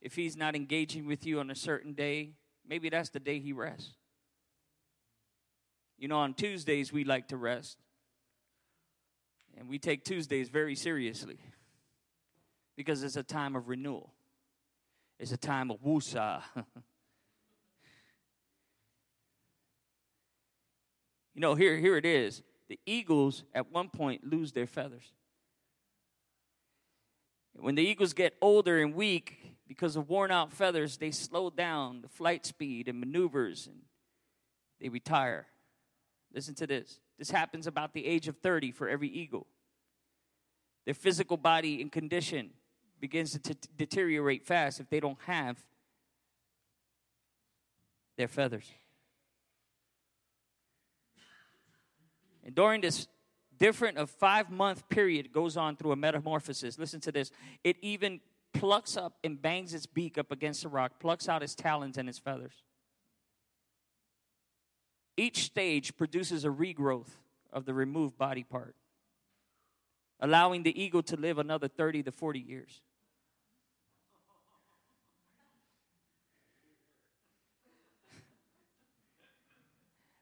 if 0.03 0.17
he's 0.17 0.37
not 0.37 0.57
engaging 0.57 1.07
with 1.07 1.25
you 1.25 1.39
on 1.39 1.49
a 1.53 1.55
certain 1.55 1.93
day. 1.93 2.33
Maybe 2.69 2.89
that's 2.89 3.11
the 3.11 3.21
day 3.21 3.39
he 3.39 3.53
rests. 3.53 3.93
You 5.97 6.09
know, 6.09 6.19
on 6.19 6.35
Tuesdays 6.35 6.93
we 6.93 7.05
like 7.05 7.29
to 7.29 7.37
rest. 7.37 7.79
And 9.57 9.69
we 9.69 9.79
take 9.79 10.05
Tuesdays 10.05 10.49
very 10.49 10.75
seriously 10.75 11.39
because 12.77 13.03
it's 13.03 13.17
a 13.17 13.23
time 13.23 13.57
of 13.57 13.69
renewal, 13.69 14.13
it's 15.19 15.33
a 15.33 15.37
time 15.37 15.71
of 15.71 15.81
woosah. 15.81 16.43
you 21.35 21.41
know, 21.41 21.55
here, 21.55 21.77
here 21.77 21.97
it 21.97 22.05
is. 22.05 22.43
The 22.69 22.81
eagles 22.87 23.45
at 23.55 23.71
one 23.71 23.91
point 23.91 24.27
lose 24.27 24.53
their 24.53 24.67
feathers. 24.67 25.13
When 27.57 27.75
the 27.77 27.83
eagles 27.83 28.13
get 28.15 28.35
older 28.41 28.83
and 28.83 28.95
weak 28.95 29.55
because 29.69 29.97
of 29.97 30.09
worn 30.09 30.31
out 30.31 30.53
feathers, 30.53 30.97
they 30.97 31.11
slow 31.11 31.51
down 31.51 32.01
the 32.03 32.09
flight 32.09 32.45
speed 32.45 32.89
and 32.89 32.99
maneuvers 32.99 33.67
and 33.67 33.83
they 34.81 34.89
retire. 34.89 35.47
Listen 36.35 36.55
to 36.57 36.67
this. 36.67 36.99
This 37.19 37.31
happens 37.31 37.67
about 37.67 37.93
the 37.93 38.07
age 38.07 38.29
of 38.29 38.37
30 38.39 38.73
for 38.73 38.89
every 38.89 39.09
eagle. 39.09 39.47
Their 40.85 40.95
physical 40.95 41.37
body 41.37 41.81
and 41.81 41.91
condition 41.91 42.51
begins 43.01 43.33
to 43.33 43.39
t- 43.39 43.55
deteriorate 43.77 44.45
fast 44.45 44.81
if 44.81 44.89
they 44.91 45.01
don't 45.01 45.19
have 45.27 45.59
their 48.17 48.29
feathers. 48.29 48.71
And 52.45 52.55
during 52.55 52.81
this 52.83 53.07
different 53.59 53.97
of 53.97 54.11
five 54.11 54.51
month 54.51 54.89
period 54.89 55.33
goes 55.33 55.57
on 55.57 55.77
through 55.77 55.93
a 55.93 55.97
metamorphosis. 55.97 56.79
Listen 56.79 57.01
to 57.01 57.13
this. 57.13 57.31
It 57.63 57.77
even 57.81 58.21
plucks 58.53 58.97
up 58.97 59.19
and 59.25 59.41
bangs 59.41 59.75
its 59.75 59.87
beak 59.87 60.19
up 60.19 60.31
against 60.31 60.63
the 60.63 60.69
rock, 60.69 61.01
plucks 61.01 61.29
out 61.29 61.43
its 61.43 61.55
talons 61.55 61.97
and 61.97 62.09
its 62.09 62.19
feathers. 62.19 62.63
Each 65.17 65.45
stage 65.45 65.97
produces 65.97 66.45
a 66.45 66.49
regrowth 66.49 67.11
of 67.53 67.65
the 67.65 67.75
removed 67.75 68.19
body 68.19 68.43
part, 68.43 68.75
allowing 70.21 70.65
the 70.65 70.83
eagle 70.83 71.03
to 71.05 71.17
live 71.17 71.39
another 71.39 71.69
30 71.69 72.03
to 72.05 72.13
40 72.13 72.41
years. 72.41 72.81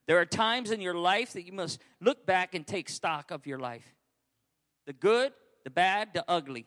There 0.07 0.18
are 0.20 0.26
times 0.26 0.70
in 0.70 0.80
your 0.80 0.95
life 0.95 1.32
that 1.32 1.47
you 1.47 1.53
must 1.53 1.80
look 2.01 2.26
back 2.26 2.55
and 2.55 2.66
take 2.66 2.88
stock 2.88 3.30
of 3.30 3.47
your 3.47 3.59
life 3.59 3.95
the 4.84 4.93
good, 4.93 5.32
the 5.64 5.70
bad, 5.70 6.12
the 6.12 6.24
ugly. 6.28 6.66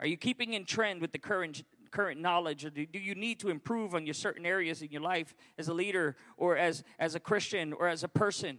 Are 0.00 0.06
you 0.06 0.16
keeping 0.16 0.54
in 0.54 0.64
trend 0.64 1.00
with 1.00 1.12
the 1.12 1.18
current 1.18 1.62
current 1.90 2.20
knowledge 2.20 2.64
or 2.64 2.70
do, 2.70 2.86
do 2.86 2.98
you 2.98 3.14
need 3.14 3.40
to 3.40 3.48
improve 3.48 3.94
on 3.94 4.06
your 4.06 4.14
certain 4.14 4.46
areas 4.46 4.82
in 4.82 4.90
your 4.90 5.02
life 5.02 5.34
as 5.58 5.68
a 5.68 5.74
leader 5.74 6.16
or 6.36 6.56
as, 6.56 6.84
as 6.98 7.14
a 7.14 7.20
Christian 7.20 7.72
or 7.72 7.88
as 7.88 8.04
a 8.04 8.08
person? 8.08 8.58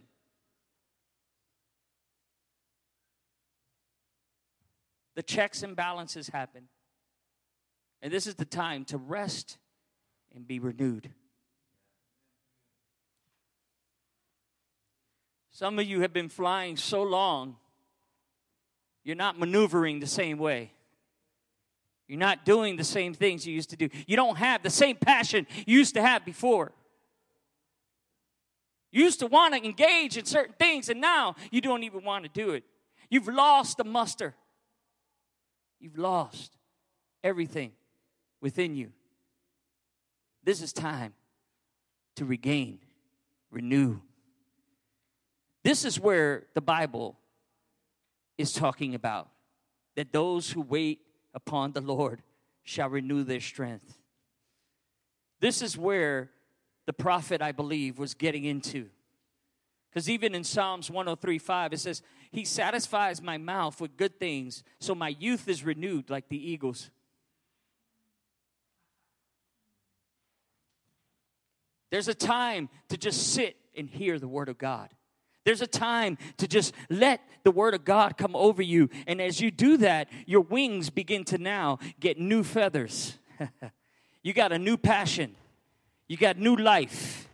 the 5.14 5.22
checks 5.22 5.62
and 5.62 5.76
balances 5.76 6.28
happen. 6.28 6.68
And 8.00 8.12
this 8.12 8.26
is 8.26 8.34
the 8.34 8.44
time 8.44 8.84
to 8.86 8.96
rest 8.98 9.58
and 10.34 10.46
be 10.46 10.58
renewed. 10.58 11.10
Some 15.50 15.78
of 15.78 15.86
you 15.86 16.00
have 16.00 16.12
been 16.12 16.28
flying 16.28 16.76
so 16.76 17.02
long, 17.02 17.56
you're 19.04 19.16
not 19.16 19.38
maneuvering 19.38 20.00
the 20.00 20.06
same 20.06 20.38
way. 20.38 20.72
You're 22.12 22.18
not 22.18 22.44
doing 22.44 22.76
the 22.76 22.84
same 22.84 23.14
things 23.14 23.46
you 23.46 23.54
used 23.54 23.70
to 23.70 23.76
do. 23.76 23.88
You 24.06 24.16
don't 24.16 24.36
have 24.36 24.62
the 24.62 24.68
same 24.68 24.96
passion 24.96 25.46
you 25.64 25.78
used 25.78 25.94
to 25.94 26.02
have 26.02 26.26
before. 26.26 26.72
You 28.90 29.04
used 29.04 29.20
to 29.20 29.26
want 29.28 29.54
to 29.54 29.64
engage 29.64 30.18
in 30.18 30.26
certain 30.26 30.54
things, 30.58 30.90
and 30.90 31.00
now 31.00 31.36
you 31.50 31.62
don't 31.62 31.84
even 31.84 32.04
want 32.04 32.24
to 32.24 32.30
do 32.30 32.50
it. 32.50 32.64
You've 33.08 33.28
lost 33.28 33.78
the 33.78 33.84
muster. 33.84 34.34
You've 35.80 35.96
lost 35.96 36.58
everything 37.24 37.72
within 38.42 38.76
you. 38.76 38.92
This 40.44 40.60
is 40.60 40.74
time 40.74 41.14
to 42.16 42.26
regain, 42.26 42.80
renew. 43.50 44.00
This 45.64 45.86
is 45.86 45.98
where 45.98 46.44
the 46.52 46.60
Bible 46.60 47.16
is 48.36 48.52
talking 48.52 48.94
about 48.94 49.30
that 49.96 50.12
those 50.12 50.50
who 50.50 50.60
wait 50.60 51.00
upon 51.34 51.72
the 51.72 51.80
Lord 51.80 52.22
shall 52.62 52.88
renew 52.88 53.24
their 53.24 53.40
strength. 53.40 53.98
This 55.40 55.62
is 55.62 55.76
where 55.76 56.30
the 56.86 56.92
prophet, 56.92 57.42
I 57.42 57.52
believe, 57.52 57.98
was 57.98 58.14
getting 58.14 58.44
into. 58.44 58.88
Because 59.90 60.08
even 60.08 60.34
in 60.34 60.44
Psalms 60.44 60.90
103 60.90 61.38
5, 61.38 61.72
it 61.72 61.80
says, 61.80 62.02
He 62.30 62.44
satisfies 62.44 63.20
my 63.20 63.38
mouth 63.38 63.80
with 63.80 63.96
good 63.96 64.18
things, 64.18 64.62
so 64.78 64.94
my 64.94 65.08
youth 65.08 65.48
is 65.48 65.64
renewed 65.64 66.08
like 66.08 66.28
the 66.28 66.50
eagles. 66.50 66.90
There's 71.90 72.08
a 72.08 72.14
time 72.14 72.70
to 72.88 72.96
just 72.96 73.34
sit 73.34 73.56
and 73.76 73.88
hear 73.88 74.18
the 74.18 74.28
Word 74.28 74.48
of 74.48 74.56
God. 74.56 74.88
There's 75.44 75.60
a 75.60 75.66
time 75.66 76.18
to 76.36 76.46
just 76.46 76.74
let 76.88 77.20
the 77.42 77.50
Word 77.50 77.74
of 77.74 77.84
God 77.84 78.16
come 78.16 78.36
over 78.36 78.62
you. 78.62 78.88
And 79.06 79.20
as 79.20 79.40
you 79.40 79.50
do 79.50 79.76
that, 79.78 80.08
your 80.26 80.42
wings 80.42 80.90
begin 80.90 81.24
to 81.24 81.38
now 81.38 81.78
get 81.98 82.18
new 82.18 82.44
feathers. 82.44 83.18
you 84.22 84.32
got 84.32 84.52
a 84.52 84.58
new 84.58 84.76
passion, 84.76 85.34
you 86.08 86.16
got 86.16 86.38
new 86.38 86.56
life. 86.56 87.28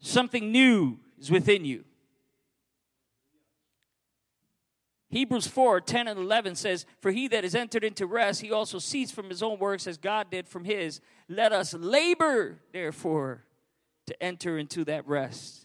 Something 0.00 0.52
new 0.52 0.98
is 1.18 1.30
within 1.30 1.64
you. 1.64 1.84
Hebrews 5.08 5.46
4 5.46 5.80
10 5.80 6.08
and 6.08 6.18
11 6.18 6.56
says, 6.56 6.84
For 7.00 7.12
he 7.12 7.28
that 7.28 7.44
is 7.44 7.54
entered 7.54 7.84
into 7.84 8.04
rest, 8.04 8.42
he 8.42 8.50
also 8.50 8.80
ceased 8.80 9.14
from 9.14 9.30
his 9.30 9.44
own 9.44 9.60
works 9.60 9.86
as 9.86 9.96
God 9.96 10.28
did 10.28 10.48
from 10.48 10.64
his. 10.64 11.00
Let 11.28 11.52
us 11.52 11.72
labor, 11.72 12.58
therefore, 12.72 13.44
to 14.08 14.22
enter 14.22 14.58
into 14.58 14.84
that 14.86 15.06
rest. 15.06 15.63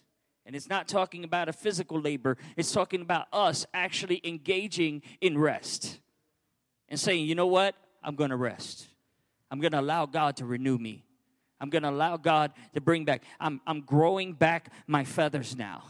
And 0.50 0.56
it's 0.56 0.68
not 0.68 0.88
talking 0.88 1.24
about 1.24 1.48
a 1.48 1.54
physical 1.54 2.02
labor, 2.02 2.36
it's 2.58 2.72
talking 2.72 3.02
about 3.02 3.28
us 3.32 3.68
actually 3.72 4.20
engaging 4.24 5.04
in 5.22 5.38
rest 5.38 6.00
and 6.88 7.00
saying, 7.00 7.28
you 7.28 7.36
know 7.36 7.46
what? 7.46 7.76
I'm 8.04 8.16
going 8.16 8.32
to 8.32 8.36
rest. 8.36 8.88
I'm 9.52 9.60
going 9.60 9.74
to 9.74 9.80
allow 9.80 10.08
God 10.08 10.38
to 10.38 10.46
renew 10.46 10.80
me. 10.80 11.06
I'm 11.62 11.70
going 11.70 11.84
to 11.84 11.92
allow 11.92 12.18
God 12.18 12.54
to 12.74 12.82
bring 12.82 13.06
back. 13.06 13.22
I'm, 13.40 13.62
I'm 13.68 13.82
growing 13.82 14.34
back 14.34 14.74
my 14.88 15.04
feathers 15.04 15.56
now. 15.56 15.84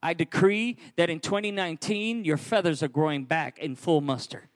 I 0.00 0.14
decree 0.14 0.76
that 0.94 1.10
in 1.10 1.18
2019, 1.18 2.24
your 2.24 2.36
feathers 2.36 2.80
are 2.80 2.88
growing 2.88 3.24
back 3.24 3.58
in 3.58 3.74
full 3.74 4.02
muster. 4.02 4.50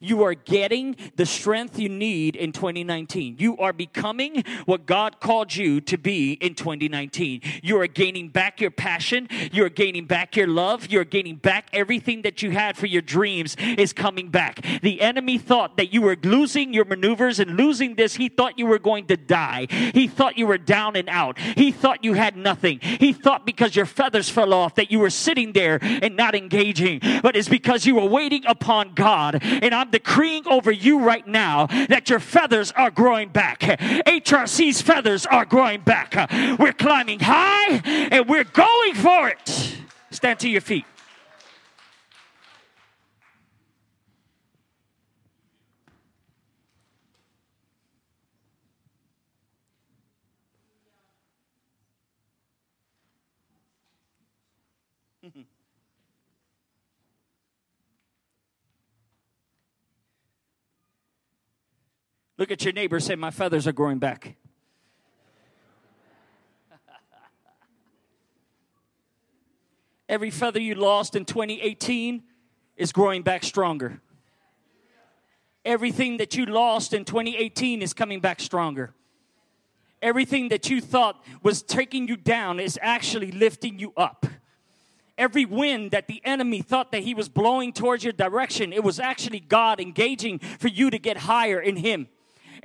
You 0.00 0.22
are 0.24 0.34
getting 0.34 0.96
the 1.16 1.26
strength 1.26 1.78
you 1.78 1.88
need 1.88 2.36
in 2.36 2.52
2019. 2.52 3.36
You 3.38 3.56
are 3.58 3.72
becoming 3.72 4.44
what 4.64 4.86
God 4.86 5.20
called 5.20 5.54
you 5.54 5.80
to 5.82 5.98
be 5.98 6.32
in 6.32 6.54
2019. 6.54 7.42
You 7.62 7.80
are 7.80 7.86
gaining 7.86 8.28
back 8.28 8.60
your 8.60 8.70
passion. 8.70 9.28
You 9.52 9.64
are 9.64 9.70
gaining 9.70 10.06
back 10.06 10.36
your 10.36 10.46
love. 10.46 10.86
You 10.88 11.00
are 11.00 11.04
gaining 11.04 11.36
back 11.36 11.68
everything 11.72 12.22
that 12.22 12.42
you 12.42 12.50
had 12.50 12.76
for 12.76 12.86
your 12.86 13.02
dreams 13.02 13.56
is 13.58 13.92
coming 13.92 14.28
back. 14.28 14.64
The 14.82 15.00
enemy 15.00 15.38
thought 15.38 15.76
that 15.76 15.92
you 15.92 16.02
were 16.02 16.16
losing 16.22 16.72
your 16.72 16.84
maneuvers 16.84 17.40
and 17.40 17.56
losing 17.56 17.94
this. 17.94 18.16
He 18.16 18.28
thought 18.28 18.58
you 18.58 18.66
were 18.66 18.78
going 18.78 19.06
to 19.06 19.16
die. 19.16 19.66
He 19.94 20.08
thought 20.08 20.38
you 20.38 20.46
were 20.46 20.58
down 20.58 20.96
and 20.96 21.08
out. 21.08 21.38
He 21.38 21.72
thought 21.72 22.04
you 22.04 22.14
had 22.14 22.36
nothing. 22.36 22.80
He 22.80 23.12
thought 23.12 23.46
because 23.46 23.76
your 23.76 23.86
feathers 23.86 24.28
fell 24.28 24.52
off 24.52 24.74
that 24.76 24.90
you 24.90 24.98
were 24.98 25.10
sitting 25.10 25.52
there 25.52 25.78
and 25.82 26.16
not 26.16 26.34
engaging. 26.34 27.00
But 27.22 27.36
it's 27.36 27.48
because 27.48 27.86
you 27.86 27.94
were 27.96 28.04
waiting 28.04 28.44
upon 28.46 28.94
God. 28.94 29.38
And 29.42 29.74
I'm 29.74 29.85
I'm 29.86 29.92
decreeing 29.92 30.48
over 30.48 30.72
you 30.72 30.98
right 30.98 31.24
now 31.28 31.66
that 31.66 32.10
your 32.10 32.18
feathers 32.18 32.72
are 32.72 32.90
growing 32.90 33.28
back. 33.28 33.60
HRC's 33.60 34.82
feathers 34.82 35.26
are 35.26 35.44
growing 35.44 35.80
back. 35.80 36.28
We're 36.58 36.72
climbing 36.72 37.20
high 37.20 37.80
and 37.84 38.28
we're 38.28 38.42
going 38.42 38.94
for 38.94 39.28
it. 39.28 39.76
Stand 40.10 40.40
to 40.40 40.48
your 40.48 40.60
feet. 40.60 40.86
Look 62.38 62.50
at 62.50 62.64
your 62.64 62.72
neighbor 62.72 62.98
say, 63.00 63.14
My 63.14 63.30
feathers 63.30 63.66
are 63.66 63.72
growing 63.72 63.98
back. 63.98 64.36
Every 70.08 70.30
feather 70.30 70.60
you 70.60 70.74
lost 70.74 71.16
in 71.16 71.24
2018 71.24 72.22
is 72.76 72.92
growing 72.92 73.22
back 73.22 73.42
stronger. 73.42 74.00
Everything 75.64 76.18
that 76.18 76.36
you 76.36 76.46
lost 76.46 76.92
in 76.92 77.04
2018 77.04 77.82
is 77.82 77.92
coming 77.92 78.20
back 78.20 78.40
stronger. 78.40 78.92
Everything 80.00 80.50
that 80.50 80.70
you 80.70 80.80
thought 80.80 81.24
was 81.42 81.62
taking 81.62 82.06
you 82.06 82.16
down 82.16 82.60
is 82.60 82.78
actually 82.82 83.32
lifting 83.32 83.78
you 83.78 83.92
up 83.96 84.26
every 85.18 85.44
wind 85.44 85.90
that 85.92 86.06
the 86.08 86.20
enemy 86.24 86.62
thought 86.62 86.92
that 86.92 87.02
he 87.02 87.14
was 87.14 87.28
blowing 87.28 87.72
towards 87.72 88.04
your 88.04 88.12
direction, 88.12 88.72
it 88.72 88.84
was 88.84 89.00
actually 89.00 89.40
God 89.40 89.80
engaging 89.80 90.38
for 90.38 90.68
you 90.68 90.90
to 90.90 90.98
get 90.98 91.16
higher 91.16 91.60
in 91.60 91.76
him. 91.76 92.08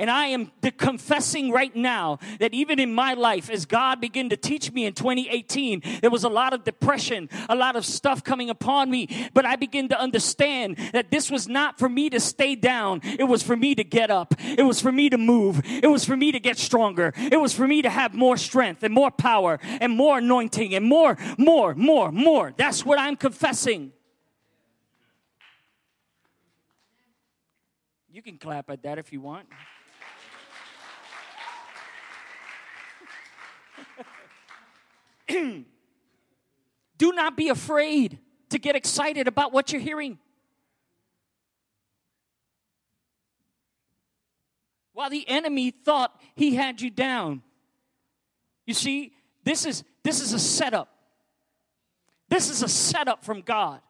And 0.01 0.09
I 0.09 0.25
am 0.27 0.51
confessing 0.79 1.51
right 1.51 1.75
now 1.75 2.17
that 2.39 2.55
even 2.55 2.79
in 2.79 2.91
my 2.91 3.13
life, 3.13 3.51
as 3.51 3.67
God 3.67 4.01
began 4.01 4.29
to 4.29 4.35
teach 4.35 4.71
me 4.71 4.87
in 4.87 4.93
2018, 4.93 5.83
there 6.01 6.09
was 6.09 6.23
a 6.23 6.29
lot 6.29 6.53
of 6.53 6.63
depression, 6.63 7.29
a 7.47 7.55
lot 7.55 7.75
of 7.75 7.85
stuff 7.85 8.23
coming 8.23 8.49
upon 8.49 8.89
me. 8.89 9.29
But 9.35 9.45
I 9.45 9.57
began 9.57 9.89
to 9.89 9.99
understand 9.99 10.77
that 10.93 11.11
this 11.11 11.29
was 11.29 11.47
not 11.47 11.77
for 11.77 11.87
me 11.87 12.09
to 12.09 12.19
stay 12.19 12.55
down. 12.55 13.01
It 13.03 13.25
was 13.25 13.43
for 13.43 13.55
me 13.55 13.75
to 13.75 13.83
get 13.83 14.09
up. 14.09 14.33
It 14.39 14.63
was 14.63 14.81
for 14.81 14.91
me 14.91 15.07
to 15.11 15.19
move. 15.19 15.61
It 15.63 15.87
was 15.87 16.03
for 16.03 16.17
me 16.17 16.31
to 16.31 16.39
get 16.39 16.57
stronger. 16.57 17.13
It 17.15 17.39
was 17.39 17.53
for 17.53 17.67
me 17.67 17.83
to 17.83 17.89
have 17.91 18.15
more 18.15 18.37
strength 18.37 18.81
and 18.81 18.91
more 18.91 19.11
power 19.11 19.59
and 19.61 19.93
more 19.93 20.17
anointing 20.17 20.73
and 20.73 20.83
more, 20.83 21.15
more, 21.37 21.75
more, 21.75 22.11
more. 22.11 22.53
That's 22.57 22.83
what 22.83 22.99
I'm 22.99 23.17
confessing. 23.17 23.91
You 28.11 28.23
can 28.23 28.39
clap 28.39 28.71
at 28.71 28.81
that 28.81 28.97
if 28.97 29.13
you 29.13 29.21
want. 29.21 29.45
Do 36.97 37.11
not 37.13 37.35
be 37.35 37.49
afraid 37.49 38.19
to 38.49 38.59
get 38.59 38.75
excited 38.75 39.27
about 39.27 39.51
what 39.51 39.71
you're 39.71 39.81
hearing. 39.81 40.19
While 44.93 45.09
the 45.09 45.27
enemy 45.27 45.71
thought 45.71 46.19
he 46.35 46.55
had 46.55 46.81
you 46.81 46.89
down. 46.89 47.41
You 48.65 48.73
see, 48.73 49.13
this 49.43 49.65
is 49.65 49.83
this 50.03 50.21
is 50.21 50.33
a 50.33 50.39
setup. 50.39 50.89
This 52.29 52.49
is 52.49 52.61
a 52.63 52.67
setup 52.67 53.23
from 53.23 53.41
God. 53.41 53.81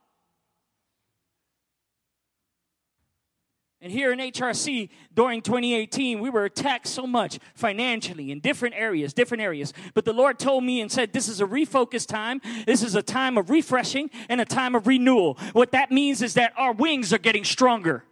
And 3.84 3.91
here 3.91 4.11
in 4.11 4.19
HRC 4.19 4.89
during 5.15 5.41
2018, 5.41 6.19
we 6.19 6.29
were 6.29 6.45
attacked 6.45 6.86
so 6.86 7.07
much 7.07 7.39
financially 7.55 8.32
in 8.32 8.39
different 8.39 8.75
areas, 8.75 9.11
different 9.11 9.41
areas. 9.41 9.73
But 9.95 10.05
the 10.05 10.13
Lord 10.13 10.38
told 10.38 10.63
me 10.63 10.82
and 10.82 10.91
said, 10.91 11.13
This 11.13 11.27
is 11.27 11.41
a 11.41 11.45
refocus 11.45 12.05
time. 12.05 12.41
This 12.67 12.84
is 12.84 12.93
a 12.93 13.01
time 13.01 13.39
of 13.39 13.49
refreshing 13.49 14.11
and 14.29 14.39
a 14.39 14.45
time 14.45 14.75
of 14.75 14.86
renewal. 14.86 15.39
What 15.53 15.71
that 15.71 15.89
means 15.89 16.21
is 16.21 16.36
that 16.36 16.53
our 16.57 16.73
wings 16.73 17.11
are 17.11 17.17
getting 17.17 17.43
stronger. 17.43 18.03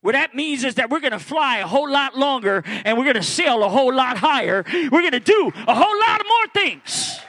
What 0.00 0.12
that 0.12 0.34
means 0.34 0.64
is 0.64 0.76
that 0.76 0.90
we're 0.90 1.00
going 1.00 1.12
to 1.12 1.18
fly 1.20 1.58
a 1.58 1.66
whole 1.66 1.90
lot 1.90 2.16
longer 2.16 2.64
and 2.66 2.98
we're 2.98 3.04
going 3.04 3.16
to 3.16 3.22
sail 3.22 3.62
a 3.62 3.68
whole 3.68 3.94
lot 3.94 4.16
higher. 4.16 4.64
We're 4.72 5.02
going 5.02 5.12
to 5.12 5.20
do 5.20 5.52
a 5.66 5.74
whole 5.74 6.00
lot 6.00 6.20
of 6.20 6.26
more 6.26 6.46
things. 6.52 7.20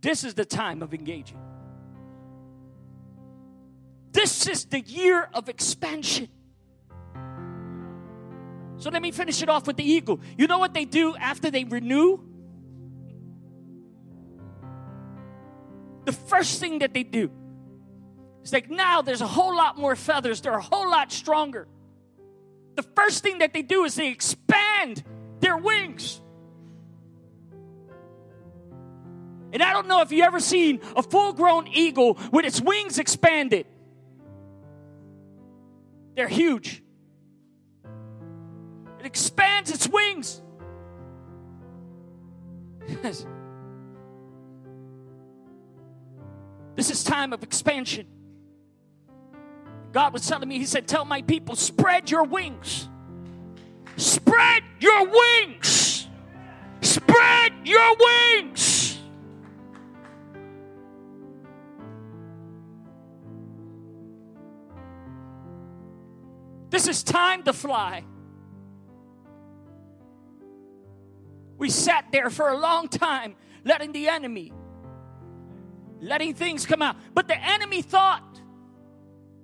This 0.00 0.24
is 0.24 0.34
the 0.34 0.44
time 0.44 0.82
of 0.82 0.94
engaging. 0.94 1.38
This 4.12 4.46
is 4.46 4.64
the 4.64 4.80
year 4.80 5.28
of 5.34 5.48
expansion. 5.48 6.28
So 8.78 8.88
let 8.90 9.02
me 9.02 9.10
finish 9.10 9.42
it 9.42 9.48
off 9.48 9.66
with 9.66 9.76
the 9.76 9.84
eagle. 9.84 10.20
You 10.38 10.46
know 10.46 10.58
what 10.58 10.72
they 10.72 10.86
do 10.86 11.14
after 11.16 11.50
they 11.50 11.64
renew? 11.64 12.18
The 16.06 16.12
first 16.12 16.60
thing 16.60 16.78
that 16.78 16.94
they 16.94 17.02
do 17.02 17.30
is 18.42 18.52
like 18.52 18.70
now 18.70 19.02
there's 19.02 19.20
a 19.20 19.26
whole 19.26 19.54
lot 19.54 19.76
more 19.76 19.94
feathers, 19.94 20.40
they're 20.40 20.54
a 20.54 20.62
whole 20.62 20.90
lot 20.90 21.12
stronger. 21.12 21.68
The 22.76 22.82
first 22.82 23.22
thing 23.22 23.38
that 23.38 23.52
they 23.52 23.62
do 23.62 23.84
is 23.84 23.96
they 23.96 24.08
expand 24.08 25.04
their 25.40 25.58
wings. 25.58 26.22
And 29.52 29.62
I 29.62 29.72
don't 29.72 29.88
know 29.88 30.00
if 30.00 30.12
you 30.12 30.22
ever 30.22 30.40
seen 30.40 30.80
a 30.96 31.02
full 31.02 31.32
grown 31.32 31.66
eagle 31.68 32.18
with 32.32 32.44
its 32.44 32.60
wings 32.60 32.98
expanded. 32.98 33.66
They're 36.14 36.28
huge. 36.28 36.82
It 39.00 39.06
expands 39.06 39.70
its 39.70 39.88
wings. 39.88 40.42
this 46.76 46.90
is 46.90 47.02
time 47.02 47.32
of 47.32 47.42
expansion. 47.42 48.06
God 49.92 50.12
was 50.12 50.26
telling 50.26 50.48
me, 50.48 50.58
He 50.58 50.66
said, 50.66 50.86
Tell 50.86 51.04
my 51.04 51.22
people, 51.22 51.56
spread 51.56 52.10
your 52.10 52.24
wings. 52.24 52.88
Spread 53.96 54.62
your 54.78 55.06
wings. 55.06 56.06
Spread 56.80 57.52
your 57.64 57.96
wings. 57.98 58.69
This 66.70 66.86
is 66.86 67.02
time 67.02 67.42
to 67.42 67.52
fly. 67.52 68.04
We 71.58 71.68
sat 71.68 72.06
there 72.10 72.30
for 72.30 72.48
a 72.48 72.56
long 72.56 72.88
time, 72.88 73.34
letting 73.64 73.92
the 73.92 74.08
enemy, 74.08 74.52
letting 76.00 76.32
things 76.32 76.64
come 76.64 76.80
out. 76.80 76.96
But 77.12 77.28
the 77.28 77.36
enemy 77.36 77.82
thought, 77.82 78.40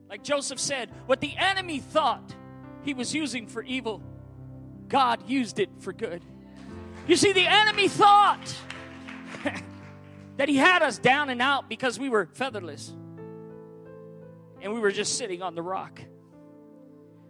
like 0.09 0.23
Joseph 0.23 0.61
said, 0.61 0.91
what 1.07 1.21
the 1.21 1.37
enemy 1.37 1.81
thought 1.81 2.35
he 2.85 2.95
was 2.95 3.15
using 3.15 3.49
for 3.49 3.63
evil, 3.63 4.03
God 4.89 5.29
used 5.29 5.59
it 5.59 5.69
for 5.81 5.93
good. 5.93 6.23
You 7.09 7.17
see, 7.17 7.33
the 7.33 7.47
enemy 7.47 7.89
thought 7.89 8.55
that 10.37 10.49
he 10.49 10.57
had 10.57 10.83
us 10.83 10.99
down 10.99 11.29
and 11.29 11.43
out 11.43 11.69
because 11.69 11.99
we 11.99 12.09
were 12.09 12.27
featherless 12.33 12.95
and 14.63 14.73
we 14.73 14.81
were 14.81 14.93
just 14.93 15.19
sitting 15.19 15.43
on 15.43 15.55
the 15.55 15.63
rock. 15.63 16.01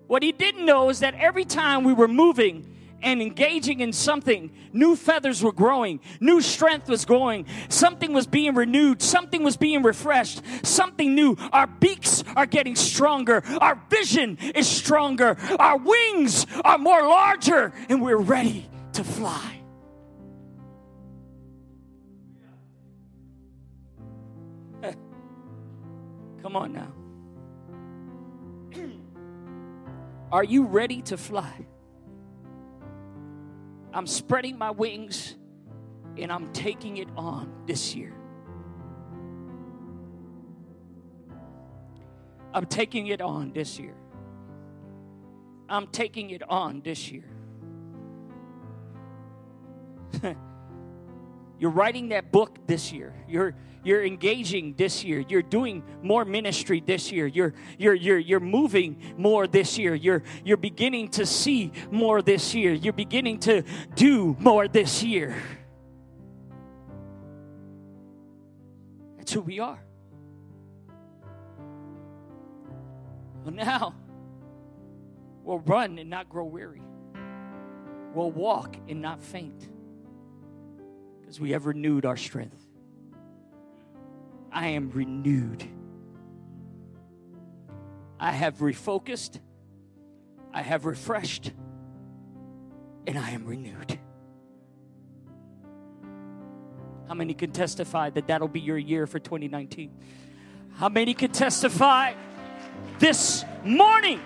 What 0.06 0.22
he 0.22 0.32
didn't 0.32 0.64
know 0.64 0.88
is 0.88 1.00
that 1.00 1.14
every 1.14 1.44
time 1.44 1.84
we 1.84 1.92
were 1.92 2.08
moving 2.08 2.72
and 3.02 3.20
engaging 3.20 3.80
in 3.80 3.92
something, 3.92 4.50
new 4.72 4.96
feathers 4.96 5.42
were 5.42 5.52
growing, 5.52 6.00
new 6.20 6.40
strength 6.40 6.88
was 6.88 7.04
growing, 7.04 7.46
something 7.68 8.12
was 8.12 8.26
being 8.26 8.54
renewed, 8.54 9.02
something 9.02 9.42
was 9.42 9.56
being 9.56 9.82
refreshed, 9.82 10.42
something 10.64 11.14
new. 11.14 11.36
Our 11.52 11.66
beaks 11.66 12.24
are 12.36 12.46
getting 12.46 12.74
stronger, 12.74 13.42
our 13.60 13.80
vision 13.90 14.38
is 14.54 14.66
stronger, 14.66 15.36
our 15.58 15.76
wings 15.76 16.46
are 16.64 16.78
more 16.78 17.02
larger, 17.02 17.72
and 17.88 18.00
we're 18.00 18.16
ready 18.16 18.68
to 18.94 19.04
fly. 19.04 19.60
Come 26.42 26.56
on 26.56 26.72
now. 26.72 26.95
Are 30.32 30.44
you 30.44 30.64
ready 30.64 31.02
to 31.02 31.16
fly? 31.16 31.66
I'm 33.92 34.06
spreading 34.06 34.58
my 34.58 34.70
wings 34.70 35.36
and 36.18 36.32
I'm 36.32 36.52
taking 36.52 36.96
it 36.96 37.08
on 37.16 37.52
this 37.66 37.94
year. 37.94 38.12
I'm 42.52 42.66
taking 42.66 43.06
it 43.08 43.20
on 43.20 43.52
this 43.52 43.78
year. 43.78 43.94
I'm 45.68 45.86
taking 45.88 46.30
it 46.30 46.42
on 46.48 46.80
this 46.82 47.10
year. 47.10 47.24
You're 51.58 51.70
writing 51.70 52.10
that 52.10 52.32
book 52.32 52.66
this 52.66 52.92
year. 52.92 53.14
You're 53.28 53.54
you're 53.82 54.04
engaging 54.04 54.74
this 54.76 55.04
year. 55.04 55.24
You're 55.28 55.42
doing 55.42 55.84
more 56.02 56.24
ministry 56.24 56.82
this 56.84 57.12
year. 57.12 57.26
You're 57.26 57.54
you're 57.78 57.94
you're 57.94 58.18
you're 58.18 58.40
moving 58.40 59.14
more 59.16 59.46
this 59.46 59.78
year. 59.78 59.94
You're 59.94 60.22
you're 60.44 60.56
beginning 60.56 61.10
to 61.10 61.24
see 61.24 61.72
more 61.90 62.20
this 62.20 62.54
year. 62.54 62.72
You're 62.72 62.92
beginning 62.92 63.38
to 63.40 63.62
do 63.94 64.36
more 64.40 64.66
this 64.68 65.02
year. 65.02 65.40
That's 69.18 69.32
who 69.32 69.40
we 69.40 69.60
are. 69.60 69.82
Well, 73.44 73.54
now 73.54 73.94
we'll 75.44 75.60
run 75.60 75.98
and 76.00 76.10
not 76.10 76.28
grow 76.28 76.44
weary. 76.44 76.82
We'll 78.14 78.32
walk 78.32 78.76
and 78.88 79.00
not 79.00 79.22
faint 79.22 79.68
because 81.26 81.40
we 81.40 81.50
have 81.50 81.66
renewed 81.66 82.06
our 82.06 82.16
strength. 82.16 82.64
I 84.52 84.68
am 84.68 84.92
renewed. 84.92 85.68
I 88.20 88.30
have 88.30 88.58
refocused, 88.58 89.40
I 90.54 90.62
have 90.62 90.84
refreshed, 90.84 91.50
and 93.08 93.18
I 93.18 93.30
am 93.30 93.44
renewed. 93.44 93.98
How 97.08 97.14
many 97.14 97.34
can 97.34 97.50
testify 97.50 98.10
that 98.10 98.28
that'll 98.28 98.46
be 98.46 98.60
your 98.60 98.78
year 98.78 99.08
for 99.08 99.18
2019? 99.18 99.90
How 100.76 100.88
many 100.88 101.12
can 101.12 101.32
testify 101.32 102.14
this 103.00 103.44
morning? 103.64 104.20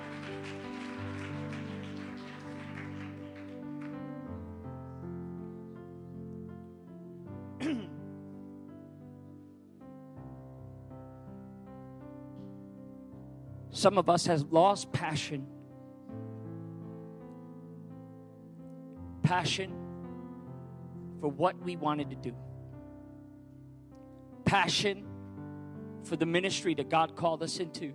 Some 13.80 13.96
of 13.96 14.10
us 14.10 14.26
has 14.26 14.44
lost 14.44 14.92
passion. 14.92 15.46
Passion 19.22 19.72
for 21.18 21.28
what 21.28 21.58
we 21.62 21.76
wanted 21.76 22.10
to 22.10 22.16
do. 22.16 22.36
Passion 24.44 25.06
for 26.04 26.16
the 26.16 26.26
ministry 26.26 26.74
that 26.74 26.90
God 26.90 27.16
called 27.16 27.42
us 27.42 27.58
into. 27.58 27.94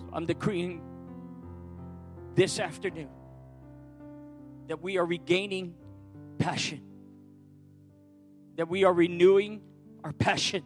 So 0.00 0.08
I'm 0.12 0.26
decreeing 0.26 0.82
this 2.34 2.58
afternoon 2.58 3.10
that 4.66 4.82
we 4.82 4.98
are 4.98 5.06
regaining 5.06 5.76
passion, 6.38 6.82
that 8.56 8.68
we 8.68 8.82
are 8.82 8.92
renewing 8.92 9.60
our 10.02 10.12
passion 10.12 10.64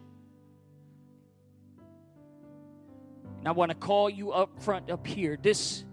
And 3.45 3.49
I 3.49 3.51
want 3.51 3.69
to 3.69 3.77
call 3.77 4.09
you 4.09 4.31
up 4.31 4.59
front, 4.63 4.89
up 4.89 5.05
here 5.05 5.37
this 5.39 5.85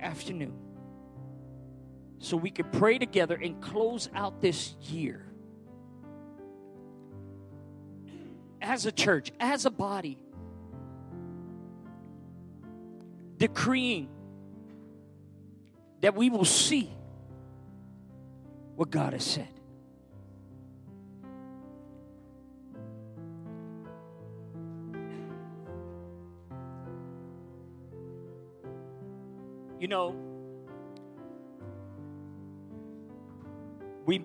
afternoon, 0.00 0.58
so 2.18 2.36
we 2.36 2.50
can 2.50 2.68
pray 2.68 2.98
together 2.98 3.38
and 3.40 3.62
close 3.62 4.10
out 4.12 4.40
this 4.40 4.74
year 4.90 5.24
as 8.60 8.86
a 8.86 8.90
church, 8.90 9.30
as 9.38 9.66
a 9.66 9.70
body, 9.70 10.18
decreeing 13.36 14.08
that 16.00 16.16
we 16.16 16.28
will 16.28 16.44
see 16.44 16.90
what 18.74 18.90
God 18.90 19.12
has 19.12 19.22
said. 19.22 19.55
You 29.78 29.88
know, 29.88 30.16
we 34.06 34.24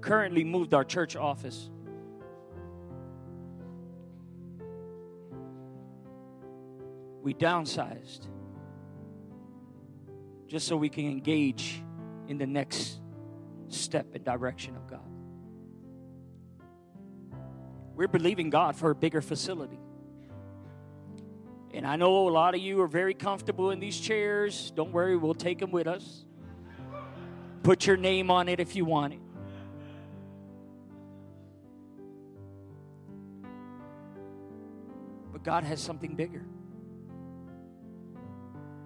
currently 0.00 0.44
moved 0.44 0.72
our 0.72 0.84
church 0.84 1.16
office. 1.16 1.68
We 7.22 7.34
downsized 7.34 8.26
just 10.46 10.66
so 10.66 10.76
we 10.76 10.88
can 10.88 11.04
engage 11.04 11.82
in 12.26 12.38
the 12.38 12.46
next 12.46 13.00
step 13.68 14.06
and 14.14 14.24
direction 14.24 14.74
of 14.76 14.86
God. 14.86 15.00
We're 17.94 18.08
believing 18.08 18.48
God 18.48 18.76
for 18.76 18.90
a 18.90 18.94
bigger 18.94 19.20
facility. 19.20 19.80
And 21.72 21.86
I 21.86 21.96
know 21.96 22.28
a 22.28 22.30
lot 22.30 22.54
of 22.54 22.60
you 22.60 22.80
are 22.80 22.88
very 22.88 23.14
comfortable 23.14 23.70
in 23.70 23.80
these 23.80 23.98
chairs. 23.98 24.72
Don't 24.74 24.92
worry, 24.92 25.16
we'll 25.16 25.34
take 25.34 25.58
them 25.58 25.70
with 25.70 25.86
us. 25.86 26.24
Put 27.62 27.86
your 27.86 27.96
name 27.96 28.30
on 28.30 28.48
it 28.48 28.60
if 28.60 28.74
you 28.74 28.84
want 28.84 29.14
it. 29.14 29.20
But 35.32 35.42
God 35.42 35.64
has 35.64 35.80
something 35.80 36.16
bigger. 36.16 36.44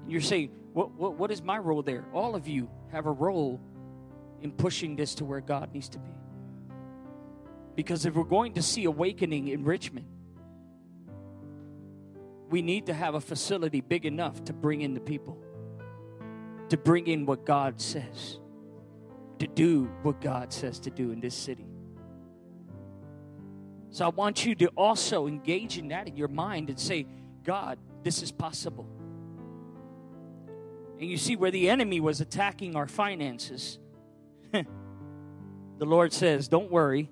You're 0.08 0.20
saying, 0.20 0.50
what, 0.72 0.90
what, 0.92 1.14
what 1.14 1.30
is 1.30 1.42
my 1.42 1.58
role 1.58 1.82
there? 1.82 2.04
All 2.12 2.34
of 2.34 2.48
you 2.48 2.68
have 2.90 3.06
a 3.06 3.12
role 3.12 3.60
in 4.40 4.50
pushing 4.50 4.96
this 4.96 5.14
to 5.16 5.24
where 5.24 5.40
God 5.40 5.72
needs 5.72 5.88
to 5.90 5.98
be. 5.98 6.10
Because 7.76 8.04
if 8.04 8.14
we're 8.14 8.24
going 8.24 8.54
to 8.54 8.62
see 8.62 8.84
awakening 8.84 9.48
in 9.48 9.64
Richmond, 9.64 10.06
we 12.52 12.60
need 12.60 12.84
to 12.86 12.92
have 12.92 13.14
a 13.14 13.20
facility 13.20 13.80
big 13.80 14.04
enough 14.04 14.44
to 14.44 14.52
bring 14.52 14.82
in 14.82 14.92
the 14.92 15.00
people, 15.00 15.38
to 16.68 16.76
bring 16.76 17.06
in 17.06 17.24
what 17.24 17.46
God 17.46 17.80
says, 17.80 18.38
to 19.38 19.46
do 19.46 19.90
what 20.02 20.20
God 20.20 20.52
says 20.52 20.78
to 20.80 20.90
do 20.90 21.12
in 21.12 21.20
this 21.20 21.34
city. 21.34 21.66
So 23.88 24.04
I 24.04 24.08
want 24.10 24.44
you 24.44 24.54
to 24.56 24.66
also 24.68 25.26
engage 25.26 25.78
in 25.78 25.88
that 25.88 26.08
in 26.08 26.16
your 26.16 26.28
mind 26.28 26.68
and 26.68 26.78
say, 26.78 27.06
God, 27.42 27.78
this 28.02 28.22
is 28.22 28.30
possible. 28.30 28.86
And 31.00 31.08
you 31.08 31.16
see 31.16 31.36
where 31.36 31.50
the 31.50 31.70
enemy 31.70 32.00
was 32.00 32.20
attacking 32.20 32.76
our 32.76 32.86
finances. 32.86 33.78
the 34.52 34.66
Lord 35.78 36.12
says, 36.12 36.48
Don't 36.48 36.70
worry, 36.70 37.10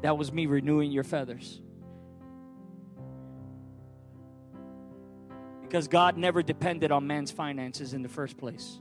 that 0.00 0.16
was 0.16 0.32
me 0.32 0.46
renewing 0.46 0.90
your 0.90 1.04
feathers. 1.04 1.60
Because 5.74 5.88
God 5.88 6.16
never 6.16 6.40
depended 6.40 6.92
on 6.92 7.08
man's 7.08 7.32
finances 7.32 7.94
in 7.94 8.02
the 8.02 8.08
first 8.08 8.36
place. 8.36 8.78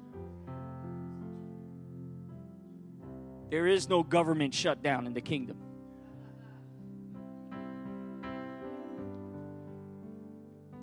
There 3.49 3.65
is 3.65 3.89
no 3.89 4.03
government 4.03 4.53
shutdown 4.53 5.07
in 5.07 5.15
the 5.15 5.19
kingdom. 5.19 5.57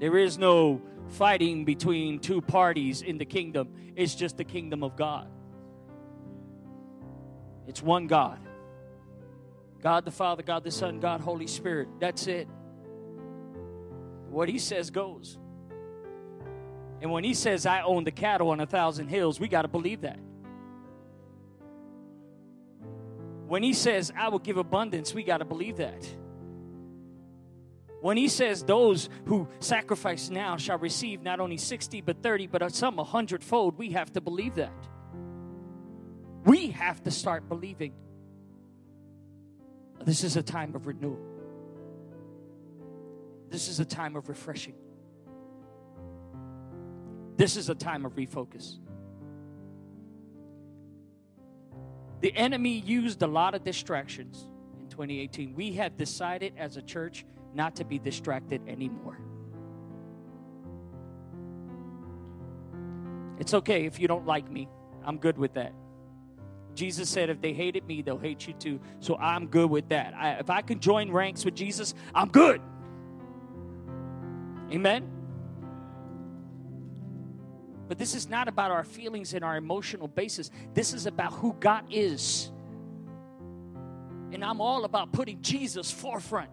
There 0.01 0.19
is 0.19 0.37
no 0.37 0.83
fighting 1.11 1.65
between 1.65 2.19
two 2.19 2.41
parties 2.41 3.03
in 3.03 3.17
the 3.17 3.25
kingdom. 3.25 3.69
It's 3.95 4.17
just 4.17 4.37
the 4.37 4.43
kingdom 4.43 4.83
of 4.83 4.97
God. 4.97 5.29
It's 7.69 7.81
one 7.81 8.09
God 8.09 8.41
God 9.81 10.05
the 10.05 10.11
Father, 10.11 10.43
God 10.43 10.65
the 10.65 10.73
Son, 10.73 10.99
God 10.99 11.21
Holy 11.21 11.47
Spirit. 11.47 11.87
That's 12.01 12.27
it. 12.27 12.49
What 14.29 14.49
He 14.49 14.59
says 14.59 14.91
goes. 14.91 15.39
And 17.01 17.11
when 17.11 17.25
He 17.25 17.35
says, 17.35 17.67
I 17.67 17.83
own 17.83 18.05
the 18.05 18.11
cattle 18.11 18.51
on 18.51 18.61
a 18.61 18.67
thousand 18.67 19.09
hills, 19.09 19.41
we 19.41 19.49
got 19.49 19.63
to 19.63 19.69
believe 19.69 20.03
that. 20.03 20.19
When 23.47 23.63
He 23.63 23.73
says, 23.73 24.13
I 24.17 24.29
will 24.29 24.39
give 24.39 24.57
abundance, 24.57 25.15
we 25.15 25.23
got 25.23 25.39
to 25.39 25.45
believe 25.45 25.79
that. 25.79 26.07
When 28.01 28.17
he 28.17 28.29
says 28.29 28.63
those 28.63 29.09
who 29.27 29.47
sacrifice 29.59 30.31
now 30.31 30.57
shall 30.57 30.79
receive 30.79 31.23
not 31.23 31.39
only 31.39 31.59
60 31.59 32.01
but 32.01 32.23
30 32.23 32.47
but 32.47 32.75
some 32.75 32.99
a 32.99 33.05
hundredfold, 33.05 33.77
we 33.77 33.91
have 33.91 34.13
to 34.15 34.21
believe 34.21 34.55
that. 34.55 34.73
We 36.45 36.69
have 36.69 37.03
to 37.03 37.11
start 37.11 37.49
believing. 37.49 37.93
This 40.03 40.25
is 40.25 40.37
a 40.37 40.43
time 40.43 40.75
of 40.75 40.87
renewal. 40.87 41.21
This 43.51 43.69
is 43.69 43.81
a 43.81 43.85
time 43.85 44.17
of 44.17 44.31
refreshing. 44.31 44.75
This 47.41 47.57
is 47.57 47.71
a 47.71 47.75
time 47.75 48.05
of 48.05 48.17
refocus. 48.17 48.77
The 52.21 52.37
enemy 52.37 52.81
used 52.81 53.23
a 53.23 53.27
lot 53.27 53.55
of 53.55 53.65
distractions 53.65 54.47
in 54.79 54.91
2018. 54.91 55.55
We 55.55 55.73
have 55.73 55.97
decided 55.97 56.53
as 56.59 56.77
a 56.77 56.83
church 56.83 57.25
not 57.55 57.77
to 57.77 57.87
be 57.87 57.99
distracted 57.99 58.61
anymore. 58.69 59.17
It's 63.39 63.55
okay 63.55 63.87
if 63.87 63.99
you 63.99 64.07
don't 64.07 64.27
like 64.27 64.51
me. 64.51 64.69
I'm 65.03 65.17
good 65.17 65.39
with 65.39 65.55
that. 65.55 65.73
Jesus 66.75 67.09
said, 67.09 67.31
if 67.31 67.41
they 67.41 67.55
hated 67.55 67.87
me, 67.87 68.03
they'll 68.03 68.19
hate 68.19 68.47
you 68.47 68.53
too. 68.53 68.81
So 68.99 69.17
I'm 69.17 69.47
good 69.47 69.71
with 69.71 69.89
that. 69.89 70.13
I, 70.13 70.33
if 70.33 70.51
I 70.51 70.61
can 70.61 70.79
join 70.79 71.11
ranks 71.11 71.47
with 71.47 71.55
Jesus, 71.55 71.95
I'm 72.15 72.29
good. 72.29 72.61
Amen? 74.71 75.20
But 77.91 77.99
this 77.99 78.15
is 78.15 78.29
not 78.29 78.47
about 78.47 78.71
our 78.71 78.85
feelings 78.85 79.35
and 79.35 79.45
our 79.45 79.57
emotional 79.57 80.07
basis. 80.07 80.49
This 80.75 80.95
is 80.95 81.07
about 81.07 81.33
who 81.33 81.57
God 81.59 81.87
is. 81.91 82.53
And 84.31 84.45
I'm 84.45 84.61
all 84.61 84.85
about 84.85 85.11
putting 85.11 85.43
Jesus 85.43 85.91
forefront 85.91 86.51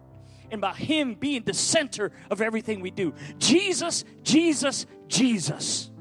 and 0.50 0.58
about 0.58 0.76
Him 0.76 1.14
being 1.14 1.44
the 1.44 1.54
center 1.54 2.10
of 2.28 2.42
everything 2.42 2.80
we 2.80 2.90
do. 2.90 3.14
Jesus, 3.38 4.04
Jesus, 4.24 4.86
Jesus. 5.06 5.92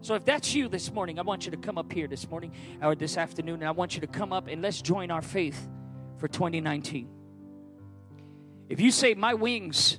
So 0.00 0.14
if 0.14 0.24
that's 0.24 0.54
you 0.54 0.68
this 0.68 0.90
morning, 0.90 1.18
I 1.18 1.22
want 1.22 1.44
you 1.44 1.50
to 1.50 1.58
come 1.58 1.76
up 1.76 1.92
here 1.92 2.08
this 2.08 2.30
morning 2.30 2.52
or 2.80 2.94
this 2.94 3.18
afternoon, 3.18 3.56
and 3.56 3.68
I 3.68 3.72
want 3.72 3.94
you 3.94 4.00
to 4.00 4.06
come 4.06 4.32
up 4.32 4.48
and 4.48 4.62
let's 4.62 4.80
join 4.80 5.10
our 5.10 5.20
faith 5.20 5.68
for 6.16 6.28
2019. 6.28 7.10
If 8.70 8.80
you 8.80 8.90
say, 8.90 9.12
My 9.12 9.34
wings 9.34 9.98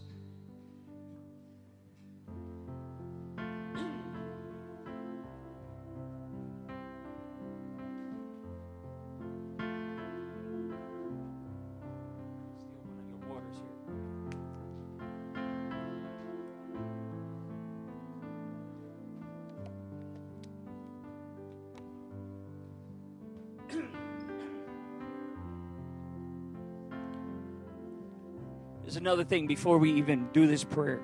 another 28.99 29.23
thing 29.23 29.47
before 29.47 29.77
we 29.77 29.93
even 29.93 30.27
do 30.33 30.45
this 30.45 30.63
prayer. 30.63 31.01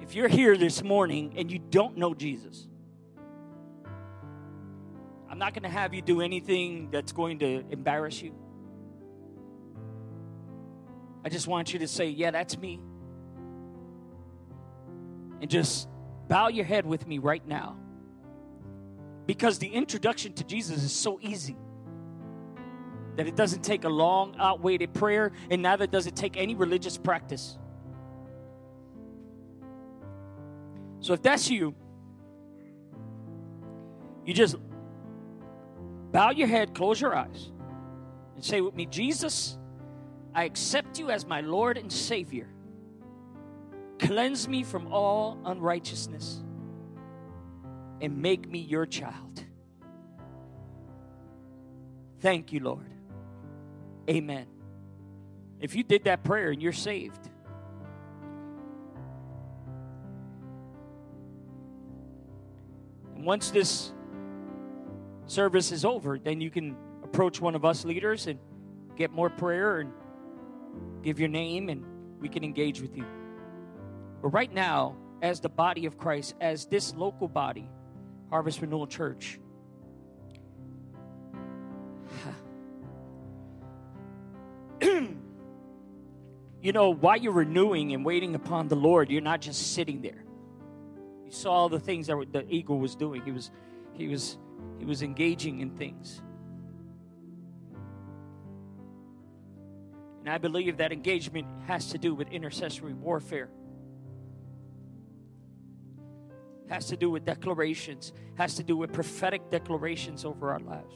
If 0.00 0.14
you're 0.14 0.28
here 0.28 0.56
this 0.56 0.82
morning 0.82 1.34
and 1.36 1.50
you 1.50 1.58
don't 1.58 1.96
know 1.96 2.14
Jesus, 2.14 2.68
I'm 5.28 5.38
not 5.38 5.54
going 5.54 5.64
to 5.64 5.68
have 5.68 5.92
you 5.92 6.02
do 6.02 6.20
anything 6.20 6.90
that's 6.90 7.12
going 7.12 7.40
to 7.40 7.64
embarrass 7.70 8.22
you. 8.22 8.34
I 11.24 11.28
just 11.28 11.48
want 11.48 11.72
you 11.72 11.80
to 11.80 11.88
say, 11.88 12.08
Yeah, 12.08 12.30
that's 12.30 12.56
me. 12.56 12.80
And 15.40 15.50
just 15.50 15.88
bow 16.28 16.48
your 16.48 16.64
head 16.64 16.86
with 16.86 17.06
me 17.06 17.18
right 17.18 17.46
now. 17.46 17.76
Because 19.30 19.60
the 19.60 19.68
introduction 19.68 20.32
to 20.32 20.42
Jesus 20.42 20.82
is 20.82 20.90
so 20.90 21.20
easy 21.22 21.56
that 23.14 23.28
it 23.28 23.36
doesn't 23.36 23.62
take 23.62 23.84
a 23.84 23.88
long, 23.88 24.34
outweighted 24.40 24.92
prayer, 24.92 25.30
and 25.52 25.62
neither 25.62 25.86
does 25.86 26.08
it 26.08 26.16
take 26.16 26.36
any 26.36 26.56
religious 26.56 26.98
practice. 26.98 27.56
So 30.98 31.12
if 31.12 31.22
that's 31.22 31.48
you, 31.48 31.76
you 34.26 34.34
just 34.34 34.56
bow 36.10 36.30
your 36.30 36.48
head, 36.48 36.74
close 36.74 37.00
your 37.00 37.14
eyes, 37.14 37.52
and 38.34 38.44
say 38.44 38.60
with 38.60 38.74
me, 38.74 38.84
Jesus, 38.86 39.56
I 40.34 40.42
accept 40.42 40.98
you 40.98 41.10
as 41.10 41.24
my 41.24 41.40
Lord 41.40 41.78
and 41.78 41.92
Savior. 41.92 42.48
Cleanse 44.00 44.48
me 44.48 44.64
from 44.64 44.92
all 44.92 45.38
unrighteousness 45.44 46.42
and 48.00 48.20
make 48.20 48.48
me 48.48 48.58
your 48.58 48.86
child. 48.86 49.44
Thank 52.20 52.52
you, 52.52 52.60
Lord. 52.60 52.90
Amen. 54.08 54.46
If 55.60 55.74
you 55.74 55.82
did 55.82 56.04
that 56.04 56.22
prayer 56.24 56.50
and 56.50 56.62
you're 56.62 56.72
saved, 56.72 57.30
once 63.16 63.50
this 63.50 63.92
service 65.26 65.72
is 65.72 65.84
over, 65.84 66.18
then 66.18 66.40
you 66.40 66.50
can 66.50 66.76
approach 67.04 67.40
one 67.40 67.54
of 67.54 67.64
us 67.64 67.84
leaders 67.84 68.26
and 68.26 68.38
get 68.96 69.10
more 69.10 69.30
prayer 69.30 69.80
and 69.80 69.92
give 71.02 71.18
your 71.18 71.28
name, 71.28 71.68
and 71.68 71.84
we 72.20 72.28
can 72.28 72.44
engage 72.44 72.80
with 72.80 72.96
you. 72.96 73.04
But 74.22 74.28
right 74.28 74.52
now, 74.52 74.96
as 75.22 75.40
the 75.40 75.48
body 75.48 75.86
of 75.86 75.98
Christ, 75.98 76.34
as 76.40 76.66
this 76.66 76.94
local 76.94 77.28
body, 77.28 77.68
Harvest 78.30 78.60
Renewal 78.60 78.86
Church. 78.86 79.38
you 86.62 86.72
know, 86.72 86.90
while 86.90 87.16
you're 87.16 87.32
renewing 87.32 87.92
and 87.92 88.04
waiting 88.04 88.34
upon 88.36 88.68
the 88.68 88.76
Lord, 88.76 89.10
you're 89.10 89.20
not 89.20 89.40
just 89.40 89.74
sitting 89.74 90.00
there. 90.00 90.24
You 91.26 91.32
saw 91.32 91.50
all 91.52 91.68
the 91.68 91.80
things 91.80 92.06
that 92.06 92.16
the 92.32 92.44
eagle 92.48 92.78
was 92.78 92.94
doing. 92.94 93.22
He 93.22 93.32
was, 93.32 93.50
he 93.94 94.08
was, 94.08 94.38
he 94.78 94.84
was 94.84 95.02
engaging 95.02 95.60
in 95.60 95.70
things. 95.70 96.22
And 100.20 100.28
I 100.28 100.38
believe 100.38 100.76
that 100.76 100.92
engagement 100.92 101.46
has 101.66 101.90
to 101.90 101.98
do 101.98 102.14
with 102.14 102.28
intercessory 102.28 102.94
warfare. 102.94 103.48
Has 106.70 106.86
to 106.86 106.96
do 106.96 107.10
with 107.10 107.24
declarations, 107.24 108.12
has 108.36 108.54
to 108.54 108.62
do 108.62 108.76
with 108.76 108.92
prophetic 108.92 109.50
declarations 109.50 110.24
over 110.24 110.52
our 110.52 110.60
lives. 110.60 110.94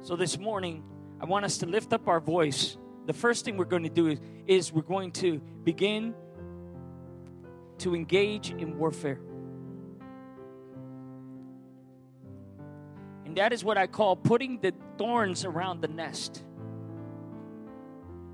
So 0.00 0.16
this 0.16 0.38
morning, 0.38 0.82
I 1.20 1.26
want 1.26 1.44
us 1.44 1.58
to 1.58 1.66
lift 1.66 1.92
up 1.92 2.08
our 2.08 2.18
voice. 2.18 2.78
The 3.06 3.12
first 3.12 3.44
thing 3.44 3.56
we're 3.58 3.66
going 3.66 3.82
to 3.82 3.90
do 3.90 4.08
is, 4.08 4.20
is 4.46 4.72
we're 4.72 4.82
going 4.82 5.12
to 5.12 5.40
begin 5.64 6.14
to 7.78 7.94
engage 7.94 8.50
in 8.50 8.78
warfare. 8.78 9.20
And 13.26 13.36
that 13.36 13.52
is 13.52 13.62
what 13.62 13.76
I 13.76 13.86
call 13.86 14.16
putting 14.16 14.60
the 14.60 14.72
thorns 14.96 15.44
around 15.44 15.82
the 15.82 15.88
nest. 15.88 16.42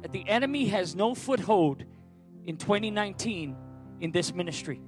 That 0.03 0.13
the 0.13 0.27
enemy 0.29 0.67
has 0.67 0.95
no 0.95 1.15
foothold 1.15 1.85
in 2.49 2.57
2019 2.57 3.55
in 4.01 4.11
this 4.11 4.35
ministry. 4.35 4.81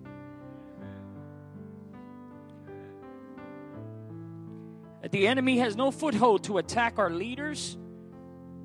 The 5.11 5.27
enemy 5.29 5.59
has 5.59 5.77
no 5.77 5.91
foothold 5.91 6.45
to 6.45 6.57
attack 6.57 6.99
our 6.99 7.11
leaders, 7.11 7.77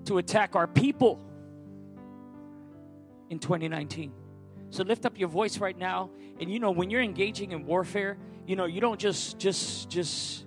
to 0.06 0.18
attack 0.18 0.56
our 0.56 0.66
people 0.66 1.20
in 3.30 3.40
2019. 3.40 4.14
So 4.70 4.84
lift 4.84 5.06
up 5.06 5.20
your 5.20 5.28
voice 5.28 5.58
right 5.58 5.78
now. 5.78 6.10
And 6.40 6.50
you 6.50 6.60
know, 6.60 6.72
when 6.72 6.90
you're 6.90 7.02
engaging 7.02 7.52
in 7.52 7.66
warfare, 7.66 8.18
you 8.48 8.56
know, 8.56 8.66
you 8.66 8.80
don't 8.80 9.00
just 9.00 9.38
just 9.38 9.90
just 9.90 10.46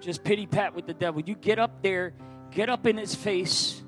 just 0.00 0.22
pity 0.22 0.46
pat 0.46 0.74
with 0.74 0.86
the 0.86 0.94
devil. 0.94 1.22
You 1.22 1.34
get 1.34 1.58
up 1.58 1.82
there, 1.82 2.12
get 2.50 2.68
up 2.68 2.86
in 2.86 2.98
his 2.98 3.14
face. 3.14 3.82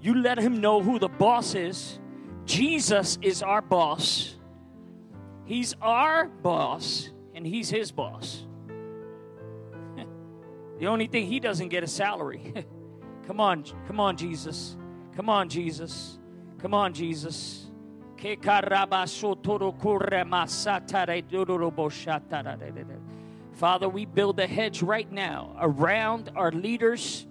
You 0.00 0.14
let 0.14 0.38
him 0.38 0.62
know 0.62 0.82
who 0.82 0.98
the 0.98 1.08
boss 1.08 1.54
is. 1.54 1.98
Jesus 2.50 3.16
is 3.22 3.44
our 3.44 3.62
boss. 3.62 4.34
He's 5.44 5.76
our 5.80 6.26
boss, 6.26 7.08
and 7.32 7.46
he's 7.46 7.70
his 7.70 7.92
boss. 7.92 8.44
the 10.80 10.88
only 10.88 11.06
thing 11.06 11.26
he 11.26 11.38
doesn't 11.38 11.68
get 11.68 11.84
a 11.84 11.86
salary. 11.86 12.52
come 13.28 13.38
on, 13.38 13.62
come 13.86 14.00
on, 14.00 14.16
Jesus. 14.16 14.76
Come 15.14 15.28
on, 15.28 15.48
Jesus. 15.48 16.18
Come 16.58 16.74
on, 16.74 16.92
Jesus. 16.92 17.70
Father, 23.52 23.88
we 23.88 24.06
build 24.06 24.40
a 24.40 24.46
hedge 24.48 24.82
right 24.82 25.10
now 25.12 25.54
around 25.60 26.32
our 26.34 26.50
leaders, 26.50 27.28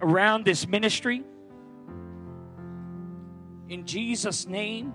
around 0.00 0.44
this 0.44 0.68
ministry. 0.68 1.24
In 3.68 3.84
Jesus' 3.84 4.46
name. 4.46 4.94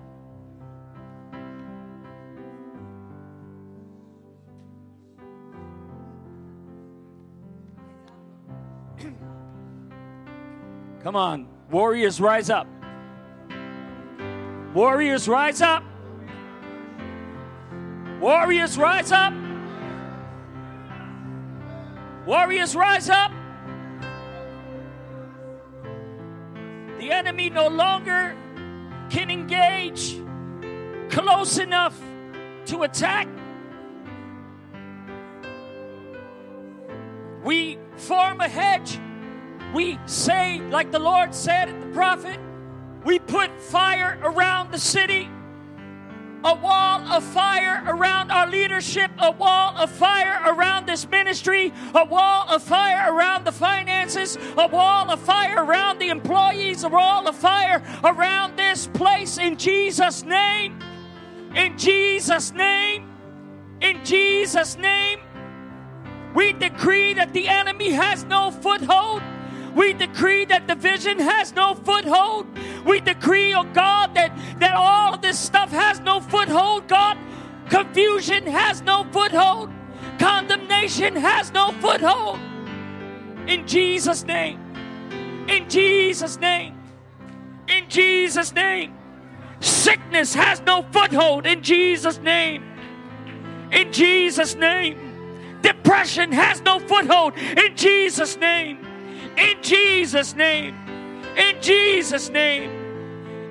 Come 11.02 11.16
on, 11.16 11.48
warriors, 11.70 12.20
rise 12.20 12.48
up. 12.48 12.68
Warriors, 14.72 15.28
rise 15.28 15.60
up. 15.60 15.82
Warriors, 18.20 18.78
rise 18.78 19.10
up. 19.10 19.34
Warriors, 22.24 22.76
rise 22.76 23.10
up. 23.10 23.32
The 27.00 27.10
enemy 27.10 27.50
no 27.50 27.66
longer 27.66 28.36
can 29.12 29.30
engage 29.30 30.18
close 31.10 31.58
enough 31.58 32.00
to 32.64 32.82
attack. 32.82 33.28
We 37.44 37.78
form 37.96 38.40
a 38.40 38.48
hedge. 38.48 38.98
We 39.74 39.98
say, 40.06 40.62
like 40.70 40.90
the 40.90 40.98
Lord 40.98 41.34
said 41.34 41.68
the 41.82 41.88
prophet, 41.88 42.40
we 43.04 43.18
put 43.18 43.50
fire 43.60 44.18
around 44.22 44.72
the 44.72 44.78
city 44.78 45.28
a 46.44 46.54
wall 46.54 47.00
of 47.12 47.22
fire 47.22 47.82
around 47.86 48.30
our 48.30 48.46
leadership, 48.46 49.10
a 49.18 49.30
wall 49.30 49.76
of 49.76 49.90
fire 49.90 50.40
around 50.46 50.86
this 50.86 51.08
ministry, 51.08 51.72
a 51.94 52.04
wall 52.04 52.46
of 52.48 52.62
fire 52.62 53.14
around 53.14 53.44
the 53.44 53.52
finances, 53.52 54.36
a 54.56 54.66
wall 54.66 55.10
of 55.10 55.20
fire 55.20 55.64
around 55.64 55.98
the 55.98 56.08
employees, 56.08 56.84
a 56.84 56.88
wall 56.88 57.28
of 57.28 57.36
fire 57.36 57.82
around 58.04 58.56
this 58.56 58.88
place 58.88 59.38
in 59.38 59.56
Jesus' 59.56 60.24
name. 60.24 60.78
In 61.54 61.78
Jesus' 61.78 62.52
name. 62.52 63.08
In 63.80 64.04
Jesus' 64.04 64.76
name. 64.76 65.20
We 66.34 66.52
decree 66.54 67.14
that 67.14 67.32
the 67.32 67.46
enemy 67.48 67.90
has 67.90 68.24
no 68.24 68.50
foothold 68.50 69.22
we 69.74 69.92
decree 69.94 70.44
that 70.46 70.66
division 70.66 71.18
has 71.18 71.54
no 71.54 71.74
foothold. 71.74 72.46
We 72.84 73.00
decree, 73.00 73.54
oh 73.54 73.64
God, 73.64 74.14
that, 74.14 74.36
that 74.58 74.74
all 74.74 75.14
of 75.14 75.22
this 75.22 75.38
stuff 75.38 75.70
has 75.70 76.00
no 76.00 76.20
foothold, 76.20 76.88
God. 76.88 77.16
Confusion 77.70 78.46
has 78.46 78.82
no 78.82 79.04
foothold. 79.12 79.70
Condemnation 80.18 81.16
has 81.16 81.52
no 81.52 81.72
foothold. 81.80 82.38
In 83.46 83.66
Jesus' 83.66 84.24
name. 84.24 84.60
In 85.48 85.68
Jesus' 85.68 86.38
name. 86.38 86.78
In 87.68 87.88
Jesus' 87.88 88.52
name. 88.52 88.94
Sickness 89.60 90.34
has 90.34 90.60
no 90.62 90.82
foothold 90.90 91.46
in 91.46 91.62
Jesus' 91.62 92.18
name. 92.18 92.62
In 93.70 93.92
Jesus' 93.92 94.54
name. 94.54 95.58
Depression 95.62 96.32
has 96.32 96.60
no 96.60 96.78
foothold 96.80 97.36
in 97.36 97.76
Jesus' 97.76 98.36
name. 98.36 98.91
In 99.36 99.62
Jesus' 99.62 100.34
name. 100.34 100.76
In 101.36 101.60
Jesus' 101.60 102.28
name. 102.28 102.70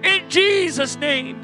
In 0.03 0.29
Jesus' 0.29 0.97
name. 0.97 1.41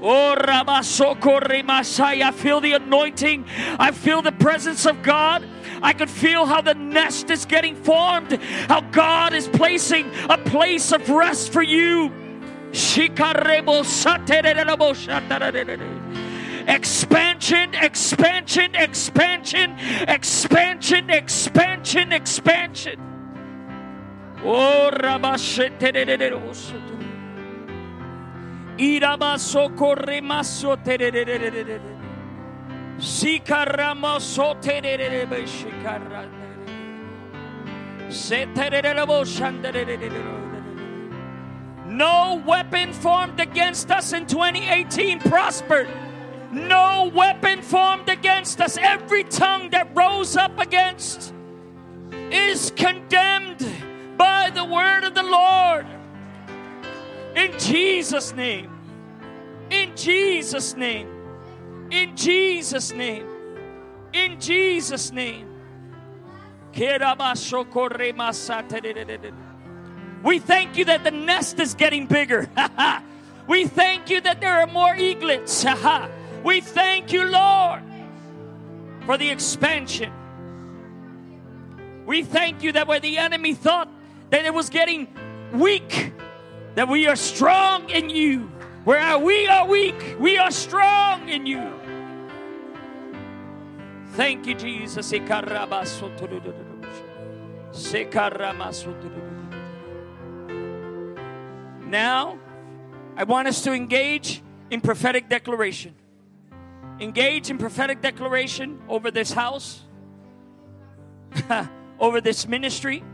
Oh, 0.00 0.34
I 2.22 2.30
feel 2.30 2.60
the 2.60 2.72
anointing. 2.74 3.44
I 3.78 3.90
feel 3.90 4.22
the 4.22 4.32
presence 4.32 4.86
of 4.86 5.02
God. 5.02 5.44
I 5.82 5.92
could 5.92 6.10
feel 6.10 6.46
how 6.46 6.60
the 6.60 6.74
nest 6.74 7.30
is 7.30 7.44
getting 7.44 7.74
formed, 7.74 8.32
how 8.68 8.80
God 8.80 9.32
is 9.32 9.48
placing 9.48 10.10
a 10.28 10.38
place 10.38 10.92
of 10.92 11.08
rest 11.08 11.52
for 11.52 11.62
you. 11.62 12.12
Expansion, 16.68 17.74
expansion, 17.74 18.74
expansion, 18.74 19.74
expansion, 20.06 21.08
expansion, 21.08 22.12
expansion. 22.12 23.00
Oh, 24.44 24.90
Irabaso 28.78 29.74
corremaso 29.74 30.76
tererere. 30.84 31.80
Sikaramaso 32.98 34.54
tererere 34.60 35.46
shikarra. 35.46 36.28
No 41.86 42.42
weapon 42.46 42.92
formed 42.92 43.40
against 43.40 43.90
us 43.90 44.12
in 44.12 44.26
2018 44.26 45.20
prospered. 45.20 45.88
No 46.50 47.10
weapon 47.14 47.62
formed 47.62 48.08
against 48.08 48.60
us, 48.60 48.76
every 48.78 49.22
tongue 49.24 49.70
that 49.70 49.90
rose 49.94 50.36
up 50.36 50.58
against 50.58 51.32
is 52.30 52.72
condemned 52.74 53.66
by 54.16 54.50
the 54.54 54.64
word 54.64 55.04
of 55.04 55.14
the 55.14 55.22
Lord. 55.22 55.86
In 57.36 57.52
Jesus' 57.58 58.34
name. 58.34 58.70
In 59.70 59.94
Jesus' 59.94 60.74
name. 60.74 61.08
In 61.90 62.16
Jesus' 62.16 62.92
name. 62.92 63.26
In 64.12 64.40
Jesus' 64.40 65.12
name. 65.12 65.48
We 66.74 66.86
thank 70.38 70.76
you 70.76 70.84
that 70.86 71.04
the 71.04 71.10
nest 71.10 71.60
is 71.60 71.74
getting 71.74 72.06
bigger. 72.06 72.48
we 73.46 73.66
thank 73.66 74.08
you 74.10 74.20
that 74.22 74.40
there 74.40 74.60
are 74.60 74.66
more 74.66 74.96
eaglets. 74.96 75.64
we 76.44 76.60
thank 76.60 77.12
you, 77.12 77.24
Lord, 77.24 77.82
for 79.06 79.16
the 79.16 79.30
expansion. 79.30 80.12
We 82.06 82.22
thank 82.22 82.62
you 82.62 82.72
that 82.72 82.86
where 82.86 83.00
the 83.00 83.18
enemy 83.18 83.54
thought 83.54 83.88
that 84.30 84.44
it 84.44 84.54
was 84.54 84.70
getting 84.70 85.08
weak, 85.52 86.12
that 86.74 86.88
we 86.88 87.06
are 87.06 87.16
strong 87.16 87.90
in 87.90 88.10
you. 88.10 88.50
Where 88.84 89.18
we 89.18 89.46
are 89.46 89.66
weak, 89.66 90.16
we 90.18 90.38
are 90.38 90.50
strong 90.50 91.28
in 91.28 91.44
you. 91.44 91.70
Thank 94.12 94.46
you, 94.46 94.54
Jesus. 94.54 95.12
Now, 101.86 102.38
I 103.16 103.24
want 103.24 103.48
us 103.48 103.62
to 103.62 103.72
engage 103.72 104.42
in 104.70 104.80
prophetic 104.80 105.28
declaration. 105.28 105.94
Engage 107.00 107.50
in 107.50 107.58
prophetic 107.58 108.00
declaration 108.00 108.80
over 108.88 109.10
this 109.10 109.32
house, 109.32 109.82
over 112.00 112.20
this 112.20 112.48
ministry, 112.48 113.04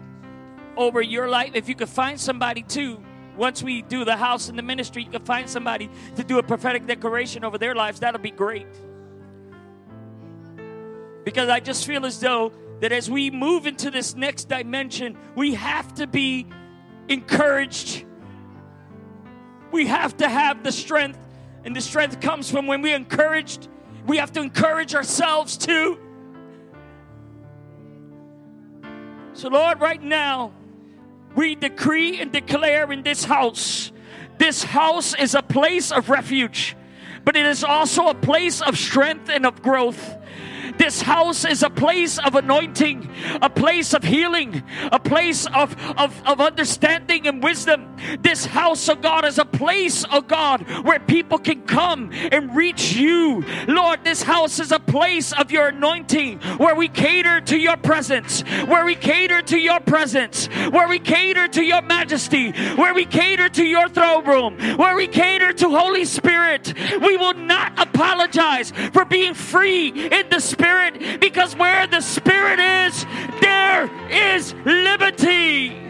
over 0.76 1.03
your 1.03 1.28
life. 1.28 1.51
If 1.55 1.68
you 1.68 1.74
could 1.74 1.89
find 1.89 2.18
somebody 2.18 2.62
too, 2.62 3.03
once 3.37 3.62
we 3.62 3.82
do 3.82 4.05
the 4.05 4.16
house 4.16 4.49
and 4.49 4.59
the 4.59 4.62
ministry, 4.62 5.03
you 5.03 5.11
could 5.11 5.26
find 5.26 5.49
somebody 5.49 5.91
to 6.16 6.24
do 6.24 6.39
a 6.39 6.43
prophetic 6.43 6.87
declaration 6.87 7.45
over 7.45 7.59
their 7.59 7.74
lives. 7.74 8.01
That'll 8.01 8.20
be 8.20 8.30
great. 8.30 8.66
Because 11.24 11.49
I 11.49 11.61
just 11.61 11.87
feel 11.87 12.07
as 12.07 12.20
though 12.20 12.53
that 12.80 12.93
as 12.93 13.11
we 13.11 13.30
move 13.30 13.66
into 13.66 13.91
this 13.91 14.14
next 14.14 14.49
dimension, 14.49 15.16
we 15.35 15.55
have 15.55 15.93
to 15.95 16.07
be 16.07 16.47
encouraged. 17.09 18.05
We 19.72 19.87
have 19.87 20.16
to 20.18 20.28
have 20.28 20.62
the 20.62 20.72
strength, 20.72 21.18
and 21.64 21.74
the 21.74 21.80
strength 21.80 22.20
comes 22.20 22.51
from 22.51 22.66
when 22.66 22.82
we're 22.82 22.97
encouraged. 22.97 23.68
We 24.07 24.18
have 24.18 24.32
to 24.32 24.40
encourage 24.40 24.94
ourselves 24.94 25.57
too. 25.57 25.98
So, 29.32 29.48
Lord, 29.48 29.80
right 29.80 30.02
now, 30.02 30.52
we 31.34 31.55
decree 31.55 32.20
and 32.20 32.30
declare 32.30 32.92
in 32.92 33.02
this 33.02 33.24
house 33.24 33.90
this 34.38 34.62
house 34.64 35.14
is 35.14 35.34
a 35.34 35.42
place 35.42 35.92
of 35.92 36.11
refuge, 36.11 36.76
but 37.24 37.36
it 37.36 37.46
is 37.46 37.64
also 37.64 38.09
a 38.09 38.14
place 38.14 38.61
of 38.61 38.76
strength 38.76 39.28
and 39.28 39.46
of 39.46 39.62
growth. 39.62 40.16
This 40.77 41.01
house 41.01 41.45
is 41.45 41.62
a 41.62 41.70
place 41.70 42.18
of 42.18 42.35
anointing, 42.35 43.09
a 43.41 43.49
place 43.49 43.95
of 43.95 44.03
healing, 44.03 44.62
a 44.91 44.99
place 44.99 45.47
of, 45.47 45.77
of, 45.97 46.20
of 46.27 46.41
understanding 46.41 47.27
and 47.27 47.43
wisdom. 47.43 47.97
This 48.20 48.45
house 48.45 48.89
of 48.89 49.01
God 49.01 49.25
is 49.25 49.39
a 49.39 49.45
place, 49.45 50.05
of 50.05 50.27
God, 50.27 50.62
where 50.85 50.99
people 50.99 51.39
can 51.39 51.62
come 51.62 52.11
and 52.12 52.55
reach 52.57 52.95
you. 52.95 53.45
Lord, 53.68 54.05
this 54.05 54.22
house 54.22 54.59
is 54.59 54.72
a 54.72 54.81
place 54.81 55.33
of 55.33 55.53
your 55.53 55.68
anointing 55.68 56.41
where 56.59 56.75
we 56.75 56.89
cater 56.89 57.41
to 57.43 57.57
your 57.57 57.77
presence, 57.77 58.43
where 58.66 58.85
we 58.85 58.95
cater 58.95 59.43
to 59.43 59.59
your 59.59 59.81
presence, 59.81 60.47
where 60.70 60.89
we 60.89 60.99
cater 60.99 61.47
to 61.49 61.62
your 61.62 61.83
majesty, 61.83 62.53
where 62.75 62.95
we 62.95 63.05
cater 63.05 63.49
to 63.49 63.64
your 63.64 63.89
throne 63.89 64.25
room, 64.27 64.59
where 64.77 64.97
we 64.97 65.07
cater 65.07 65.53
to 65.53 65.70
Holy 65.70 66.05
Spirit. 66.05 66.75
We 67.01 67.16
will 67.16 67.35
not 67.35 67.79
apologize 67.79 68.72
for 68.93 69.05
being 69.05 69.35
free 69.35 69.89
in 69.89 70.29
the 70.31 70.41
Spirit 70.41 70.63
because 71.20 71.56
where 71.56 71.86
the 71.86 72.00
Spirit 72.00 72.58
is, 72.58 73.04
there 73.40 73.90
is 74.10 74.54
liberty. 74.64 75.84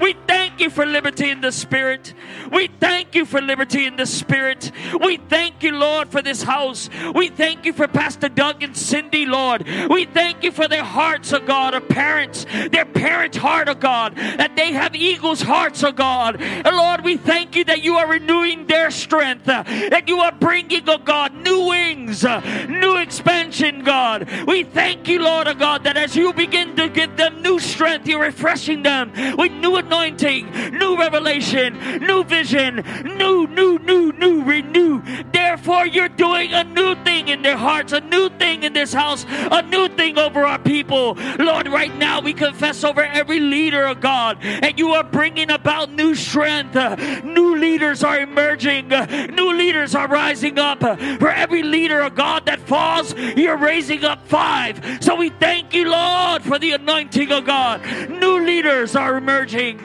We 0.00 0.14
thank 0.26 0.60
you 0.60 0.70
for 0.70 0.86
liberty 0.86 1.30
in 1.30 1.40
the 1.40 1.52
Spirit. 1.52 2.14
We 2.50 2.68
thank 2.68 3.14
you 3.14 3.26
for 3.26 3.40
liberty 3.40 3.86
in 3.86 3.96
the 3.96 4.06
Spirit. 4.06 4.72
We 5.00 5.18
thank 5.18 5.62
you, 5.62 5.72
Lord, 5.72 6.08
for 6.08 6.22
this 6.22 6.42
house. 6.42 6.88
We 7.14 7.28
thank 7.28 7.66
you 7.66 7.72
for 7.72 7.86
Pastor 7.86 8.28
Doug 8.28 8.62
and 8.62 8.76
Cindy, 8.76 9.26
Lord. 9.26 9.66
We 9.88 10.06
thank 10.06 10.42
you 10.42 10.52
for 10.52 10.68
their 10.68 10.84
hearts, 10.84 11.32
oh 11.32 11.40
God, 11.40 11.74
of 11.74 11.88
parents, 11.88 12.46
their 12.70 12.84
parent 12.84 13.36
heart, 13.36 13.68
oh 13.68 13.74
God, 13.74 14.16
that 14.16 14.56
they 14.56 14.72
have 14.72 14.94
eagles' 14.94 15.42
hearts, 15.42 15.84
oh 15.84 15.92
God. 15.92 16.40
And 16.40 16.76
Lord, 16.76 17.04
we 17.04 17.16
thank 17.16 17.54
you 17.56 17.64
that 17.64 17.82
you 17.82 17.96
are 17.96 18.06
renewing 18.06 18.66
their 18.66 18.90
strength, 18.90 19.48
uh, 19.48 19.62
that 19.64 20.08
you 20.08 20.20
are 20.20 20.32
bringing, 20.32 20.88
oh 20.88 20.98
God, 20.98 21.34
new 21.34 21.68
wings, 21.68 22.24
uh, 22.24 22.40
new 22.68 22.96
expansion, 22.96 23.84
God. 23.84 24.28
We 24.46 24.64
thank 24.64 25.08
you, 25.08 25.20
Lord, 25.22 25.48
oh 25.48 25.54
God, 25.54 25.84
that 25.84 25.96
as 25.96 26.16
you 26.16 26.32
begin 26.32 26.76
to 26.76 26.88
give 26.88 27.16
them 27.16 27.42
new 27.42 27.58
strength, 27.58 28.06
you're 28.06 28.20
refreshing 28.20 28.82
them 28.82 29.12
with 29.36 29.52
new 29.52 29.76
anointing, 29.90 30.48
new 30.78 30.96
revelation, 30.96 31.76
new 31.98 32.22
vision, 32.22 32.76
new, 33.04 33.48
new, 33.48 33.76
new, 33.80 34.12
new, 34.12 34.44
renew. 34.44 35.02
Therefore, 35.32 35.84
you're 35.84 36.08
doing 36.08 36.52
a 36.52 36.62
new 36.62 36.94
thing 37.02 37.26
in 37.26 37.42
their 37.42 37.56
hearts, 37.56 37.92
a 37.92 38.00
new 38.00 38.28
thing 38.38 38.62
in 38.62 38.72
this 38.72 38.92
house, 38.92 39.26
a 39.28 39.62
new 39.62 39.88
thing 39.88 40.16
over 40.16 40.46
our 40.46 40.60
people. 40.60 41.14
Lord, 41.40 41.66
right 41.66 41.92
now 41.96 42.20
we 42.20 42.32
confess 42.32 42.84
over 42.84 43.02
every 43.02 43.40
leader 43.40 43.84
of 43.84 44.00
God, 44.00 44.38
and 44.42 44.78
you 44.78 44.92
are 44.92 45.02
bringing 45.02 45.50
about 45.50 45.90
new 45.90 46.14
strength. 46.14 46.76
New 47.24 47.56
leaders 47.56 48.04
are 48.04 48.20
emerging, 48.20 48.90
new 49.34 49.52
leaders 49.52 49.96
are 49.96 50.06
rising 50.06 50.56
up. 50.60 50.78
For 51.18 51.30
every 51.30 51.64
leader 51.64 52.00
of 52.00 52.14
God 52.14 52.46
that 52.46 52.60
falls, 52.60 53.12
you're 53.14 53.56
raising 53.56 54.04
up 54.04 54.24
five. 54.28 54.98
So 55.00 55.16
we 55.16 55.30
thank 55.30 55.74
you, 55.74 55.90
Lord, 55.90 56.42
for 56.42 56.60
the 56.60 56.72
anointing 56.72 57.32
of 57.32 57.44
God. 57.44 57.82
New 58.08 58.38
leaders 58.38 58.94
are 58.94 59.16
emerging. 59.16 59.79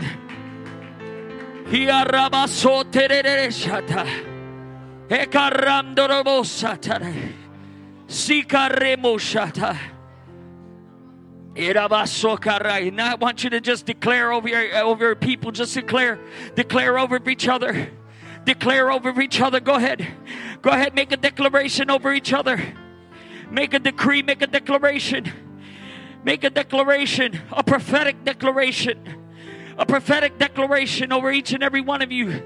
And 12.90 13.02
I 13.02 13.16
want 13.16 13.44
you 13.44 13.50
to 13.52 13.62
just 13.62 13.86
declare 13.86 14.32
over 14.32 14.48
your, 14.48 14.76
over 14.78 15.06
your 15.06 15.16
people, 15.16 15.52
just 15.52 15.74
declare, 15.74 16.20
declare 16.56 17.00
over 17.00 17.20
each 17.30 17.48
other, 17.48 17.90
declare 18.44 18.92
over 18.92 19.20
each 19.22 19.42
other. 19.42 19.60
Go 19.60 19.76
ahead, 19.76 20.06
go 20.62 20.70
ahead, 20.72 20.96
make 20.96 21.12
a 21.12 21.18
declaration 21.18 21.90
over 21.90 22.14
each 22.14 22.34
other, 22.34 22.62
make 23.50 23.74
a 23.74 23.80
decree, 23.80 24.22
make 24.22 24.42
a 24.42 24.48
declaration, 24.48 25.32
make 26.24 26.44
a 26.44 26.50
declaration, 26.50 27.42
a 27.52 27.64
prophetic 27.64 28.24
declaration 28.24 29.25
a 29.78 29.86
prophetic 29.86 30.38
declaration 30.38 31.12
over 31.12 31.32
each 31.32 31.54
and 31.54 31.64
every 31.64 31.82
one 31.82 32.02
of 32.02 32.12
you. 32.12 32.42